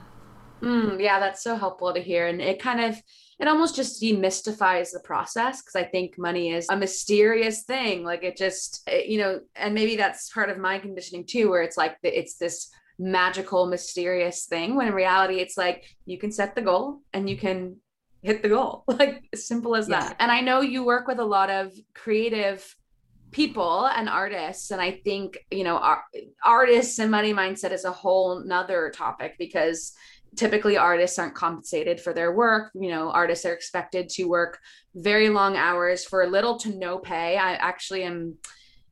Mm, 0.62 1.02
yeah, 1.02 1.20
that's 1.20 1.44
so 1.44 1.56
helpful 1.56 1.94
to 1.94 2.00
hear. 2.00 2.28
And 2.28 2.42
it 2.42 2.62
kind 2.62 2.82
of, 2.82 3.02
it 3.40 3.48
almost 3.48 3.76
just 3.76 4.02
demystifies 4.02 4.92
the 4.92 5.02
process 5.04 5.62
because 5.62 5.76
I 5.76 5.84
think 5.84 6.18
money 6.18 6.52
is 6.52 6.68
a 6.70 6.78
mysterious 6.78 7.64
thing. 7.64 8.04
Like 8.04 8.24
it 8.24 8.38
just, 8.38 8.82
it, 8.88 9.08
you 9.08 9.20
know, 9.20 9.42
and 9.56 9.74
maybe 9.74 9.96
that's 9.96 10.32
part 10.32 10.50
of 10.50 10.58
my 10.58 10.80
conditioning 10.80 11.26
too, 11.26 11.50
where 11.50 11.62
it's 11.62 11.78
like 11.78 11.98
it's 12.04 12.38
this 12.38 12.70
magical, 12.98 13.68
mysterious 13.68 14.46
thing 14.46 14.76
when 14.76 14.88
in 14.88 14.94
reality 14.94 15.36
it's 15.36 15.58
like 15.58 15.84
you 16.06 16.18
can 16.18 16.32
set 16.32 16.56
the 16.56 16.62
goal 16.62 17.02
and 17.12 17.30
you 17.30 17.38
can 17.38 17.78
hit 18.22 18.42
the 18.42 18.50
goal. 18.50 18.84
Like 18.88 19.28
as 19.34 19.48
simple 19.48 19.76
as 19.76 19.90
yeah. 19.90 20.00
that. 20.00 20.16
And 20.20 20.32
I 20.32 20.42
know 20.42 20.62
you 20.62 20.86
work 20.86 21.08
with 21.08 21.20
a 21.20 21.26
lot 21.26 21.50
of 21.50 21.74
creative 21.94 22.76
people 23.32 23.86
and 23.88 24.08
artists 24.08 24.72
and 24.72 24.82
i 24.82 24.92
think 24.92 25.38
you 25.52 25.66
know 25.66 25.78
artists 26.46 27.00
and 27.00 27.12
money 27.12 27.34
mindset 27.34 27.74
is 27.74 27.84
a 27.84 27.92
whole 27.92 28.42
nother 28.46 28.90
topic 28.96 29.36
because 29.38 29.92
typically 30.36 30.78
artists 30.78 31.18
aren't 31.20 31.36
compensated 31.36 32.00
for 32.00 32.14
their 32.14 32.34
work 32.34 32.72
you 32.76 32.90
know 32.90 33.12
artists 33.12 33.46
are 33.46 33.54
expected 33.54 34.10
to 34.10 34.26
work 34.26 34.60
very 34.96 35.30
long 35.30 35.56
hours 35.56 36.06
for 36.06 36.26
little 36.28 36.58
to 36.58 36.78
no 36.78 36.98
pay 36.98 37.38
i 37.38 37.54
actually 37.54 38.04
am 38.04 38.36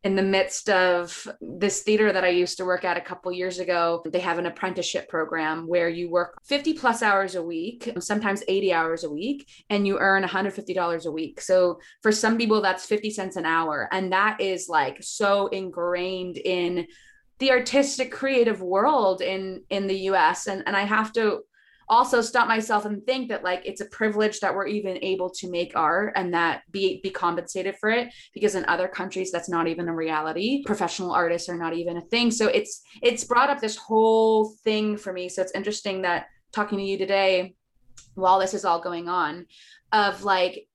in 0.04 0.18
the 0.18 0.22
midst 0.22 0.70
of 0.70 1.28
this 1.40 1.82
theater 1.82 2.12
that 2.12 2.26
I 2.26 2.30
used 2.30 2.58
to 2.58 2.66
work 2.66 2.84
at 2.84 2.98
a 2.98 3.02
couple 3.02 3.32
years 3.32 3.60
ago, 3.60 4.04
they 4.06 4.20
have 4.20 4.38
an 4.38 4.46
apprenticeship 4.46 5.08
program 5.08 5.66
where 5.66 5.88
you 5.88 6.10
work 6.10 6.38
50 6.44 6.74
plus 6.74 7.02
hours 7.02 7.36
a 7.36 7.44
week, 7.44 7.90
sometimes 8.00 8.44
80 8.48 8.74
hours 8.74 9.04
a 9.06 9.10
week, 9.10 9.50
and 9.70 9.88
you 9.88 9.98
earn 10.00 10.24
$150 10.24 11.06
a 11.06 11.12
week. 11.12 11.40
So 11.40 11.80
for 12.02 12.12
some 12.12 12.38
people, 12.38 12.62
that's 12.62 12.86
50 12.86 13.12
cents 13.12 13.38
an 13.38 13.46
hour. 13.46 13.88
And 13.94 14.12
that 14.12 14.42
is 14.42 14.68
like 14.68 14.98
so 15.02 15.48
ingrained 15.48 16.38
in 16.38 16.88
the 17.44 17.52
artistic 17.52 18.10
creative 18.10 18.62
world 18.62 19.22
in 19.22 19.62
in 19.70 19.86
the 19.86 20.00
US 20.12 20.48
and 20.48 20.64
and 20.66 20.78
I 20.78 20.86
have 20.86 21.12
to 21.14 21.42
also 21.90 22.22
stop 22.22 22.48
myself 22.48 22.86
and 22.86 23.06
think 23.06 23.28
that 23.28 23.44
like 23.44 23.62
it's 23.66 23.82
a 23.82 23.86
privilege 23.88 24.40
that 24.40 24.56
we're 24.56 24.68
even 24.68 24.98
able 25.02 25.30
to 25.30 25.52
make 25.52 25.76
art 25.76 26.14
and 26.16 26.34
that 26.34 26.62
be 26.72 27.02
be 27.04 27.10
compensated 27.10 27.76
for 27.82 27.90
it 27.90 28.14
because 28.34 28.56
in 28.56 28.64
other 28.70 28.88
countries 28.88 29.30
that's 29.30 29.50
not 29.50 29.68
even 29.68 29.90
a 29.90 29.94
reality. 29.94 30.64
Professional 30.66 31.12
artists 31.12 31.50
are 31.50 31.58
not 31.58 31.74
even 31.74 31.98
a 31.98 32.02
thing. 32.14 32.32
So 32.32 32.48
it's 32.48 32.82
it's 33.02 33.26
brought 33.26 33.50
up 33.50 33.60
this 33.60 33.76
whole 33.76 34.54
thing 34.64 34.96
for 34.96 35.12
me. 35.12 35.28
So 35.28 35.42
it's 35.42 35.52
interesting 35.52 36.04
that 36.04 36.28
talking 36.54 36.78
to 36.78 36.86
you 36.86 36.98
today 36.98 37.56
while 38.16 38.40
this 38.40 38.54
is 38.54 38.64
all 38.64 38.80
going 38.80 39.10
on 39.10 39.46
of 39.94 40.24
like 40.24 40.68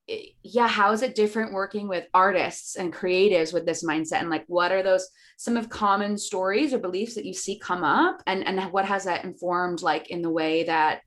yeah 0.42 0.68
how 0.68 0.92
is 0.92 1.02
it 1.02 1.14
different 1.14 1.52
working 1.52 1.86
with 1.86 2.06
artists 2.14 2.76
and 2.76 2.94
creatives 2.94 3.52
with 3.52 3.66
this 3.66 3.84
mindset? 3.84 4.20
And 4.20 4.30
like 4.30 4.44
what 4.46 4.72
are 4.72 4.82
those 4.82 5.08
some 5.36 5.56
of 5.56 5.68
common 5.68 6.16
stories 6.16 6.72
or 6.72 6.78
beliefs 6.78 7.14
that 7.14 7.26
you 7.26 7.34
see 7.34 7.58
come 7.58 7.84
up? 7.84 8.22
And 8.26 8.46
and 8.46 8.72
what 8.72 8.86
has 8.86 9.04
that 9.04 9.24
informed 9.24 9.82
like 9.82 10.10
in 10.10 10.22
the 10.22 10.30
way 10.30 10.64
that 10.64 11.02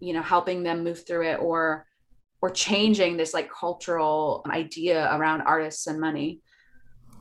you 0.00 0.12
know 0.12 0.22
helping 0.22 0.62
them 0.62 0.84
move 0.84 1.06
through 1.06 1.28
it 1.28 1.40
or 1.40 1.86
or 2.42 2.50
changing 2.50 3.16
this 3.16 3.32
like 3.32 3.50
cultural 3.50 4.44
idea 4.50 5.08
around 5.16 5.42
artists 5.42 5.86
and 5.86 6.00
money? 6.00 6.40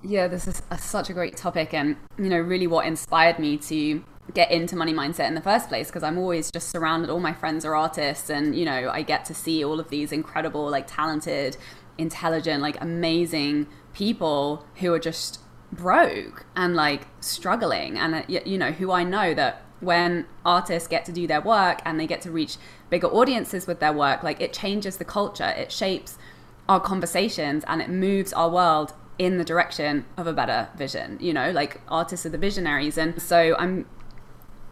Yeah 0.03 0.27
this 0.27 0.47
is 0.47 0.63
a, 0.71 0.77
such 0.77 1.11
a 1.11 1.13
great 1.13 1.37
topic 1.37 1.73
and 1.73 1.95
you 2.17 2.29
know 2.29 2.39
really 2.39 2.67
what 2.67 2.87
inspired 2.87 3.39
me 3.39 3.57
to 3.57 4.03
get 4.33 4.51
into 4.51 4.75
money 4.75 4.93
mindset 4.93 5.27
in 5.27 5.35
the 5.35 5.41
first 5.41 5.67
place 5.67 5.87
because 5.87 6.03
I'm 6.03 6.17
always 6.17 6.51
just 6.51 6.69
surrounded 6.69 7.09
all 7.09 7.19
my 7.19 7.33
friends 7.33 7.65
are 7.65 7.75
artists 7.75 8.29
and 8.29 8.55
you 8.55 8.65
know 8.65 8.89
I 8.89 9.01
get 9.01 9.25
to 9.25 9.33
see 9.33 9.63
all 9.63 9.79
of 9.79 9.89
these 9.89 10.11
incredible 10.11 10.69
like 10.69 10.85
talented 10.87 11.57
intelligent 11.97 12.61
like 12.61 12.79
amazing 12.81 13.67
people 13.93 14.65
who 14.75 14.93
are 14.93 14.99
just 14.99 15.39
broke 15.71 16.45
and 16.55 16.75
like 16.75 17.07
struggling. 17.19 17.97
And 17.97 18.15
uh, 18.15 18.23
you 18.27 18.57
know 18.57 18.71
who 18.71 18.91
I 18.91 19.03
know 19.03 19.33
that 19.33 19.63
when 19.79 20.27
artists 20.45 20.87
get 20.87 21.05
to 21.05 21.11
do 21.11 21.25
their 21.25 21.41
work 21.41 21.81
and 21.85 21.99
they 21.99 22.05
get 22.05 22.21
to 22.21 22.31
reach 22.31 22.57
bigger 22.89 23.07
audiences 23.07 23.65
with 23.65 23.79
their 23.79 23.93
work 23.93 24.21
like 24.21 24.39
it 24.41 24.53
changes 24.53 24.97
the 24.97 25.05
culture. 25.05 25.49
It 25.57 25.71
shapes 25.71 26.17
our 26.69 26.79
conversations 26.79 27.63
and 27.67 27.81
it 27.81 27.89
moves 27.89 28.31
our 28.33 28.49
world 28.49 28.93
in 29.17 29.37
the 29.37 29.43
direction 29.43 30.05
of 30.17 30.27
a 30.27 30.33
better 30.33 30.69
vision 30.75 31.17
you 31.19 31.33
know? 31.33 31.51
Like 31.51 31.81
artists 31.87 32.25
are 32.25 32.29
the 32.29 32.37
visionaries. 32.37 32.97
And 32.97 33.21
so 33.21 33.55
i'm 33.57 33.85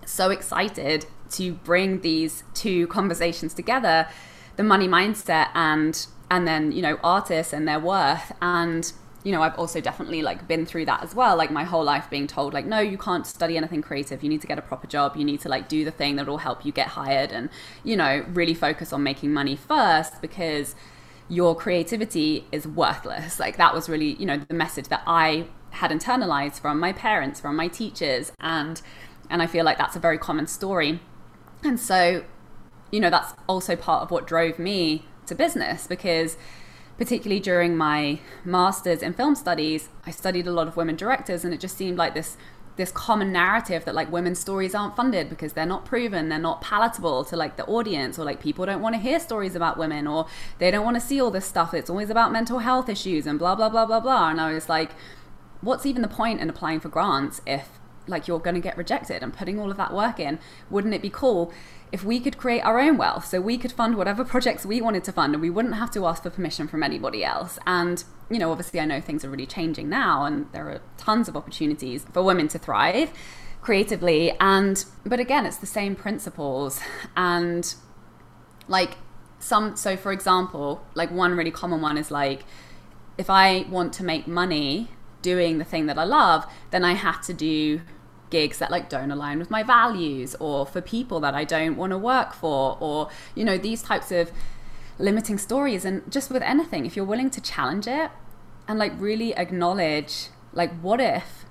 so 0.10 0.30
excited 0.30 1.05
to 1.32 1.53
bring 1.53 2.01
these 2.01 2.43
two 2.53 2.88
conversations 2.88 3.53
together 3.53 4.07
the 4.60 4.64
money 4.64 4.89
mindset 4.89 5.47
and 5.55 6.07
and 6.30 6.45
then 6.45 6.74
you 6.74 6.82
know 6.82 6.99
artists 7.01 7.53
and 7.53 7.66
their 7.66 7.80
worth. 7.80 8.34
And 8.41 8.91
you 9.24 9.34
know 9.34 9.41
i've 9.41 9.55
also 9.60 9.82
definitely 9.82 10.22
like 10.22 10.47
been 10.47 10.66
through 10.66 10.86
that 10.86 11.03
as 11.03 11.14
well 11.14 11.36
like 11.36 11.51
my 11.51 11.66
whole 11.66 11.84
life 11.84 12.10
being 12.10 12.26
told 12.26 12.53
like 12.53 12.66
no 12.66 12.80
you 12.80 12.97
can't 12.97 13.26
study 13.26 13.55
anything 13.55 13.82
creative. 13.82 14.22
You 14.22 14.30
need 14.30 14.41
to 14.41 14.47
get 14.47 14.60
a 14.60 14.62
proper 14.62 14.86
job. 14.86 15.16
You 15.16 15.24
need 15.24 15.39
to 15.41 15.49
like 15.49 15.70
do 15.70 15.86
the 15.86 15.91
thing 15.91 16.18
that 16.18 16.28
will 16.28 16.39
help 16.39 16.66
you 16.66 16.74
get 16.74 16.88
hired. 16.89 17.32
And 17.32 17.49
you 17.86 17.95
know 17.95 18.26
really 18.34 18.53
focus 18.53 18.91
on 18.91 19.01
making 19.01 19.32
money 19.34 19.55
first 19.55 20.22
because 20.22 20.76
your 21.30 21.55
creativity 21.55 22.45
is 22.51 22.68
worthless. 22.68 23.39
Like 23.39 23.55
that 23.57 23.74
was 23.74 23.88
really 23.88 24.14
you 24.16 24.26
know 24.26 24.38
the 24.38 24.53
message 24.53 24.89
that 24.89 25.03
i 25.07 25.47
had 25.72 25.91
internalized 25.91 26.60
from 26.60 26.80
my 26.80 26.91
parents 26.91 27.39
from 27.39 27.55
my 27.55 27.70
teachers. 27.70 28.34
And 28.39 28.82
and 29.30 29.41
I 29.41 29.47
feel 29.47 29.65
like 29.65 29.77
that's 29.77 29.95
a 29.95 29.99
very 29.99 30.17
common 30.17 30.47
story. 30.47 30.99
And 31.63 31.80
so, 31.80 32.23
you 32.91 32.99
know, 32.99 33.09
that's 33.09 33.34
also 33.47 33.75
part 33.75 34.03
of 34.03 34.11
what 34.11 34.27
drove 34.27 34.59
me 34.59 35.05
to 35.27 35.36
business 35.36 35.88
because 35.88 36.38
particularly 36.97 37.39
during 37.39 37.77
my 37.77 38.19
masters 38.43 39.01
in 39.01 39.13
film 39.13 39.36
studies, 39.36 39.89
I 40.05 40.11
studied 40.11 40.47
a 40.47 40.51
lot 40.51 40.67
of 40.67 40.75
women 40.75 40.95
directors 40.95 41.45
and 41.45 41.53
it 41.53 41.59
just 41.59 41.77
seemed 41.77 41.97
like 41.97 42.13
this 42.13 42.38
this 42.80 42.91
common 42.93 43.34
narrative 43.34 43.84
that 43.84 43.93
like 43.93 44.09
women's 44.09 44.39
stories 44.39 44.73
aren't 44.73 44.95
funded 44.95 45.27
because 45.27 45.51
they're 45.51 45.65
not 45.65 45.84
proven, 45.84 46.30
they're 46.30 46.39
not 46.39 46.61
palatable 46.61 47.25
to 47.25 47.36
like 47.36 47.57
the 47.57 47.65
audience, 47.65 48.17
or 48.17 48.23
like 48.23 48.41
people 48.41 48.65
don't 48.65 48.82
want 48.82 48.95
to 48.95 49.01
hear 49.01 49.19
stories 49.19 49.53
about 49.53 49.77
women, 49.77 50.07
or 50.07 50.25
they 50.59 50.71
don't 50.71 50.86
want 50.86 50.95
to 50.95 51.01
see 51.01 51.19
all 51.19 51.30
this 51.30 51.45
stuff. 51.45 51.73
It's 51.73 51.89
always 51.89 52.09
about 52.09 52.32
mental 52.32 52.59
health 52.59 52.88
issues 52.88 53.27
and 53.27 53.38
blah 53.38 53.53
blah 53.53 53.67
blah 53.67 53.86
blah 53.86 53.99
blah. 53.99 54.30
And 54.30 54.39
I 54.39 54.53
was 54.53 54.69
like, 54.69 54.91
what's 55.59 55.86
even 55.86 56.01
the 56.01 56.07
point 56.07 56.39
in 56.39 56.49
applying 56.49 56.80
for 56.80 56.88
grants 56.88 57.41
if 57.45 57.78
like 58.10 58.28
you're 58.28 58.39
going 58.39 58.55
to 58.55 58.62
get 58.62 58.78
rejected 58.78 59.24
and 59.24 59.34
putting 59.34 59.60
all 59.60 59.72
of 59.72 59.78
that 59.78 59.93
work 59.93 60.20
in 60.20 60.39
wouldn't 60.70 60.93
it 60.93 61.01
be 61.01 61.10
cool 61.10 61.53
if 61.91 62.03
we 62.03 62.20
could 62.20 62.38
create 62.38 62.62
our 62.62 62.80
own 62.80 62.97
wealth? 62.97 63.26
So 63.26 63.41
we 63.41 63.57
could 63.57 63.72
fund 63.72 63.95
whatever 63.95 64.24
projects 64.24 64.66
we 64.66 64.82
wanted 64.82 65.03
to 65.05 65.12
fund 65.12 65.34
and 65.34 65.41
we 65.41 65.49
wouldn't 65.49 65.76
have 65.76 65.91
to 65.91 66.05
ask 66.05 66.24
for 66.24 66.30
permission 66.30 66.68
from 66.68 66.84
anybody 66.84 67.24
else. 67.24 67.57
And 67.66 68.03
you 68.30 68.38
know 68.38 68.51
obviously 68.51 68.80
i 68.80 68.86
know 68.86 69.01
things 69.01 69.26
are 69.26 69.30
really 69.30 69.47
changing 69.47 69.89
now 69.89 70.24
and 70.24 70.45
there 70.51 70.70
are 70.70 70.82
tons 70.97 71.28
of 71.28 71.36
opportunities 71.36 72.05
for 72.14 72.22
women 72.22 72.47
to 72.49 72.60
thrive 72.60 73.12
creatively. 73.62 74.34
And 74.39 74.84
but 75.05 75.20
again 75.20 75.45
it's 75.45 75.57
the 75.57 75.66
same 75.68 75.95
principles. 75.95 76.82
And 77.16 77.74
like 78.68 78.97
some 79.39 79.76
so 79.76 79.95
for 79.97 80.12
example 80.12 80.86
like 80.93 81.10
one 81.12 81.36
really 81.36 81.51
common 81.51 81.82
one 81.82 81.97
is 81.97 82.12
like 82.12 82.43
if 83.18 83.30
i 83.30 83.66
want 83.70 83.93
to 83.93 84.03
make 84.03 84.28
money 84.28 84.89
doing 85.22 85.57
the 85.57 85.64
thing 85.64 85.86
that 85.86 85.97
i 85.97 86.03
love 86.03 86.45
then 86.72 86.84
i 86.84 86.93
have 86.93 87.22
to 87.22 87.34
do 87.34 87.82
gigs 88.30 88.59
that 88.59 88.71
like 88.71 88.89
don't 88.89 89.11
align 89.11 89.39
with 89.39 89.49
my 89.49 89.63
values 89.63 90.36
or 90.39 90.65
for 90.65 90.82
people 90.82 91.19
that 91.19 91.34
I 91.34 91.43
don't 91.43 91.75
want 91.75 91.91
to 91.91 91.97
work 91.97 92.34
for 92.34 92.77
or 92.80 93.09
you 93.36 93.43
know 93.43 93.57
these 93.57 93.82
types 93.82 94.11
of 94.11 94.32
limiting 94.97 95.38
stories. 95.38 95.86
And 95.86 96.09
just 96.11 96.30
with 96.30 96.43
anything 96.43 96.86
if 96.86 96.95
you're 96.95 97.05
willing 97.05 97.30
to 97.32 97.41
challenge 97.41 97.88
it 97.88 98.11
and 98.67 98.77
like 98.77 98.93
really 98.97 99.36
acknowledge 99.36 100.27
like 100.53 100.71
what 100.82 100.99
if 101.01 101.45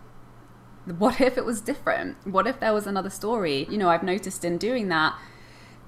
what 0.98 1.20
if 1.20 1.36
it 1.36 1.44
was 1.44 1.60
different? 1.60 2.16
What 2.26 2.46
if 2.46 2.60
there 2.60 2.72
was 2.72 2.86
another 2.86 3.10
story? 3.10 3.66
You 3.70 3.78
know 3.78 3.88
I've 3.88 4.02
noticed 4.02 4.44
in 4.44 4.58
doing 4.58 4.88
that 4.88 5.18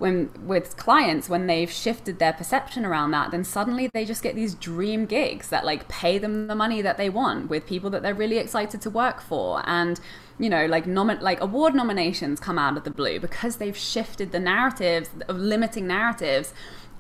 when 0.01 0.31
with 0.47 0.79
clients 0.79 1.29
when 1.29 1.47
they've 1.47 1.71
shifted 1.71 2.19
their 2.19 2.33
perception 2.33 2.87
around 2.87 3.11
that 3.11 3.31
then 3.31 3.45
suddenly 3.45 3.91
they 3.93 4.03
just 4.07 4.23
get 4.23 4.35
these 4.35 4.55
dream 4.55 5.05
gigs 5.05 5.51
that 5.51 5.63
like 5.63 5.87
pay 5.89 6.17
them 6.17 6.47
the 6.47 6.55
money 6.55 6.81
that 6.81 6.97
they 6.97 7.11
want 7.11 7.51
with 7.51 7.67
people 7.67 7.91
that 7.91 8.03
they're 8.03 8.15
really 8.15 8.39
excited 8.39 8.81
to 8.81 8.91
work 8.91 9.21
for. 9.21 9.63
And 9.67 10.01
you 10.41 10.49
know 10.49 10.65
like 10.67 10.87
nomin- 10.87 11.21
like 11.21 11.41
award 11.41 11.75
nominations 11.75 12.41
come 12.41 12.59
out 12.59 12.77
of 12.77 12.85
the 12.85 12.91
blue 12.91 13.21
because 13.21 13.57
they've 13.57 13.77
shifted 13.77 14.33
the 14.33 14.41
narratives 14.41 15.11
of 15.29 15.37
limiting 15.37 15.87
narratives. 15.87 16.53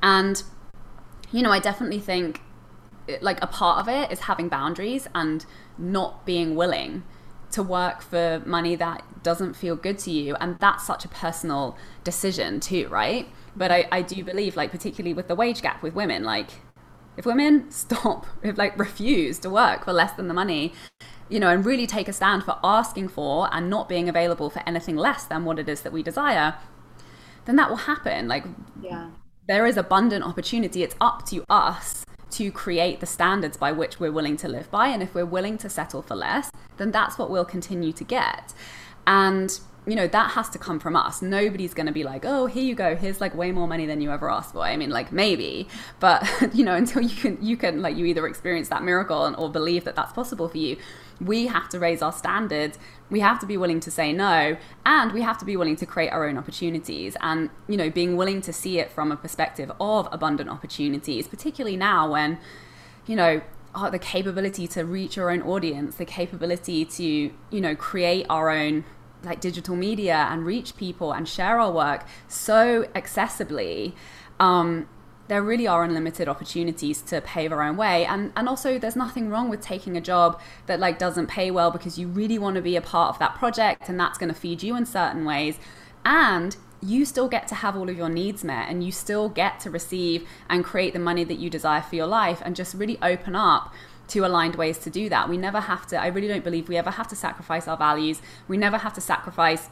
And 0.02 0.42
you 1.32 1.42
know 1.42 1.50
I 1.50 1.58
definitely 1.58 2.00
think 2.00 2.42
uh, 3.08 3.14
like 3.22 3.42
a 3.42 3.46
part 3.46 3.78
of 3.80 3.88
it 3.88 4.12
is 4.12 4.20
having 4.20 4.48
boundaries 4.48 5.08
and 5.14 5.46
not 5.78 6.26
being 6.26 6.54
willing 6.54 7.02
to 7.52 7.62
work 7.62 8.02
for 8.02 8.42
money 8.44 8.76
that 8.76 9.02
doesn't 9.24 9.54
feel 9.54 9.74
good 9.74 9.98
to 10.00 10.10
you. 10.10 10.36
And 10.36 10.56
that's 10.60 10.86
such 10.86 11.04
a 11.04 11.08
personal 11.08 11.76
decision 12.04 12.60
too 12.60 12.88
right? 12.88 13.26
But 13.56 13.72
I, 13.72 13.88
I 13.90 14.02
do 14.02 14.22
believe 14.22 14.54
like 14.54 14.70
particularly 14.70 15.14
with 15.14 15.28
the 15.28 15.34
wage 15.34 15.62
gap 15.62 15.82
with 15.82 15.94
women 15.94 16.24
like 16.24 16.50
if 17.16 17.24
women 17.24 17.70
stop 17.84 18.26
if 18.42 18.58
like 18.58 18.78
refuse 18.78 19.38
to 19.38 19.48
work 19.48 19.86
for 19.86 19.94
less 19.94 20.12
than 20.12 20.28
the 20.28 20.34
money 20.34 20.74
you 21.30 21.40
know 21.40 21.48
and 21.48 21.64
really 21.64 21.86
take 21.86 22.08
a 22.08 22.12
stand 22.12 22.44
for 22.44 22.58
asking 22.62 23.08
for 23.08 23.48
and 23.52 23.70
not 23.70 23.88
being 23.88 24.08
available 24.08 24.50
for 24.50 24.62
anything 24.66 24.96
less 24.96 25.24
than 25.24 25.44
what 25.44 25.58
it 25.58 25.68
is 25.68 25.80
that 25.82 25.92
we 25.92 26.02
desire 26.02 26.56
then 27.44 27.56
that 27.56 27.68
will 27.68 27.76
happen. 27.76 28.28
Like 28.28 28.44
yeah. 28.80 29.10
there 29.48 29.66
is 29.66 29.76
abundant 29.76 30.24
opportunity. 30.24 30.82
It's 30.82 30.94
up 31.00 31.26
to 31.26 31.44
us 31.48 32.04
to 32.30 32.52
create 32.52 33.00
the 33.00 33.06
standards 33.06 33.56
by 33.56 33.72
which 33.72 33.98
we're 33.98 34.12
willing 34.12 34.36
to 34.38 34.48
live 34.48 34.70
by. 34.70 34.88
And 34.88 35.02
if 35.02 35.14
we're 35.14 35.26
willing 35.26 35.58
to 35.58 35.68
settle 35.68 36.02
for 36.02 36.14
less 36.14 36.50
then 36.76 36.90
that's 36.90 37.18
what 37.18 37.28
we'll 37.28 37.44
continue 37.44 37.92
to 37.92 38.04
get. 38.04 38.54
And 39.06 39.58
you 39.86 39.96
know 39.96 40.06
that 40.06 40.32
has 40.32 40.48
to 40.50 40.58
come 40.58 40.78
from 40.78 40.94
us. 40.94 41.22
Nobody's 41.22 41.74
going 41.74 41.86
to 41.86 41.92
be 41.92 42.04
like 42.04 42.24
oh 42.24 42.46
here 42.46 42.62
you 42.62 42.74
go. 42.74 42.94
Here's 42.94 43.20
like 43.20 43.34
way 43.34 43.50
more 43.50 43.66
money 43.66 43.86
than 43.86 44.00
you 44.00 44.12
ever 44.12 44.30
asked 44.30 44.52
for. 44.52 44.60
I 44.60 44.76
mean 44.76 44.90
like 44.90 45.10
maybe 45.10 45.66
but 45.98 46.26
you 46.54 46.64
know 46.64 46.74
until 46.74 47.02
you 47.02 47.16
can 47.16 47.38
you 47.44 47.56
can 47.56 47.82
like 47.82 47.96
you 47.96 48.04
either 48.06 48.26
experience 48.26 48.68
that 48.68 48.84
miracle 48.84 49.24
and, 49.24 49.34
or 49.36 49.50
believe 49.50 49.84
that 49.84 49.96
that's 49.96 50.12
possible 50.12 50.48
for 50.48 50.58
you 50.58 50.76
we 51.20 51.46
have 51.46 51.68
to 51.70 51.78
raise 51.78 52.02
our 52.02 52.12
standards. 52.12 52.78
We 53.10 53.20
have 53.20 53.38
to 53.40 53.46
be 53.46 53.56
willing 53.56 53.80
to 53.80 53.90
say 53.90 54.12
no 54.12 54.56
and 54.86 55.12
we 55.12 55.22
have 55.22 55.38
to 55.38 55.44
be 55.44 55.56
willing 55.56 55.76
to 55.76 55.86
create 55.86 56.10
our 56.10 56.28
own 56.28 56.38
opportunities. 56.38 57.16
And 57.20 57.50
you 57.68 57.76
know 57.76 57.90
being 57.90 58.16
willing 58.16 58.40
to 58.42 58.52
see 58.52 58.78
it 58.78 58.90
from 58.90 59.12
a 59.12 59.16
perspective 59.16 59.70
of 59.80 60.08
abundant 60.12 60.50
opportunities 60.50 61.28
particularly 61.28 61.76
now 61.76 62.10
when 62.10 62.38
you 63.06 63.16
know 63.16 63.40
the 63.90 63.98
capability 63.98 64.66
to 64.66 64.84
reach 64.84 65.16
our 65.16 65.30
own 65.30 65.42
audience 65.42 65.96
the 65.96 66.04
capability 66.04 66.84
to 66.84 67.04
you 67.04 67.60
know 67.60 67.74
create 67.76 68.26
our 68.28 68.50
own 68.50 68.84
like 69.22 69.40
digital 69.40 69.76
media 69.76 70.26
and 70.30 70.44
reach 70.44 70.76
people 70.76 71.12
and 71.12 71.28
share 71.28 71.60
our 71.60 71.70
work 71.70 72.04
so 72.26 72.84
accessibly 72.94 73.92
um, 74.40 74.88
there 75.30 75.42
really 75.44 75.64
are 75.68 75.84
unlimited 75.84 76.26
opportunities 76.26 77.00
to 77.00 77.20
pave 77.20 77.52
our 77.52 77.62
own 77.62 77.76
way 77.76 78.04
and 78.04 78.32
and 78.34 78.48
also 78.48 78.80
there's 78.80 78.96
nothing 78.96 79.30
wrong 79.30 79.48
with 79.48 79.60
taking 79.60 79.96
a 79.96 80.00
job 80.00 80.40
that 80.66 80.80
like 80.80 80.98
doesn't 80.98 81.28
pay 81.28 81.52
well 81.52 81.70
because 81.70 81.96
you 81.96 82.08
really 82.08 82.36
want 82.36 82.56
to 82.56 82.60
be 82.60 82.74
a 82.74 82.80
part 82.80 83.10
of 83.10 83.18
that 83.20 83.36
project 83.36 83.88
and 83.88 83.98
that's 83.98 84.18
going 84.18 84.28
to 84.28 84.34
feed 84.34 84.60
you 84.60 84.74
in 84.74 84.84
certain 84.84 85.24
ways 85.24 85.56
and 86.04 86.56
you 86.82 87.04
still 87.04 87.28
get 87.28 87.46
to 87.46 87.54
have 87.54 87.76
all 87.76 87.88
of 87.88 87.96
your 87.96 88.08
needs 88.08 88.42
met 88.42 88.68
and 88.68 88.82
you 88.82 88.90
still 88.90 89.28
get 89.28 89.60
to 89.60 89.70
receive 89.70 90.26
and 90.48 90.64
create 90.64 90.92
the 90.94 90.98
money 90.98 91.22
that 91.22 91.38
you 91.38 91.48
desire 91.48 91.80
for 91.80 91.94
your 91.94 92.06
life 92.08 92.42
and 92.44 92.56
just 92.56 92.74
really 92.74 92.98
open 93.00 93.36
up 93.36 93.72
to 94.08 94.26
aligned 94.26 94.56
ways 94.56 94.78
to 94.78 94.90
do 94.90 95.08
that. 95.08 95.28
We 95.28 95.36
never 95.36 95.60
have 95.60 95.86
to, 95.88 95.96
I 95.96 96.08
really 96.08 96.26
don't 96.26 96.42
believe 96.42 96.68
we 96.68 96.76
ever 96.76 96.90
have 96.90 97.06
to 97.08 97.14
sacrifice 97.14 97.68
our 97.68 97.76
values. 97.76 98.20
We 98.48 98.56
never 98.56 98.78
have 98.78 98.94
to 98.94 99.00
sacrifice 99.00 99.68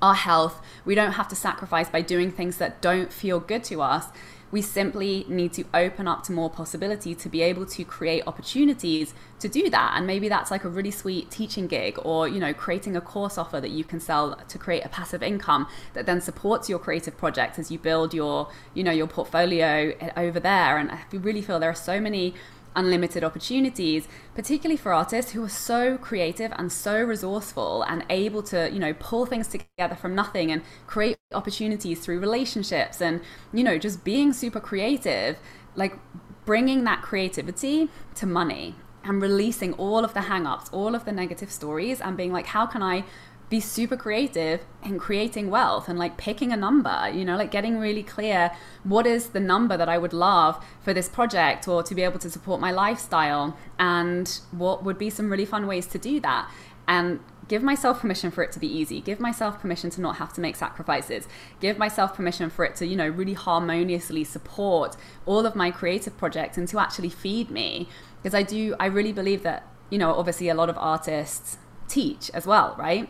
our 0.00 0.14
health. 0.14 0.62
We 0.84 0.94
don't 0.94 1.12
have 1.12 1.28
to 1.28 1.36
sacrifice 1.36 1.90
by 1.90 2.00
doing 2.00 2.30
things 2.30 2.56
that 2.58 2.80
don't 2.80 3.12
feel 3.12 3.40
good 3.40 3.64
to 3.64 3.82
us. 3.82 4.06
We 4.50 4.62
simply 4.62 5.26
need 5.28 5.52
to 5.54 5.64
open 5.74 6.08
up 6.08 6.22
to 6.24 6.32
more 6.32 6.48
possibility 6.48 7.14
to 7.14 7.28
be 7.28 7.42
able 7.42 7.66
to 7.66 7.84
create 7.84 8.22
opportunities 8.26 9.12
to 9.40 9.48
do 9.48 9.68
that. 9.70 9.92
And 9.96 10.06
maybe 10.06 10.28
that's 10.28 10.50
like 10.50 10.64
a 10.64 10.68
really 10.68 10.90
sweet 10.90 11.30
teaching 11.30 11.66
gig 11.66 11.98
or, 12.02 12.26
you 12.26 12.40
know, 12.40 12.54
creating 12.54 12.96
a 12.96 13.00
course 13.00 13.36
offer 13.36 13.60
that 13.60 13.70
you 13.70 13.84
can 13.84 14.00
sell 14.00 14.36
to 14.36 14.58
create 14.58 14.84
a 14.84 14.88
passive 14.88 15.22
income 15.22 15.68
that 15.92 16.06
then 16.06 16.20
supports 16.20 16.68
your 16.68 16.78
creative 16.78 17.16
project 17.16 17.58
as 17.58 17.70
you 17.70 17.78
build 17.78 18.14
your, 18.14 18.48
you 18.74 18.82
know, 18.82 18.92
your 18.92 19.06
portfolio 19.06 19.92
over 20.16 20.40
there. 20.40 20.78
And 20.78 20.90
I 20.90 21.00
really 21.12 21.42
feel 21.42 21.60
there 21.60 21.70
are 21.70 21.74
so 21.74 22.00
many 22.00 22.34
unlimited 22.78 23.24
opportunities, 23.24 24.06
particularly 24.34 24.76
for 24.76 24.92
artists 24.94 25.32
who 25.32 25.42
are 25.42 25.48
so 25.48 25.98
creative 25.98 26.52
and 26.56 26.70
so 26.72 27.02
resourceful 27.02 27.82
and 27.82 28.04
able 28.08 28.42
to, 28.44 28.70
you 28.72 28.78
know, 28.78 28.94
pull 28.94 29.26
things 29.26 29.48
together 29.48 29.96
from 29.96 30.14
nothing 30.14 30.50
and 30.52 30.62
create 30.86 31.18
opportunities 31.34 32.00
through 32.00 32.20
relationships 32.20 33.02
and, 33.02 33.20
you 33.52 33.64
know, 33.64 33.76
just 33.76 34.04
being 34.04 34.32
super 34.32 34.60
creative, 34.60 35.38
like 35.74 35.98
bringing 36.44 36.84
that 36.84 37.02
creativity 37.02 37.90
to 38.14 38.26
money 38.26 38.76
and 39.04 39.20
releasing 39.22 39.72
all 39.74 40.04
of 40.04 40.14
the 40.14 40.22
hang-ups, 40.22 40.70
all 40.70 40.94
of 40.94 41.04
the 41.04 41.12
negative 41.12 41.50
stories 41.50 42.00
and 42.00 42.16
being 42.16 42.32
like, 42.32 42.46
how 42.46 42.66
can 42.66 42.82
I 42.82 43.04
be 43.50 43.60
super 43.60 43.96
creative 43.96 44.60
in 44.84 44.98
creating 44.98 45.50
wealth 45.50 45.88
and 45.88 45.98
like 45.98 46.16
picking 46.16 46.52
a 46.52 46.56
number, 46.56 47.10
you 47.12 47.24
know, 47.24 47.36
like 47.36 47.50
getting 47.50 47.78
really 47.78 48.02
clear 48.02 48.50
what 48.84 49.06
is 49.06 49.28
the 49.28 49.40
number 49.40 49.76
that 49.76 49.88
I 49.88 49.96
would 49.96 50.12
love 50.12 50.62
for 50.82 50.92
this 50.92 51.08
project 51.08 51.66
or 51.66 51.82
to 51.82 51.94
be 51.94 52.02
able 52.02 52.18
to 52.18 52.30
support 52.30 52.60
my 52.60 52.70
lifestyle 52.70 53.56
and 53.78 54.40
what 54.50 54.84
would 54.84 54.98
be 54.98 55.08
some 55.08 55.30
really 55.30 55.46
fun 55.46 55.66
ways 55.66 55.86
to 55.88 55.98
do 55.98 56.20
that. 56.20 56.50
And 56.86 57.20
give 57.48 57.62
myself 57.62 58.00
permission 58.00 58.30
for 58.30 58.42
it 58.42 58.52
to 58.52 58.58
be 58.58 58.66
easy. 58.66 59.00
Give 59.00 59.18
myself 59.18 59.60
permission 59.60 59.88
to 59.90 60.00
not 60.00 60.16
have 60.16 60.32
to 60.34 60.40
make 60.40 60.54
sacrifices. 60.54 61.26
Give 61.60 61.78
myself 61.78 62.14
permission 62.14 62.50
for 62.50 62.64
it 62.64 62.76
to, 62.76 62.86
you 62.86 62.96
know, 62.96 63.08
really 63.08 63.32
harmoniously 63.32 64.24
support 64.24 64.96
all 65.24 65.46
of 65.46 65.56
my 65.56 65.70
creative 65.70 66.16
projects 66.18 66.58
and 66.58 66.68
to 66.68 66.78
actually 66.78 67.08
feed 67.08 67.50
me. 67.50 67.88
Because 68.22 68.34
I 68.34 68.42
do, 68.42 68.74
I 68.78 68.86
really 68.86 69.12
believe 69.12 69.42
that, 69.42 69.66
you 69.90 69.98
know, 69.98 70.12
obviously 70.14 70.50
a 70.50 70.54
lot 70.54 70.68
of 70.68 70.76
artists 70.76 71.56
teach 71.88 72.30
as 72.34 72.46
well, 72.46 72.74
right? 72.78 73.08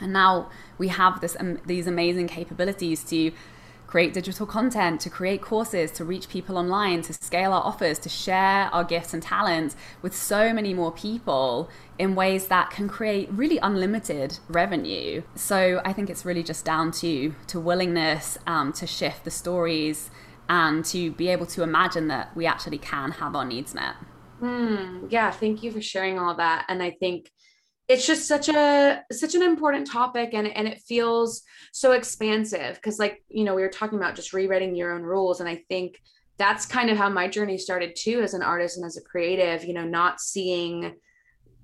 And 0.00 0.12
now 0.12 0.50
we 0.78 0.88
have 0.88 1.20
this 1.20 1.36
um, 1.38 1.58
these 1.66 1.86
amazing 1.86 2.28
capabilities 2.28 3.04
to 3.04 3.32
create 3.88 4.12
digital 4.12 4.46
content, 4.46 5.00
to 5.00 5.08
create 5.08 5.40
courses, 5.40 5.90
to 5.90 6.04
reach 6.04 6.28
people 6.28 6.58
online, 6.58 7.00
to 7.00 7.12
scale 7.14 7.54
our 7.54 7.62
offers, 7.62 7.98
to 7.98 8.08
share 8.08 8.68
our 8.70 8.84
gifts 8.84 9.14
and 9.14 9.22
talents 9.22 9.74
with 10.02 10.14
so 10.14 10.52
many 10.52 10.74
more 10.74 10.92
people 10.92 11.70
in 11.98 12.14
ways 12.14 12.48
that 12.48 12.68
can 12.70 12.86
create 12.86 13.28
really 13.32 13.56
unlimited 13.58 14.38
revenue. 14.48 15.22
So 15.34 15.80
I 15.86 15.94
think 15.94 16.10
it's 16.10 16.24
really 16.24 16.42
just 16.42 16.64
down 16.64 16.92
to 16.92 17.34
to 17.48 17.58
willingness 17.58 18.38
um, 18.46 18.72
to 18.74 18.86
shift 18.86 19.24
the 19.24 19.30
stories 19.30 20.10
and 20.50 20.84
to 20.84 21.10
be 21.12 21.28
able 21.28 21.46
to 21.46 21.62
imagine 21.62 22.08
that 22.08 22.34
we 22.36 22.46
actually 22.46 22.78
can 22.78 23.12
have 23.12 23.34
our 23.34 23.44
needs 23.44 23.74
met. 23.74 23.94
Mm, 24.40 25.10
yeah, 25.10 25.30
thank 25.30 25.62
you 25.62 25.72
for 25.72 25.80
sharing 25.80 26.18
all 26.18 26.34
that. 26.36 26.64
And 26.68 26.82
I 26.82 26.90
think 26.90 27.30
it's 27.88 28.06
just 28.06 28.28
such 28.28 28.48
a 28.50 29.02
such 29.10 29.34
an 29.34 29.42
important 29.42 29.90
topic 29.90 30.30
and 30.34 30.46
and 30.46 30.68
it 30.68 30.80
feels 30.80 31.42
so 31.72 31.92
expansive 31.92 32.76
because 32.76 32.98
like 32.98 33.22
you 33.28 33.44
know 33.44 33.54
we 33.54 33.62
were 33.62 33.68
talking 33.68 33.98
about 33.98 34.14
just 34.14 34.32
rewriting 34.32 34.74
your 34.74 34.92
own 34.92 35.02
rules 35.02 35.40
and 35.40 35.48
i 35.48 35.56
think 35.68 36.00
that's 36.36 36.66
kind 36.66 36.90
of 36.90 36.96
how 36.96 37.08
my 37.08 37.26
journey 37.26 37.58
started 37.58 37.96
too 37.96 38.20
as 38.20 38.34
an 38.34 38.42
artist 38.42 38.76
and 38.76 38.86
as 38.86 38.96
a 38.96 39.02
creative 39.02 39.64
you 39.64 39.72
know 39.72 39.84
not 39.84 40.20
seeing 40.20 40.94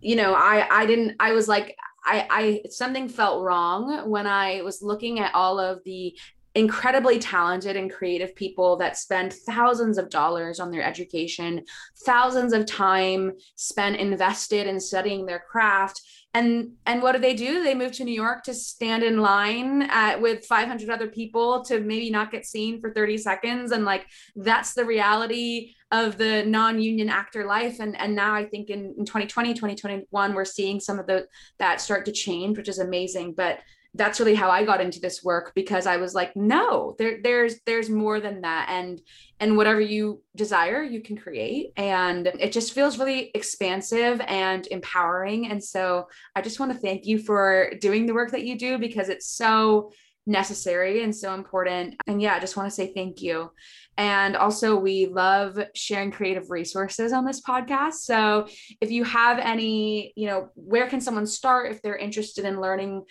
you 0.00 0.16
know 0.16 0.34
i 0.34 0.66
i 0.70 0.86
didn't 0.86 1.14
i 1.20 1.32
was 1.32 1.46
like 1.46 1.76
I, 2.06 2.26
I 2.30 2.68
something 2.68 3.08
felt 3.08 3.42
wrong 3.42 4.10
when 4.10 4.26
I 4.26 4.60
was 4.60 4.82
looking 4.82 5.20
at 5.20 5.34
all 5.34 5.58
of 5.58 5.82
the 5.84 6.14
incredibly 6.54 7.18
talented 7.18 7.76
and 7.76 7.92
creative 7.92 8.34
people 8.36 8.76
that 8.76 8.96
spend 8.96 9.32
thousands 9.32 9.98
of 9.98 10.08
dollars 10.08 10.60
on 10.60 10.70
their 10.70 10.84
education, 10.84 11.64
thousands 12.04 12.52
of 12.52 12.64
time 12.64 13.32
spent 13.56 13.96
invested 13.96 14.66
in 14.66 14.78
studying 14.78 15.26
their 15.26 15.40
craft. 15.40 16.00
And 16.32 16.72
and 16.86 17.00
what 17.02 17.12
do 17.12 17.18
they 17.18 17.34
do? 17.34 17.62
They 17.62 17.74
move 17.74 17.92
to 17.92 18.04
New 18.04 18.14
York 18.14 18.42
to 18.44 18.54
stand 18.54 19.02
in 19.04 19.18
line 19.18 19.82
at, 19.82 20.20
with 20.20 20.44
500 20.46 20.90
other 20.90 21.06
people 21.06 21.64
to 21.64 21.80
maybe 21.80 22.10
not 22.10 22.32
get 22.32 22.44
seen 22.44 22.80
for 22.80 22.92
30 22.92 23.18
seconds. 23.18 23.70
And 23.70 23.84
like 23.84 24.06
that's 24.34 24.74
the 24.74 24.84
reality 24.84 25.74
of 25.92 26.18
the 26.18 26.44
non-union 26.44 27.08
actor 27.08 27.46
life. 27.46 27.78
And 27.78 27.96
and 27.96 28.16
now 28.16 28.34
I 28.34 28.46
think 28.46 28.68
in, 28.68 28.94
in 28.98 29.04
2020, 29.04 29.54
2021, 29.54 30.34
we're 30.34 30.44
seeing 30.44 30.80
some 30.80 30.98
of 30.98 31.06
the 31.06 31.26
that 31.58 31.80
start 31.80 32.04
to 32.06 32.12
change, 32.12 32.56
which 32.56 32.68
is 32.68 32.80
amazing. 32.80 33.34
But 33.36 33.60
that's 33.94 34.18
really 34.18 34.34
how 34.34 34.50
I 34.50 34.64
got 34.64 34.80
into 34.80 35.00
this 35.00 35.22
work 35.22 35.52
because 35.54 35.86
I 35.86 35.98
was 35.98 36.14
like, 36.14 36.34
no, 36.34 36.96
there, 36.98 37.18
there's 37.22 37.60
there's 37.64 37.88
more 37.88 38.20
than 38.20 38.40
that, 38.40 38.68
and 38.68 39.00
and 39.40 39.56
whatever 39.56 39.80
you 39.80 40.22
desire, 40.34 40.82
you 40.82 41.00
can 41.00 41.16
create, 41.16 41.72
and 41.76 42.26
it 42.26 42.52
just 42.52 42.72
feels 42.72 42.98
really 42.98 43.30
expansive 43.34 44.20
and 44.26 44.66
empowering. 44.68 45.50
And 45.50 45.62
so 45.62 46.08
I 46.34 46.42
just 46.42 46.58
want 46.58 46.72
to 46.72 46.78
thank 46.78 47.06
you 47.06 47.18
for 47.18 47.72
doing 47.80 48.06
the 48.06 48.14
work 48.14 48.32
that 48.32 48.44
you 48.44 48.58
do 48.58 48.78
because 48.78 49.08
it's 49.08 49.28
so 49.28 49.92
necessary 50.26 51.02
and 51.02 51.14
so 51.14 51.34
important. 51.34 51.96
And 52.06 52.20
yeah, 52.20 52.34
I 52.34 52.40
just 52.40 52.56
want 52.56 52.68
to 52.68 52.74
say 52.74 52.92
thank 52.94 53.22
you. 53.22 53.50
And 53.96 54.36
also, 54.36 54.76
we 54.76 55.06
love 55.06 55.58
sharing 55.74 56.10
creative 56.10 56.50
resources 56.50 57.12
on 57.12 57.24
this 57.24 57.40
podcast. 57.42 57.94
So 57.94 58.48
if 58.80 58.90
you 58.90 59.04
have 59.04 59.38
any, 59.38 60.12
you 60.16 60.26
know, 60.26 60.48
where 60.54 60.88
can 60.88 61.00
someone 61.00 61.26
start 61.26 61.70
if 61.70 61.80
they're 61.80 61.96
interested 61.96 62.44
in 62.44 62.60
learning 62.60 63.04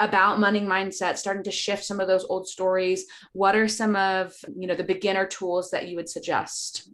about 0.00 0.38
money 0.38 0.60
mindset 0.60 1.16
starting 1.16 1.42
to 1.42 1.50
shift 1.50 1.84
some 1.84 2.00
of 2.00 2.06
those 2.06 2.24
old 2.28 2.46
stories 2.46 3.06
what 3.32 3.56
are 3.56 3.68
some 3.68 3.96
of 3.96 4.34
you 4.54 4.66
know 4.66 4.74
the 4.74 4.84
beginner 4.84 5.26
tools 5.26 5.70
that 5.70 5.88
you 5.88 5.96
would 5.96 6.08
suggest? 6.08 6.88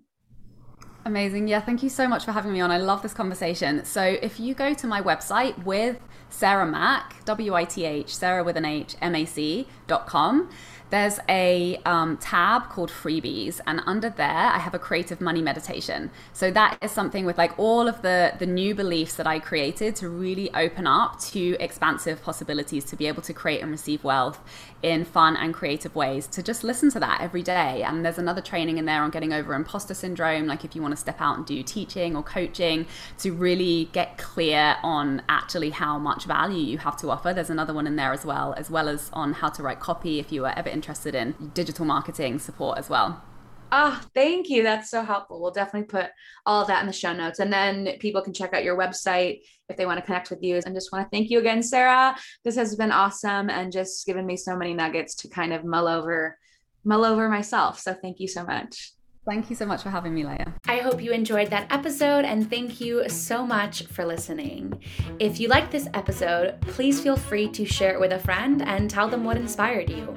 Amazing. 1.05 1.49
Yeah 1.49 1.61
thank 1.61 1.83
you 1.83 1.89
so 1.89 2.07
much 2.07 2.25
for 2.25 2.31
having 2.33 2.53
me 2.53 2.61
on. 2.61 2.71
I 2.71 2.79
love 2.79 3.03
this 3.03 3.13
conversation. 3.13 3.85
So 3.85 4.03
if 4.03 4.39
you 4.39 4.55
go 4.55 4.73
to 4.75 4.87
my 4.87 5.03
website 5.03 5.63
with 5.65 5.99
sarah 6.29 6.65
mac 6.65 7.23
w-i-t-h 7.27 8.15
sarah 8.15 8.43
with 8.43 8.57
an 8.57 8.65
h 8.65 8.97
m-a-c 9.03 9.67
dot 9.87 10.07
com 10.07 10.49
there's 10.93 11.19
a 11.27 11.81
um, 11.87 12.19
tab 12.19 12.69
called 12.69 12.91
freebies 12.91 13.61
and 13.67 13.81
under 13.87 14.11
there 14.11 14.29
i 14.29 14.59
have 14.59 14.75
a 14.75 14.79
creative 14.79 15.21
money 15.21 15.41
meditation. 15.41 16.11
So 16.35 16.51
that 16.51 16.77
is 16.83 16.91
something 16.93 17.25
with 17.25 17.39
like 17.39 17.59
all 17.59 17.89
of 17.89 18.03
the 18.03 18.35
the 18.39 18.47
new 18.47 18.75
beliefs 18.75 19.15
that 19.17 19.27
i 19.27 19.39
created 19.39 19.97
to 19.97 20.09
really 20.09 20.53
open 20.55 20.87
up 20.87 21.19
to 21.33 21.57
expansive 21.59 22.23
possibilities 22.23 22.85
to 22.85 22.97
be 22.97 23.07
able 23.07 23.23
to 23.23 23.33
create 23.33 23.63
and 23.63 23.71
receive 23.71 24.05
wealth 24.05 24.39
in 24.83 25.05
fun 25.05 25.37
and 25.37 25.55
creative 25.55 25.95
ways 25.95 26.27
to 26.27 26.43
just 26.43 26.65
listen 26.65 26.91
to 26.91 27.01
that 27.01 27.21
every 27.21 27.43
day. 27.43 27.83
And 27.83 28.05
there's 28.05 28.19
another 28.19 28.41
training 28.41 28.79
in 28.79 28.85
there 28.85 29.03
on 29.03 29.11
getting 29.11 29.33
over 29.33 29.55
imposter 29.55 29.95
syndrome 29.95 30.47
like 30.47 30.65
if 30.65 30.75
you 30.75 30.83
want 30.83 30.93
to 30.93 31.01
step 31.01 31.21
out 31.21 31.37
and 31.37 31.47
do 31.47 31.63
teaching 31.63 32.17
or 32.17 32.23
coaching 32.23 32.87
to 33.19 33.33
really 33.33 33.89
get 33.93 34.19
clear 34.19 34.77
on 34.83 35.23
actually 35.29 35.71
how 35.71 35.99
much 35.99 36.25
value 36.25 36.63
you 36.63 36.79
have 36.79 36.97
to 36.99 37.11
offer. 37.11 37.33
There's 37.33 37.51
another 37.51 37.73
one 37.73 37.87
in 37.87 37.97
there 37.97 38.13
as 38.13 38.27
well 38.27 38.55
as 38.57 38.71
well 38.71 38.89
as 38.89 39.09
on 39.13 39.35
how 39.35 39.49
to 39.51 39.63
write 39.63 39.81
copy 39.81 40.19
if 40.19 40.33
you 40.33 40.45
are 40.45 40.55
ever 40.57 40.69
interested 40.83 41.15
in 41.15 41.53
digital 41.55 41.85
marketing 41.85 42.41
support 42.41 42.77
as 42.77 42.91
well. 42.91 43.23
Oh, 43.71 44.03
thank 44.15 44.51
you. 44.51 44.65
That's 44.65 44.91
so 44.91 45.03
helpful. 45.03 45.41
We'll 45.41 45.53
definitely 45.53 45.87
put 45.87 46.11
all 46.45 46.61
of 46.61 46.67
that 46.67 46.81
in 46.81 46.87
the 46.87 46.93
show 46.93 47.13
notes. 47.13 47.39
And 47.39 47.53
then 47.53 47.97
people 48.01 48.21
can 48.21 48.35
check 48.35 48.53
out 48.53 48.65
your 48.65 48.77
website 48.77 49.43
if 49.69 49.77
they 49.77 49.87
want 49.87 49.99
to 49.99 50.05
connect 50.05 50.29
with 50.29 50.43
you. 50.43 50.57
And 50.57 50.75
just 50.75 50.93
want 50.93 51.07
to 51.07 51.17
thank 51.17 51.31
you 51.31 51.39
again, 51.39 51.63
Sarah. 51.63 52.17
This 52.45 52.57
has 52.57 52.75
been 52.75 52.91
awesome 52.91 53.49
and 53.49 53.73
just 53.73 54.05
given 54.05 54.27
me 54.27 54.37
so 54.37 54.57
many 54.57 54.75
nuggets 54.75 55.15
to 55.17 55.29
kind 55.29 55.55
of 55.55 55.65
mull 55.65 55.87
over, 55.89 56.37
mull 56.85 57.05
over 57.05 57.29
myself. 57.29 57.79
So 57.79 57.95
thank 57.95 58.21
you 58.21 58.29
so 58.29 58.45
much. 58.45 58.93
Thank 59.25 59.51
you 59.51 59.57
so 59.57 59.67
much 59.67 59.85
for 59.85 59.91
having 59.91 60.15
me, 60.15 60.25
Leya. 60.25 60.53
I 60.67 60.79
hope 60.79 61.01
you 61.01 61.13
enjoyed 61.13 61.49
that 61.51 61.73
episode 61.73 62.25
and 62.25 62.51
thank 62.51 62.81
you 62.81 63.09
so 63.09 63.47
much 63.47 63.85
for 63.85 64.05
listening. 64.05 64.83
If 65.21 65.39
you 65.39 65.47
liked 65.47 65.71
this 65.71 65.89
episode, 65.95 66.61
please 66.63 67.01
feel 67.01 67.17
free 67.17 67.49
to 67.51 67.65
share 67.65 67.95
it 67.95 68.01
with 68.01 68.13
a 68.13 68.19
friend 68.19 68.63
and 68.63 68.91
tell 68.91 69.09
them 69.09 69.23
what 69.23 69.37
inspired 69.37 69.89
you. 69.89 70.17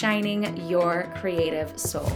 shining 0.00 0.56
your 0.66 1.12
creative 1.20 1.78
soul. 1.78 2.10